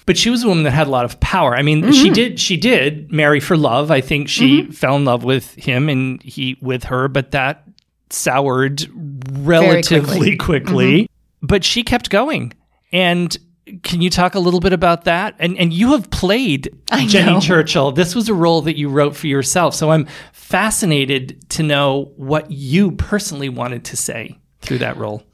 But 0.04 0.18
she 0.18 0.28
was 0.28 0.44
a 0.44 0.48
woman 0.48 0.64
that 0.64 0.72
had 0.72 0.86
a 0.86 0.90
lot 0.90 1.06
of 1.06 1.18
power. 1.20 1.56
I 1.56 1.62
mean, 1.62 1.80
mm-hmm. 1.80 1.92
she 1.92 2.10
did 2.10 2.38
she 2.38 2.58
did 2.58 3.10
marry 3.10 3.40
for 3.40 3.56
love. 3.56 3.90
I 3.90 4.02
think 4.02 4.28
she 4.28 4.60
mm-hmm. 4.60 4.72
fell 4.72 4.96
in 4.96 5.06
love 5.06 5.24
with 5.24 5.54
him 5.54 5.88
and 5.88 6.22
he 6.22 6.58
with 6.60 6.84
her, 6.84 7.08
but 7.08 7.30
that 7.30 7.64
soured 8.10 8.88
relatively 9.32 10.36
quickly. 10.36 10.36
quickly. 10.36 11.02
Mm-hmm. 11.02 11.46
But 11.46 11.64
she 11.64 11.82
kept 11.82 12.10
going. 12.10 12.52
And 12.92 13.36
can 13.82 14.02
you 14.02 14.10
talk 14.10 14.34
a 14.34 14.38
little 14.38 14.60
bit 14.60 14.72
about 14.72 15.04
that? 15.04 15.34
And 15.38 15.56
and 15.58 15.72
you 15.72 15.92
have 15.92 16.10
played 16.10 16.74
Jennie 17.06 17.40
Churchill. 17.40 17.92
This 17.92 18.14
was 18.14 18.28
a 18.28 18.34
role 18.34 18.62
that 18.62 18.76
you 18.76 18.88
wrote 18.88 19.16
for 19.16 19.26
yourself. 19.26 19.74
So 19.74 19.90
I'm 19.90 20.06
fascinated 20.32 21.48
to 21.50 21.62
know 21.62 22.12
what 22.16 22.50
you 22.50 22.92
personally 22.92 23.48
wanted 23.48 23.84
to 23.86 23.96
say 23.96 24.38
through 24.60 24.78
that 24.78 24.96
role. 24.96 25.24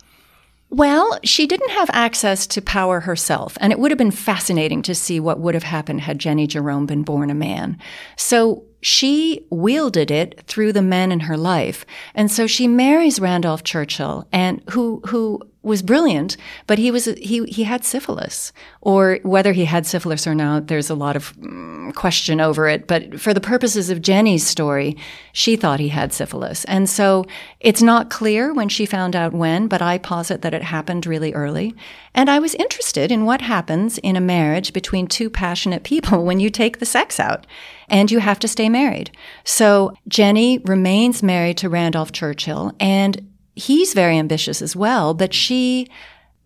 Well, 0.71 1.19
she 1.25 1.49
didn't 1.49 1.71
have 1.71 1.91
access 1.93 2.47
to 2.47 2.63
power 2.63 3.01
herself, 3.01 3.59
and 3.61 3.73
it 3.73 3.79
would 3.81 3.91
have 3.91 3.99
been 3.99 4.13
fascinating 4.13 4.83
to 4.83 4.95
see 4.95 5.19
what 5.19 5.41
would 5.41 5.55
have 5.55 5.65
happened 5.65 6.03
had 6.03 6.21
Jennie 6.21 6.47
Jerome 6.47 6.87
been 6.87 7.03
born 7.03 7.29
a 7.29 7.35
man. 7.35 7.77
So 8.17 8.65
she 8.81 9.47
wielded 9.51 10.11
it 10.11 10.43
through 10.47 10.73
the 10.73 10.83
men 10.83 11.11
in 11.11 11.21
her 11.21 11.37
life. 11.37 11.85
And 12.15 12.31
so 12.31 12.47
she 12.47 12.69
marries 12.69 13.21
Randolph 13.21 13.65
Churchill 13.65 14.27
and 14.33 14.63
who, 14.71 15.03
who 15.07 15.41
was 15.63 15.83
brilliant, 15.83 16.39
but 16.67 16.79
he 16.79 16.91
was 16.91 17.05
he 17.05 17.45
he 17.45 17.65
had 17.65 17.85
syphilis, 17.85 18.53
or 18.81 19.19
whether 19.23 19.53
he 19.53 19.67
had 19.67 19.87
syphilis 19.87 20.27
or 20.27 20.35
not. 20.35 20.69
There's 20.69 20.89
a 20.89 20.95
lot 20.95 21.17
of 21.17 21.37
mm, 21.37 21.95
question 21.95 22.41
over 22.41 22.67
it. 22.67 22.87
But 22.87 23.21
for 23.21 23.35
the 23.35 23.41
purposes 23.41 23.91
of 23.91 24.01
Jennie's 24.01 24.47
story, 24.47 24.97
she 25.33 25.57
thought 25.57 25.79
he 25.79 25.89
had 25.89 26.15
syphilis, 26.15 26.65
and 26.65 26.89
so 26.89 27.27
it's 27.61 27.83
not 27.83 28.09
clear 28.09 28.55
when 28.55 28.71
she 28.71 28.87
found 28.87 29.15
out 29.15 29.35
when. 29.35 29.69
But 29.69 29.83
I 29.83 29.99
posit 29.99 30.41
that 30.43 30.55
it 30.55 30.63
happened 30.63 31.05
really 31.05 31.35
early, 31.35 31.75
and 32.15 32.31
I 32.31 32.39
was 32.39 32.55
interested 32.55 33.13
in 33.13 33.27
what 33.27 33.43
happens 33.43 33.99
in 33.99 34.17
a 34.17 34.21
marriage 34.21 34.73
between 34.73 35.07
two 35.07 35.29
passionate 35.29 35.83
people 35.83 36.25
when 36.31 36.41
you 36.41 36.49
take 36.49 36.79
the 36.79 36.87
sex 36.87 37.21
out, 37.21 37.47
and 37.87 38.11
you 38.11 38.21
have 38.21 38.39
to 38.39 38.49
stay 38.49 38.71
married. 38.71 39.11
So 39.45 39.95
Jennie 40.09 40.59
remains 40.59 41.23
married 41.23 41.59
to 41.59 41.69
Randolph 41.69 42.13
Churchill, 42.13 42.73
and 42.81 43.30
he's 43.61 43.95
very 43.95 44.19
ambitious 44.19 44.63
as 44.63 44.75
well, 44.75 45.15
but 45.15 45.35
she 45.35 45.89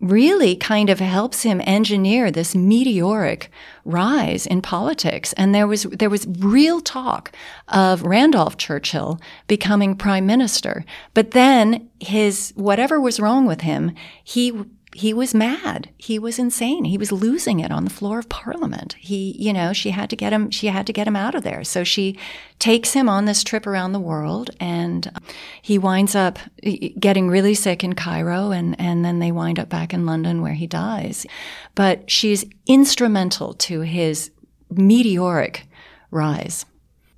really 0.01 0.55
kind 0.55 0.89
of 0.89 0.99
helps 0.99 1.43
him 1.43 1.61
engineer 1.65 2.29
this 2.29 2.53
meteoric 2.53 3.49
rise 3.85 4.45
in 4.45 4.61
politics. 4.61 5.33
And 5.33 5.55
there 5.55 5.67
was 5.67 5.83
there 5.83 6.09
was 6.09 6.27
real 6.27 6.81
talk 6.81 7.31
of 7.69 8.03
Randolph 8.03 8.57
Churchill 8.57 9.19
becoming 9.47 9.95
prime 9.95 10.25
minister. 10.25 10.85
But 11.13 11.31
then 11.31 11.89
his 11.99 12.51
whatever 12.55 12.99
was 12.99 13.19
wrong 13.19 13.45
with 13.45 13.61
him 13.61 13.95
he 14.23 14.51
he 14.95 15.13
was 15.13 15.35
mad. 15.35 15.89
He 15.97 16.17
was 16.17 16.39
insane. 16.39 16.85
He 16.85 16.97
was 16.97 17.11
losing 17.11 17.59
it 17.59 17.69
on 17.69 17.83
the 17.83 17.89
floor 17.89 18.17
of 18.17 18.29
parliament. 18.29 18.95
He, 18.97 19.35
you 19.37 19.51
know, 19.51 19.73
she 19.73 19.89
had 19.89 20.09
to 20.09 20.15
get 20.15 20.31
him, 20.31 20.49
she 20.51 20.67
had 20.67 20.87
to 20.87 20.93
get 20.93 21.05
him 21.05 21.17
out 21.17 21.35
of 21.35 21.43
there. 21.43 21.65
So 21.65 21.83
she 21.83 22.17
takes 22.59 22.93
him 22.93 23.09
on 23.09 23.25
this 23.25 23.43
trip 23.43 23.67
around 23.67 23.91
the 23.91 23.99
world 23.99 24.51
and 24.57 25.07
uh, 25.07 25.19
he 25.61 25.77
winds 25.77 26.15
up 26.15 26.39
getting 26.97 27.27
really 27.27 27.55
sick 27.55 27.83
in 27.83 27.91
Cairo 27.91 28.51
and, 28.51 28.79
and 28.79 29.03
then 29.03 29.19
they 29.19 29.33
wind 29.33 29.59
up 29.59 29.67
back 29.67 29.93
in 29.93 30.05
London 30.05 30.41
where 30.41 30.53
he 30.53 30.65
dies. 30.65 31.25
But 31.75 32.09
she's 32.09 32.45
instrumental 32.65 33.53
to 33.55 33.81
his 33.81 34.31
meteoric 34.71 35.67
rise. 36.09 36.65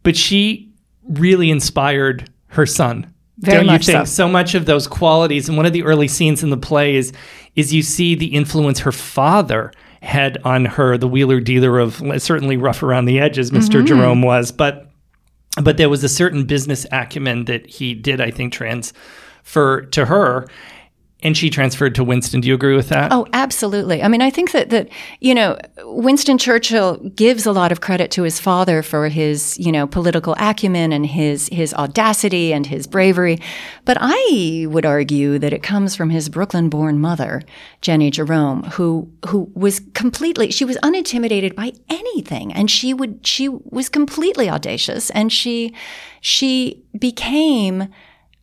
But 0.02 0.18
she 0.18 0.74
really 1.08 1.52
inspired 1.52 2.28
her 2.48 2.66
son 2.66 3.14
very 3.40 3.66
Don't 3.66 3.74
you 3.74 3.80
think 3.80 4.08
so. 4.08 4.26
so 4.26 4.28
much 4.28 4.56
of 4.56 4.66
those 4.66 4.88
qualities? 4.88 5.48
And 5.48 5.58
one 5.58 5.68
of 5.68 5.74
the 5.74 5.84
early 5.84 6.08
scenes 6.08 6.42
in 6.42 6.50
the 6.50 6.58
play 6.58 6.96
is 6.96 7.14
is 7.58 7.74
you 7.74 7.82
see 7.82 8.16
the 8.16 8.28
influence 8.28 8.80
her 8.80 8.94
father 8.94 9.74
had 10.02 10.38
on 10.46 10.64
her, 10.64 10.98
the 10.98 11.08
wheeler 11.08 11.42
dealer 11.42 11.80
of 11.80 12.02
certainly 12.22 12.56
rough 12.56 12.84
around 12.84 13.06
the 13.06 13.20
edges, 13.20 13.52
mister 13.52 13.80
mm-hmm. 13.80 13.88
Jerome 13.88 14.22
was, 14.22 14.54
but 14.54 14.90
but 15.62 15.78
there 15.78 15.90
was 15.90 16.04
a 16.04 16.10
certain 16.10 16.46
business 16.46 16.86
acumen 16.92 17.46
that 17.46 17.66
he 17.68 17.96
did, 17.96 18.22
I 18.22 18.30
think, 18.30 18.54
transfer 18.54 19.82
to 19.82 20.06
her 20.06 20.48
and 21.24 21.36
she 21.36 21.50
transferred 21.50 21.96
to 21.96 22.04
Winston. 22.04 22.42
Do 22.42 22.48
you 22.48 22.54
agree 22.54 22.76
with 22.76 22.90
that? 22.90 23.12
Oh, 23.12 23.26
absolutely. 23.34 24.04
I 24.04 24.08
mean, 24.08 24.22
I 24.22 24.30
think 24.30 24.52
that 24.52 24.70
that 24.70 24.90
you 25.20 25.34
know, 25.34 25.58
Winston 25.84 26.38
Churchill 26.38 26.98
gives 27.16 27.46
a 27.46 27.52
lot 27.52 27.72
of 27.72 27.82
credit 27.82 28.12
to 28.12 28.24
his 28.24 28.40
father 28.40 28.84
for 28.84 29.08
his 29.08 29.58
you 29.58 29.72
know 29.72 29.88
political 29.88 30.36
acumen 30.38 30.94
and 30.94 31.06
his 31.06 31.50
his 31.52 31.74
audacity 31.74 32.54
and 32.54 32.68
his 32.68 32.86
bravery, 32.86 33.40
but 33.84 33.98
I 34.00 34.68
would 34.70 34.86
argue 34.86 35.40
that 35.40 35.54
it 35.54 35.64
comes 35.64 35.96
from 35.96 36.12
his 36.12 36.30
Brooklyn-born 36.30 37.00
mother, 37.00 37.42
Jennie 37.82 38.12
Jerome, 38.12 38.64
who 38.64 39.12
who 39.28 39.52
was 39.56 39.82
completely 39.96 40.52
she 40.52 40.66
was 40.66 40.78
unintimidated 40.78 41.56
by 41.56 41.74
anything, 41.90 42.54
and 42.54 42.70
she 42.70 42.94
would 42.94 43.26
she 43.26 43.50
was 43.50 43.90
completely 43.90 44.50
audacious, 44.50 45.10
and 45.12 45.34
she 45.34 45.74
she 46.22 46.84
became. 47.00 47.90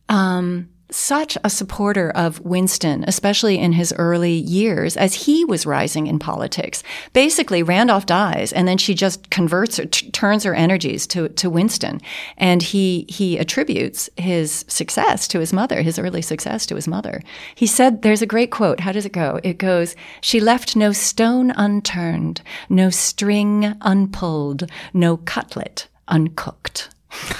Um, 0.07 0.69
such 0.95 1.37
a 1.43 1.49
supporter 1.49 2.09
of 2.11 2.39
Winston, 2.41 3.03
especially 3.07 3.59
in 3.59 3.73
his 3.73 3.93
early 3.97 4.33
years 4.33 4.95
as 4.95 5.25
he 5.25 5.43
was 5.43 5.65
rising 5.65 6.07
in 6.07 6.17
politics. 6.17 6.83
Basically, 7.13 7.61
Randolph 7.61 8.05
dies 8.05 8.53
and 8.53 8.67
then 8.67 8.77
she 8.77 8.93
just 8.93 9.29
converts 9.29 9.77
or 9.77 9.85
t- 9.85 10.09
turns 10.11 10.43
her 10.43 10.55
energies 10.55 11.05
to, 11.07 11.29
to 11.29 11.49
Winston. 11.49 12.01
And 12.37 12.63
he, 12.63 13.05
he 13.09 13.37
attributes 13.37 14.09
his 14.15 14.63
success 14.67 15.27
to 15.27 15.39
his 15.39 15.51
mother, 15.51 15.81
his 15.81 15.99
early 15.99 16.21
success 16.21 16.65
to 16.67 16.75
his 16.75 16.87
mother. 16.87 17.21
He 17.53 17.67
said, 17.67 18.01
there's 18.01 18.21
a 18.21 18.27
great 18.27 18.51
quote. 18.51 18.79
How 18.79 18.91
does 18.91 19.05
it 19.05 19.11
go? 19.11 19.39
It 19.43 19.57
goes, 19.57 19.95
she 20.21 20.39
left 20.39 20.75
no 20.75 20.93
stone 20.93 21.51
unturned, 21.51 22.41
no 22.69 22.89
string 22.89 23.75
unpulled, 23.81 24.69
no 24.93 25.17
cutlet 25.17 25.87
uncooked. 26.07 26.94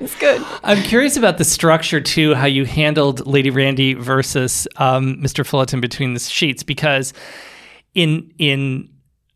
it's 0.00 0.14
good. 0.16 0.44
I'm 0.62 0.82
curious 0.82 1.16
about 1.16 1.38
the 1.38 1.44
structure 1.44 2.00
too, 2.00 2.34
how 2.34 2.46
you 2.46 2.64
handled 2.64 3.26
Lady 3.26 3.50
Randy 3.50 3.94
versus 3.94 4.68
um, 4.76 5.16
Mr. 5.16 5.46
Fullerton 5.46 5.80
between 5.80 6.14
the 6.14 6.20
sheets, 6.20 6.62
because 6.62 7.12
in 7.94 8.32
in 8.38 8.88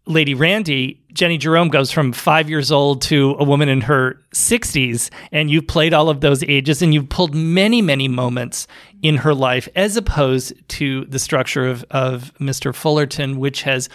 Lady 0.07 0.35
Randy, 0.35 1.01
Jennie 1.12 1.39
Jerome 1.39 1.68
goes 1.68 1.93
from 1.93 2.12
five 2.12 2.51
years 2.51 2.73
old 2.73 3.03
to 3.03 3.37
a 3.39 3.45
woman 3.45 3.68
in 3.68 3.83
her 3.83 4.21
60s, 4.35 5.11
and 5.31 5.51
you've 5.51 5.66
played 5.66 5.95
all 5.95 6.09
of 6.09 6.21
those 6.21 6.43
ages, 6.45 6.83
and 6.83 6.93
you've 6.93 7.09
pulled 7.09 7.35
many, 7.35 7.81
many 7.81 8.09
moments 8.09 8.66
in 9.03 9.16
her 9.16 9.35
life, 9.35 9.68
as 9.77 9.97
opposed 9.97 10.53
to 10.68 11.05
the 11.07 11.18
structure 11.18 11.66
of, 11.66 11.85
of 11.91 12.33
Mr. 12.41 12.75
Fullerton, 12.75 13.39
which 13.39 13.62
has 13.62 13.89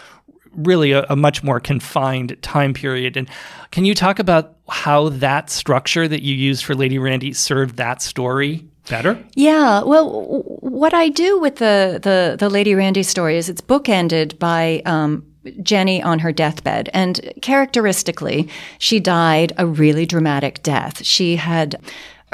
really 0.56 0.92
a, 0.92 1.06
a, 1.10 1.16
much 1.16 1.44
more 1.44 1.60
confined 1.60 2.36
time 2.42 2.74
period. 2.74 3.18
And 3.18 3.30
can 3.72 3.86
you 3.86 3.96
talk 3.96 4.20
about 4.20 4.56
how 4.70 5.10
that 5.10 5.50
structure 5.50 6.08
that 6.08 6.22
you 6.22 6.36
used 6.36 6.66
for 6.66 6.76
Lady 6.76 6.98
Randy 6.98 7.34
served 7.34 7.78
that 7.78 8.02
story 8.02 8.66
better? 8.90 9.24
Yeah. 9.36 9.84
Well, 9.84 10.24
what 10.62 10.94
I 10.94 11.10
do 11.10 11.40
with 11.40 11.58
the 11.58 12.00
the, 12.02 12.36
the 12.38 12.50
Lady 12.50 12.76
Randy 12.76 13.04
story 13.04 13.38
is 13.38 13.50
it's 13.50 13.62
bookended 13.62 14.40
by. 14.40 14.82
Um, 14.86 15.26
Jennie 15.62 16.02
on 16.02 16.18
her 16.18 16.32
deathbed. 16.32 16.90
And 16.92 17.32
characteristically, 17.42 18.50
she 18.80 19.00
died 19.00 19.54
a 19.58 19.68
really 19.68 20.08
dramatic 20.08 20.64
death. 20.64 21.06
She 21.06 21.36
had 21.36 21.76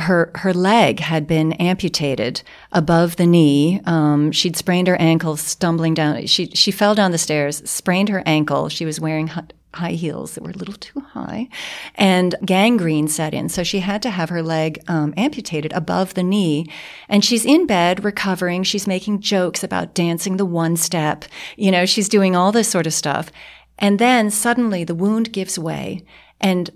her 0.02 0.32
her 0.36 0.54
leg 0.54 1.00
had 1.00 1.28
been 1.28 1.54
amputated 1.54 2.42
above 2.72 3.16
the 3.16 3.26
knee. 3.26 3.82
Um, 3.86 4.32
she'd 4.32 4.58
sprained 4.58 4.88
her 4.88 4.96
ankle 4.96 5.38
stumbling 5.38 5.94
down. 5.94 6.26
She 6.28 6.48
she 6.48 6.72
fell 6.72 6.96
down 6.96 7.12
the 7.12 7.18
stairs, 7.18 7.68
sprained 7.70 8.10
her 8.10 8.24
ankle. 8.26 8.70
She 8.70 8.86
was 8.86 9.00
wearing 9.00 9.30
high 9.74 9.92
heels 9.92 10.34
that 10.34 10.44
were 10.44 10.50
a 10.50 10.58
little 10.58 10.74
too 10.76 11.00
high, 11.00 11.48
and 11.96 12.36
gangrene 12.44 13.08
set 13.08 13.34
in. 13.34 13.48
So 13.50 13.64
she 13.64 13.80
had 13.80 14.02
to 14.02 14.10
have 14.10 14.30
her 14.30 14.44
leg 14.44 14.84
um, 14.88 15.14
amputated 15.16 15.72
above 15.74 16.14
the 16.14 16.24
knee. 16.24 16.70
And 17.08 17.24
she's 17.24 17.46
in 17.46 17.66
bed 17.66 18.04
recovering. 18.04 18.64
She's 18.64 18.88
making 18.88 19.22
jokes 19.22 19.64
about 19.64 19.94
dancing 19.94 20.38
the 20.38 20.46
one 20.46 20.76
step. 20.76 21.26
You 21.56 21.72
know, 21.72 21.86
she's 21.86 22.10
doing 22.10 22.36
all 22.36 22.52
this 22.52 22.70
sort 22.70 22.88
of 22.88 22.94
stuff. 22.94 23.32
And 23.80 23.98
then 23.98 24.30
suddenly 24.30 24.84
the 24.84 24.96
wound 24.96 25.34
gives 25.34 25.58
way 25.58 26.04
and 26.40 26.70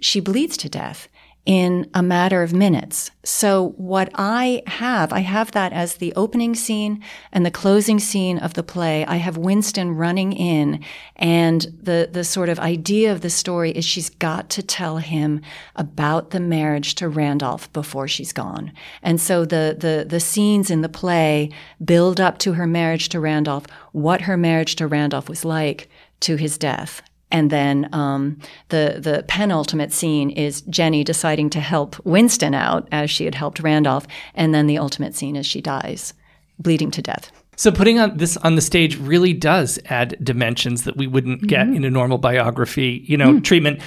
she 0.00 0.20
bleeds 0.20 0.56
to 0.58 0.68
death. 0.68 1.08
In 1.44 1.90
a 1.92 2.02
matter 2.02 2.42
of 2.42 2.52
minutes. 2.52 3.10
So 3.24 3.70
what 3.76 4.10
I 4.14 4.62
have, 4.68 5.12
I 5.12 5.20
have 5.20 5.50
that 5.52 5.72
as 5.72 5.96
the 5.96 6.12
opening 6.14 6.54
scene 6.54 7.02
and 7.32 7.44
the 7.44 7.50
closing 7.50 7.98
scene 7.98 8.38
of 8.38 8.54
the 8.54 8.62
play. 8.62 9.04
I 9.06 9.16
have 9.16 9.36
Winston 9.36 9.96
running 9.96 10.32
in 10.32 10.84
and 11.16 11.62
the, 11.82 12.08
the 12.10 12.22
sort 12.22 12.48
of 12.48 12.60
idea 12.60 13.10
of 13.10 13.22
the 13.22 13.30
story 13.30 13.72
is 13.72 13.84
she's 13.84 14.08
got 14.08 14.50
to 14.50 14.62
tell 14.62 14.98
him 14.98 15.40
about 15.74 16.30
the 16.30 16.40
marriage 16.40 16.94
to 16.96 17.08
Randolph 17.08 17.72
before 17.72 18.06
she's 18.06 18.32
gone. 18.32 18.72
And 19.02 19.20
so 19.20 19.44
the, 19.44 19.76
the, 19.78 20.04
the 20.08 20.20
scenes 20.20 20.70
in 20.70 20.82
the 20.82 20.88
play 20.88 21.50
build 21.84 22.20
up 22.20 22.38
to 22.38 22.52
her 22.52 22.68
marriage 22.68 23.08
to 23.10 23.20
Randolph, 23.20 23.66
what 23.90 24.22
her 24.22 24.36
marriage 24.36 24.76
to 24.76 24.86
Randolph 24.86 25.28
was 25.28 25.44
like 25.44 25.90
to 26.20 26.36
his 26.36 26.56
death 26.56 27.02
and 27.32 27.50
then 27.50 27.88
um, 27.92 28.38
the 28.68 28.98
the 29.00 29.24
penultimate 29.26 29.92
scene 29.92 30.30
is 30.30 30.60
Jennie 30.62 31.02
deciding 31.02 31.50
to 31.50 31.60
help 31.60 31.98
Winston 32.04 32.54
out 32.54 32.86
as 32.92 33.10
she 33.10 33.24
had 33.24 33.34
helped 33.34 33.58
Randolph, 33.58 34.06
and 34.34 34.54
then 34.54 34.68
the 34.68 34.78
ultimate 34.78 35.16
scene 35.16 35.34
is 35.34 35.46
she 35.46 35.60
dies, 35.60 36.14
bleeding 36.60 36.92
to 36.92 37.02
death. 37.02 37.32
So 37.56 37.70
putting 37.70 37.98
on 37.98 38.16
this 38.16 38.36
on 38.38 38.54
the 38.54 38.62
stage 38.62 38.98
really 38.98 39.34
does 39.34 39.78
add 39.86 40.16
dimensions 40.22 40.84
that 40.84 40.96
we 40.96 41.06
wouldn't 41.06 41.46
get 41.46 41.66
mm-hmm. 41.66 41.76
in 41.76 41.84
a 41.84 41.90
normal 41.90 42.18
biography, 42.18 43.04
you 43.06 43.16
know, 43.16 43.34
mm. 43.34 43.44
treatment. 43.44 43.80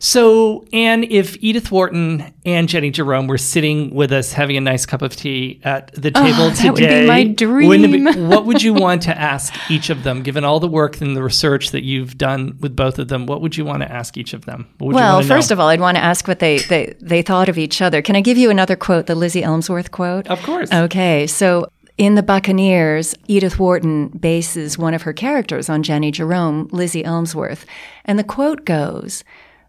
So, 0.00 0.66
Anne, 0.72 1.04
if 1.04 1.36
Edith 1.40 1.70
Wharton 1.70 2.34
and 2.44 2.68
Jennie 2.68 2.90
Jerome 2.90 3.28
were 3.28 3.38
sitting 3.38 3.94
with 3.94 4.10
us 4.10 4.32
having 4.32 4.56
a 4.56 4.60
nice 4.60 4.84
cup 4.84 5.00
of 5.00 5.14
tea 5.14 5.60
at 5.62 5.94
the 5.94 6.10
table 6.10 6.46
oh, 6.46 6.50
today, 6.50 6.64
that 6.64 6.72
would 6.72 6.80
be 6.80 7.06
my 7.06 7.22
dream. 7.22 8.12
Be, 8.12 8.20
what 8.20 8.44
would 8.44 8.64
you 8.64 8.74
want 8.74 9.02
to 9.02 9.16
ask 9.16 9.54
each 9.70 9.90
of 9.90 10.02
them, 10.02 10.24
given 10.24 10.42
all 10.42 10.58
the 10.58 10.66
work 10.66 11.00
and 11.00 11.16
the 11.16 11.22
research 11.22 11.70
that 11.70 11.84
you've 11.84 12.18
done 12.18 12.58
with 12.58 12.74
both 12.74 12.98
of 12.98 13.06
them? 13.06 13.26
What 13.26 13.42
would 13.42 13.56
you 13.56 13.64
want 13.64 13.84
to 13.84 13.92
ask 13.92 14.16
each 14.16 14.34
of 14.34 14.44
them? 14.44 14.68
well, 14.80 15.22
first 15.22 15.52
of 15.52 15.60
all, 15.60 15.68
I'd 15.68 15.80
want 15.80 15.96
to 15.96 16.02
ask 16.02 16.26
what 16.26 16.40
they, 16.40 16.58
they 16.58 16.96
they 17.00 17.22
thought 17.22 17.48
of 17.48 17.56
each 17.56 17.80
other. 17.80 18.02
Can 18.02 18.16
I 18.16 18.22
give 18.22 18.36
you 18.36 18.50
another 18.50 18.74
quote, 18.74 19.06
the 19.06 19.14
Lizzie 19.14 19.42
Elmsworth 19.42 19.92
quote? 19.92 20.26
Of 20.26 20.42
course. 20.42 20.72
Okay, 20.72 21.28
so 21.28 21.70
in 21.98 22.14
The 22.14 22.22
Buccaneers, 22.22 23.14
Edith 23.26 23.58
Wharton 23.58 24.08
bases 24.08 24.78
one 24.78 24.94
of 24.94 25.02
her 25.02 25.12
characters 25.12 25.68
on 25.68 25.82
Jennie 25.82 26.10
Jerome, 26.10 26.68
Lizzie 26.72 27.04
Elmsworth. 27.04 27.64
And 28.04 28.18
the 28.18 28.24
quote 28.24 28.64
goes, 28.64 29.24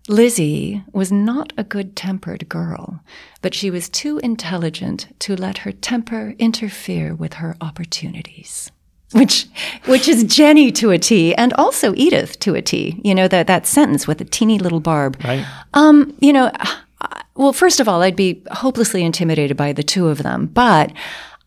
Lizzie 0.07 0.83
was 0.91 1.11
not 1.11 1.53
a 1.57 1.63
good 1.63 1.95
tempered 1.95 2.49
girl, 2.49 3.01
but 3.41 3.53
she 3.53 3.69
was 3.69 3.87
too 3.87 4.19
intelligent 4.19 5.07
to 5.19 5.35
let 5.35 5.59
her 5.59 5.71
temper 5.71 6.35
interfere 6.39 7.15
with 7.15 7.35
her 7.35 7.55
opportunities. 7.61 8.71
Which, 9.13 9.45
which 9.85 10.07
is 10.07 10.23
Jennie 10.23 10.71
to 10.71 10.89
a 10.89 10.97
T, 10.97 11.35
and 11.35 11.53
also 11.53 11.93
Edith 11.95 12.39
to 12.39 12.55
a 12.55 12.63
T. 12.63 12.99
You 13.03 13.13
know 13.13 13.27
that 13.27 13.45
that 13.45 13.67
sentence 13.67 14.07
with 14.07 14.19
a 14.21 14.25
teeny 14.25 14.57
little 14.57 14.79
barb. 14.79 15.23
Right. 15.23 15.45
Um, 15.75 16.15
you 16.19 16.33
know, 16.33 16.51
well, 17.35 17.53
first 17.53 17.79
of 17.79 17.87
all, 17.87 18.01
I'd 18.01 18.15
be 18.15 18.41
hopelessly 18.51 19.03
intimidated 19.03 19.55
by 19.55 19.71
the 19.71 19.83
two 19.83 20.07
of 20.07 20.23
them, 20.23 20.47
but 20.47 20.91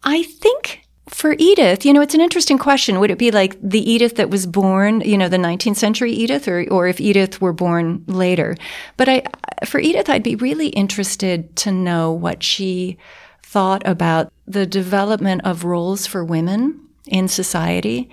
I 0.07 0.22
think 0.22 0.86
for 1.09 1.34
Edith, 1.38 1.84
you 1.84 1.92
know, 1.92 2.00
it's 2.00 2.14
an 2.14 2.20
interesting 2.20 2.59
question. 2.59 3.00
Would 3.00 3.11
it 3.11 3.18
be 3.18 3.32
like 3.32 3.57
the 3.61 3.90
Edith 3.90 4.16
that 4.16 4.30
was 4.30 4.46
born, 4.46 5.00
you 5.00 5.18
know, 5.18 5.28
the 5.28 5.36
19th 5.36 5.76
century 5.76 6.12
Edith, 6.12 6.46
or, 6.46 6.64
or 6.70 6.86
if 6.86 7.00
Edith 7.00 7.40
were 7.40 7.52
born 7.52 8.04
later? 8.07 8.57
But 8.96 9.09
I, 9.09 9.22
for 9.64 9.80
Edith, 9.80 10.09
I'd 10.09 10.22
be 10.22 10.36
really 10.36 10.68
interested 10.68 11.54
to 11.57 11.72
know 11.72 12.12
what 12.12 12.42
she 12.42 12.98
thought 13.42 13.82
about 13.84 14.32
the 14.46 14.64
development 14.64 15.42
of 15.44 15.64
roles 15.64 16.07
for 16.07 16.24
women 16.24 16.80
in 17.07 17.26
society 17.26 18.09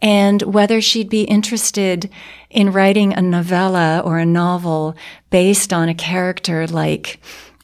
and 0.00 0.42
whether 0.42 0.80
she'd 0.80 1.08
be 1.08 1.22
interested 1.22 2.10
in 2.50 2.72
writing 2.72 3.12
a 3.12 3.20
novella 3.20 4.00
or 4.04 4.18
a 4.18 4.26
novel 4.26 4.96
based 5.30 5.72
on 5.72 5.88
a 5.88 5.94
character 5.94 6.66
like 6.66 7.20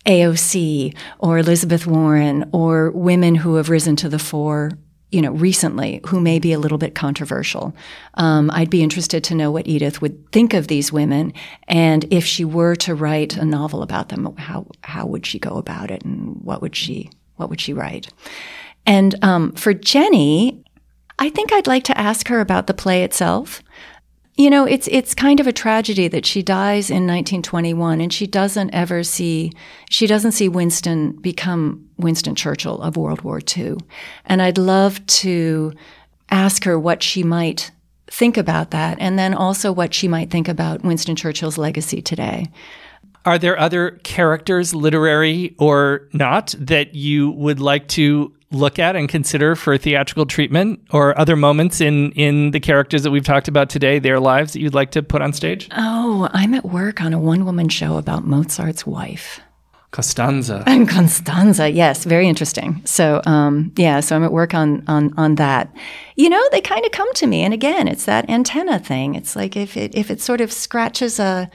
AOC 0.07 0.97
or 1.19 1.39
Elizabeth 1.39 1.87
Warren 1.87 2.49
or 2.53 2.91
women 2.91 3.35
who 3.35 3.57
have 3.57 3.71
risen 3.71 3.97
to 3.97 4.09
the 4.09 4.19
fore 4.19 4.71
you 5.15 5.23
know, 5.23 5.31
recently 5.31 6.01
who 6.07 6.21
may 6.21 6.41
be 6.41 6.53
a 6.53 6.59
little 6.59 6.77
bit 6.77 6.97
controversial. 6.97 7.73
Um, 8.15 8.51
I'd 8.51 8.69
be 8.69 8.83
interested 8.83 9.23
to 9.25 9.35
know 9.37 9.53
what 9.53 9.69
Edith 9.69 10.03
would 10.03 10.29
think 10.33 10.55
of 10.55 10.67
these 10.67 10.93
women, 10.93 11.33
and 11.69 12.05
if 12.13 12.25
she 12.25 12.45
were 12.45 12.75
to 12.77 12.97
write 12.97 13.37
a 13.37 13.45
novel 13.45 13.83
about 13.83 14.09
them, 14.09 14.35
how 14.37 14.67
how 14.83 15.07
would 15.07 15.25
she 15.25 15.39
go 15.39 15.57
about 15.57 15.93
it, 15.93 16.05
and 16.05 16.43
what 16.43 16.61
would 16.63 16.75
she 16.75 17.11
what 17.37 17.49
would 17.49 17.61
she 17.61 17.73
write? 17.73 18.09
And 18.87 19.15
um, 19.23 19.53
for 19.53 19.73
Jennie, 19.73 20.65
I 21.21 21.31
think 21.31 21.53
I'd 21.53 21.69
like 21.69 21.85
to 21.85 21.97
ask 21.97 22.27
her 22.27 22.41
about 22.41 22.67
the 22.67 22.75
play 22.75 23.05
itself. 23.05 23.63
You 24.37 24.51
know, 24.51 24.65
it's 24.65 24.89
it's 24.89 25.15
kind 25.15 25.39
of 25.39 25.47
a 25.47 25.53
tragedy 25.53 26.09
that 26.09 26.27
she 26.27 26.43
dies 26.43 26.91
in 26.91 27.07
1921 27.07 28.01
and 28.01 28.13
she 28.13 28.27
doesn't 28.27 28.71
ever 28.75 29.05
see 29.05 29.53
she 29.91 30.09
doesn't 30.09 30.33
see 30.33 30.49
Winston 30.49 31.13
become 31.13 31.89
Winston 31.99 32.35
Churchill 32.35 32.83
of 32.83 32.97
World 32.97 33.21
War 33.23 33.41
II. 33.57 33.77
And 34.27 34.43
I'd 34.43 34.59
love 34.59 35.05
to 35.07 35.73
ask 36.31 36.65
her 36.65 36.77
what 36.77 37.03
she 37.03 37.23
might 37.23 37.71
think 38.09 38.37
about 38.37 38.73
that 38.73 38.99
and 39.01 39.19
then 39.19 39.35
also 39.35 39.71
what 39.71 39.95
she 39.95 40.09
might 40.09 40.31
think 40.31 40.49
about 40.49 40.83
Winston 40.83 41.15
Churchill's 41.15 41.59
legacy 41.59 42.03
today. 42.03 42.47
Are 43.25 43.39
there 43.39 43.59
other 43.59 43.93
characters, 44.03 44.75
literary 44.75 45.55
or 45.59 46.09
not, 46.13 46.55
that 46.59 46.95
you 46.95 47.31
would 47.31 47.59
like 47.59 47.89
to 47.89 48.35
look 48.51 48.79
at 48.79 48.97
and 48.97 49.09
consider 49.09 49.57
for 49.57 49.77
theatrical 49.77 50.27
treatment 50.27 50.81
or 50.91 51.19
other 51.19 51.37
moments 51.37 51.81
in 51.81 52.13
in 52.13 52.53
the 52.53 52.61
characters 52.61 53.03
that 53.03 53.11
we've 53.11 53.25
talked 53.25 53.49
about 53.49 53.69
today 53.69 53.99
their 53.99 54.21
lives 54.21 54.53
that 54.53 54.61
you'd 54.61 54.75
like 54.75 54.93
to 54.93 55.03
put 55.03 55.21
on 55.23 55.33
stage? 55.33 55.69
Oh 55.77 56.29
i'm 56.33 56.55
at 56.55 56.65
work 56.65 57.01
on 57.01 57.13
a 57.13 57.19
one-woman 57.19 57.69
show 57.69 57.97
about 57.97 58.25
mozart's 58.25 58.87
wife. 58.87 59.41
Costanza. 59.91 60.63
And 60.69 60.89
constanza 60.89 61.69
yes 61.69 62.05
very 62.05 62.29
interesting. 62.29 62.83
So 62.85 63.23
um, 63.27 63.73
yeah 63.77 64.01
so 64.01 64.15
i'm 64.17 64.25
at 64.25 64.33
work 64.33 64.55
on 64.55 64.85
on 64.87 65.13
on 65.17 65.35
that. 65.37 65.75
You 66.17 66.29
know 66.29 66.43
they 66.53 66.61
kind 66.61 66.85
of 66.85 66.93
come 66.93 67.13
to 67.15 67.27
me 67.27 67.43
and 67.43 67.53
again 67.53 67.89
it's 67.89 68.05
that 68.05 68.29
antenna 68.31 68.79
thing. 68.79 69.15
It's 69.15 69.35
like 69.35 69.57
if 69.57 69.77
it 69.77 69.95
if 69.95 70.11
it 70.11 70.21
sort 70.21 70.41
of 70.41 70.53
scratches 70.53 71.19
a 71.19 71.51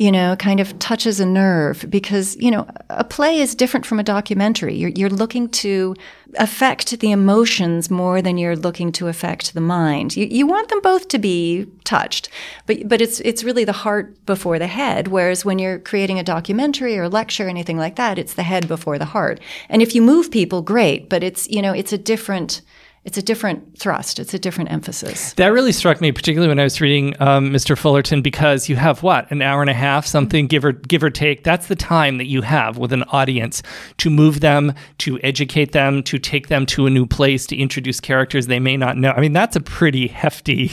you 0.00 0.10
know, 0.10 0.34
kind 0.34 0.60
of 0.60 0.78
touches 0.78 1.20
a 1.20 1.26
nerve 1.26 1.84
because, 1.90 2.34
you 2.36 2.50
know, 2.50 2.66
a 2.88 3.04
play 3.04 3.38
is 3.38 3.54
different 3.54 3.84
from 3.84 4.00
a 4.00 4.02
documentary. 4.02 4.74
You're, 4.74 4.88
you're 4.96 5.10
looking 5.10 5.46
to 5.50 5.94
affect 6.38 6.98
the 7.00 7.10
emotions 7.10 7.90
more 7.90 8.22
than 8.22 8.38
you're 8.38 8.56
looking 8.56 8.92
to 8.92 9.08
affect 9.08 9.52
the 9.52 9.60
mind. 9.60 10.16
You, 10.16 10.24
you 10.24 10.46
want 10.46 10.70
them 10.70 10.80
both 10.80 11.08
to 11.08 11.18
be 11.18 11.66
touched, 11.84 12.30
but, 12.64 12.88
but 12.88 13.02
it's, 13.02 13.20
it's 13.20 13.44
really 13.44 13.64
the 13.64 13.72
heart 13.72 14.24
before 14.24 14.58
the 14.58 14.68
head. 14.68 15.08
Whereas 15.08 15.44
when 15.44 15.58
you're 15.58 15.78
creating 15.78 16.18
a 16.18 16.24
documentary 16.24 16.98
or 16.98 17.02
a 17.02 17.08
lecture, 17.10 17.44
or 17.44 17.50
anything 17.50 17.76
like 17.76 17.96
that, 17.96 18.18
it's 18.18 18.32
the 18.32 18.42
head 18.42 18.66
before 18.68 18.98
the 18.98 19.04
heart. 19.04 19.38
And 19.68 19.82
if 19.82 19.94
you 19.94 20.00
move 20.00 20.30
people, 20.30 20.62
great, 20.62 21.10
but 21.10 21.22
it's, 21.22 21.46
you 21.50 21.60
know, 21.60 21.74
it's 21.74 21.92
a 21.92 21.98
different, 21.98 22.62
it's 23.02 23.16
a 23.16 23.22
different 23.22 23.78
thrust. 23.78 24.18
It's 24.18 24.34
a 24.34 24.38
different 24.38 24.70
emphasis. 24.70 25.32
That 25.34 25.48
really 25.48 25.72
struck 25.72 26.02
me, 26.02 26.12
particularly 26.12 26.48
when 26.48 26.60
I 26.60 26.64
was 26.64 26.82
reading 26.82 27.14
um, 27.18 27.48
Mr. 27.48 27.76
Fullerton, 27.76 28.20
because 28.20 28.68
you 28.68 28.76
have 28.76 29.02
what 29.02 29.30
an 29.30 29.40
hour 29.40 29.62
and 29.62 29.70
a 29.70 29.74
half, 29.74 30.04
something 30.04 30.46
give 30.46 30.66
or 30.66 30.72
give 30.72 31.02
or 31.02 31.08
take. 31.08 31.42
That's 31.42 31.68
the 31.68 31.76
time 31.76 32.18
that 32.18 32.26
you 32.26 32.42
have 32.42 32.76
with 32.76 32.92
an 32.92 33.04
audience 33.04 33.62
to 33.98 34.10
move 34.10 34.40
them, 34.40 34.74
to 34.98 35.18
educate 35.22 35.72
them, 35.72 36.02
to 36.04 36.18
take 36.18 36.48
them 36.48 36.66
to 36.66 36.84
a 36.84 36.90
new 36.90 37.06
place, 37.06 37.46
to 37.46 37.56
introduce 37.56 38.00
characters 38.00 38.48
they 38.48 38.60
may 38.60 38.76
not 38.76 38.98
know. 38.98 39.12
I 39.12 39.20
mean, 39.20 39.32
that's 39.32 39.56
a 39.56 39.60
pretty 39.60 40.06
hefty, 40.08 40.72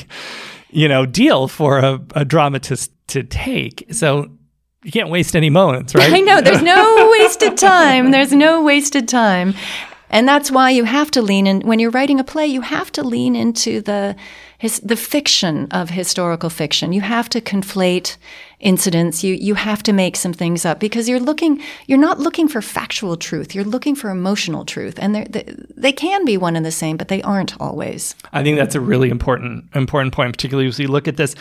you 0.69 0.89
know, 0.89 1.05
deal 1.05 1.47
for 1.47 1.79
a, 1.79 2.01
a 2.13 2.25
dramatist 2.25 2.91
to 3.07 3.23
take. 3.23 3.85
So 3.91 4.29
you 4.83 4.91
can't 4.91 5.09
waste 5.09 5.35
any 5.35 5.49
moments, 5.49 5.95
right? 5.95 6.11
I 6.13 6.19
know. 6.19 6.41
There's 6.41 6.61
no 6.61 7.09
wasted 7.11 7.57
time. 7.57 8.11
There's 8.11 8.33
no 8.33 8.63
wasted 8.63 9.07
time. 9.07 9.53
And 10.09 10.27
that's 10.27 10.49
why 10.49 10.69
you 10.69 10.85
have 10.85 11.11
to 11.11 11.21
lean 11.21 11.47
in 11.47 11.61
when 11.61 11.79
you're 11.79 11.91
writing 11.91 12.19
a 12.19 12.23
play, 12.23 12.47
you 12.47 12.61
have 12.61 12.91
to 12.93 13.03
lean 13.03 13.35
into 13.35 13.81
the 13.81 14.15
his, 14.57 14.79
the 14.79 14.95
fiction 14.95 15.67
of 15.71 15.89
historical 15.89 16.49
fiction. 16.49 16.93
You 16.93 17.01
have 17.01 17.29
to 17.29 17.41
conflate 17.41 18.17
incidents. 18.59 19.23
You 19.23 19.35
you 19.35 19.55
have 19.55 19.83
to 19.83 19.93
make 19.93 20.15
some 20.15 20.33
things 20.33 20.65
up 20.65 20.79
because 20.79 21.07
you're 21.07 21.19
looking 21.19 21.61
you're 21.85 21.99
not 21.99 22.19
looking 22.19 22.47
for 22.47 22.61
factual 22.61 23.17
truth. 23.17 23.53
You're 23.53 23.63
looking 23.63 23.95
for 23.95 24.09
emotional 24.09 24.65
truth, 24.65 24.97
and 24.99 25.15
they 25.15 25.43
they 25.75 25.91
can 25.91 26.25
be 26.25 26.37
one 26.37 26.55
and 26.55 26.65
the 26.65 26.71
same, 26.71 26.97
but 26.97 27.07
they 27.07 27.21
aren't 27.21 27.59
always. 27.59 28.15
I 28.33 28.43
think 28.43 28.57
that's 28.57 28.75
a 28.75 28.81
really 28.81 29.09
important 29.09 29.65
important 29.75 30.13
point, 30.13 30.33
particularly 30.33 30.67
as 30.67 30.79
we 30.79 30.87
look 30.87 31.07
at 31.07 31.17
this. 31.17 31.35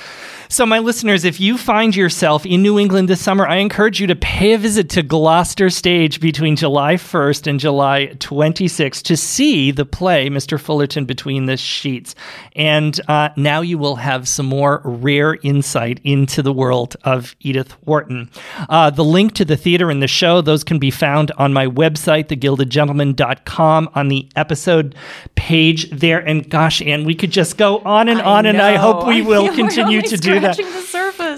So, 0.48 0.66
my 0.66 0.78
listeners, 0.78 1.24
if 1.24 1.40
you 1.40 1.58
find 1.58 1.96
yourself 1.96 2.46
in 2.46 2.62
New 2.62 2.78
England 2.78 3.08
this 3.08 3.20
summer, 3.20 3.46
I 3.46 3.56
encourage 3.56 4.00
you 4.00 4.06
to 4.08 4.16
pay 4.16 4.52
a 4.52 4.58
visit 4.58 4.90
to 4.90 5.02
Gloucester 5.02 5.70
Stage 5.70 6.20
between 6.20 6.56
July 6.56 6.94
1st 6.94 7.46
and 7.46 7.58
July 7.58 8.12
26th 8.18 9.02
to 9.02 9.16
see 9.16 9.70
the 9.70 9.84
play 9.84 10.28
Mr. 10.28 10.60
Fullerton 10.60 11.04
Between 11.04 11.46
the 11.46 11.56
Sheets. 11.56 12.14
And 12.54 13.00
uh, 13.08 13.30
now 13.36 13.60
you 13.60 13.78
will 13.78 13.96
have 13.96 14.28
some 14.28 14.46
more 14.46 14.82
rare 14.84 15.38
insight 15.42 16.00
into 16.04 16.42
the 16.42 16.52
world 16.52 16.96
of 17.06 17.34
Edith 17.40 17.74
Wharton. 17.86 18.28
Uh, 18.68 18.90
the 18.90 19.04
link 19.04 19.32
to 19.34 19.44
the 19.44 19.56
theater 19.56 19.90
and 19.90 20.02
the 20.02 20.08
show, 20.08 20.40
those 20.42 20.64
can 20.64 20.78
be 20.78 20.90
found 20.90 21.30
on 21.38 21.52
my 21.52 21.66
website, 21.66 22.26
thegildedgentleman.com, 22.26 23.88
on 23.94 24.08
the 24.08 24.28
episode 24.36 24.94
page 25.36 25.88
there. 25.90 26.18
And 26.18 26.50
gosh, 26.50 26.82
Anne, 26.82 27.04
we 27.04 27.14
could 27.14 27.30
just 27.30 27.56
go 27.56 27.78
on 27.78 28.08
and 28.08 28.20
on, 28.20 28.44
and 28.44 28.60
I 28.60 28.74
hope 28.76 29.06
we 29.06 29.22
will 29.22 29.54
continue 29.54 30.02
to 30.02 30.16
do 30.16 30.40
that. 30.40 30.56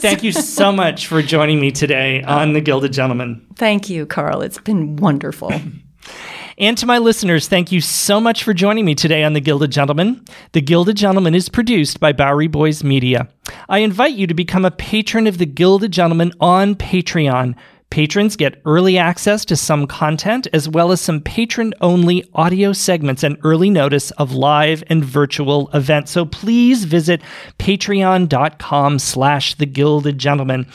Thank 0.00 0.24
you 0.24 0.32
so 0.32 0.72
much 0.78 1.06
for 1.06 1.22
joining 1.22 1.60
me 1.60 1.70
today 1.70 2.22
on 2.22 2.54
The 2.54 2.60
Gilded 2.60 2.92
Gentleman. 2.92 3.46
Thank 3.56 3.90
you, 3.90 4.06
Carl. 4.06 4.40
It's 4.40 4.58
been 4.58 4.96
wonderful. 4.96 5.52
And 6.58 6.76
to 6.78 6.86
my 6.86 6.98
listeners, 6.98 7.46
thank 7.46 7.70
you 7.70 7.80
so 7.80 8.20
much 8.20 8.42
for 8.42 8.52
joining 8.52 8.84
me 8.84 8.96
today 8.96 9.22
on 9.22 9.32
The 9.32 9.40
Gilded 9.40 9.70
Gentleman. 9.70 10.24
The 10.52 10.60
Gilded 10.60 10.96
Gentleman 10.96 11.36
is 11.36 11.48
produced 11.48 12.00
by 12.00 12.12
Bowery 12.12 12.48
Boys 12.48 12.82
Media. 12.82 13.28
I 13.68 13.78
invite 13.78 14.14
you 14.14 14.26
to 14.26 14.34
become 14.34 14.64
a 14.64 14.72
patron 14.72 15.28
of 15.28 15.38
The 15.38 15.46
Gilded 15.46 15.92
Gentleman 15.92 16.32
on 16.40 16.74
Patreon. 16.74 17.54
Patrons 17.90 18.36
get 18.36 18.60
early 18.66 18.98
access 18.98 19.44
to 19.46 19.56
some 19.56 19.86
content 19.86 20.46
as 20.52 20.68
well 20.68 20.92
as 20.92 21.00
some 21.00 21.20
patron 21.20 21.72
only 21.80 22.28
audio 22.34 22.72
segments 22.72 23.22
and 23.22 23.38
early 23.44 23.70
notice 23.70 24.10
of 24.12 24.32
live 24.32 24.84
and 24.88 25.02
virtual 25.04 25.70
events. 25.72 26.12
So 26.12 26.26
please 26.26 26.84
visit 26.84 27.22
patreon.com 27.58 28.98
slash 28.98 29.54
the 29.54 29.66
gilded 29.66 30.18
gentleman. 30.18 30.66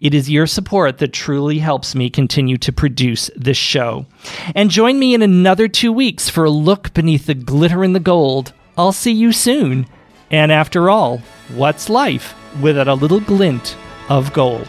It 0.00 0.14
is 0.14 0.30
your 0.30 0.46
support 0.46 0.98
that 0.98 1.12
truly 1.12 1.58
helps 1.58 1.94
me 1.94 2.08
continue 2.08 2.56
to 2.58 2.72
produce 2.72 3.30
this 3.34 3.58
show. 3.58 4.06
And 4.54 4.70
join 4.70 4.98
me 4.98 5.12
in 5.12 5.22
another 5.22 5.66
two 5.66 5.92
weeks 5.92 6.28
for 6.28 6.44
a 6.44 6.50
look 6.50 6.94
beneath 6.94 7.26
the 7.26 7.34
glitter 7.34 7.82
and 7.82 7.96
the 7.96 8.00
gold. 8.00 8.52
I'll 8.78 8.92
see 8.92 9.12
you 9.12 9.32
soon. 9.32 9.86
And 10.30 10.52
after 10.52 10.88
all, 10.88 11.18
what's 11.54 11.90
life 11.90 12.34
without 12.62 12.88
a 12.88 12.94
little 12.94 13.20
glint 13.20 13.76
of 14.08 14.32
gold? 14.32 14.68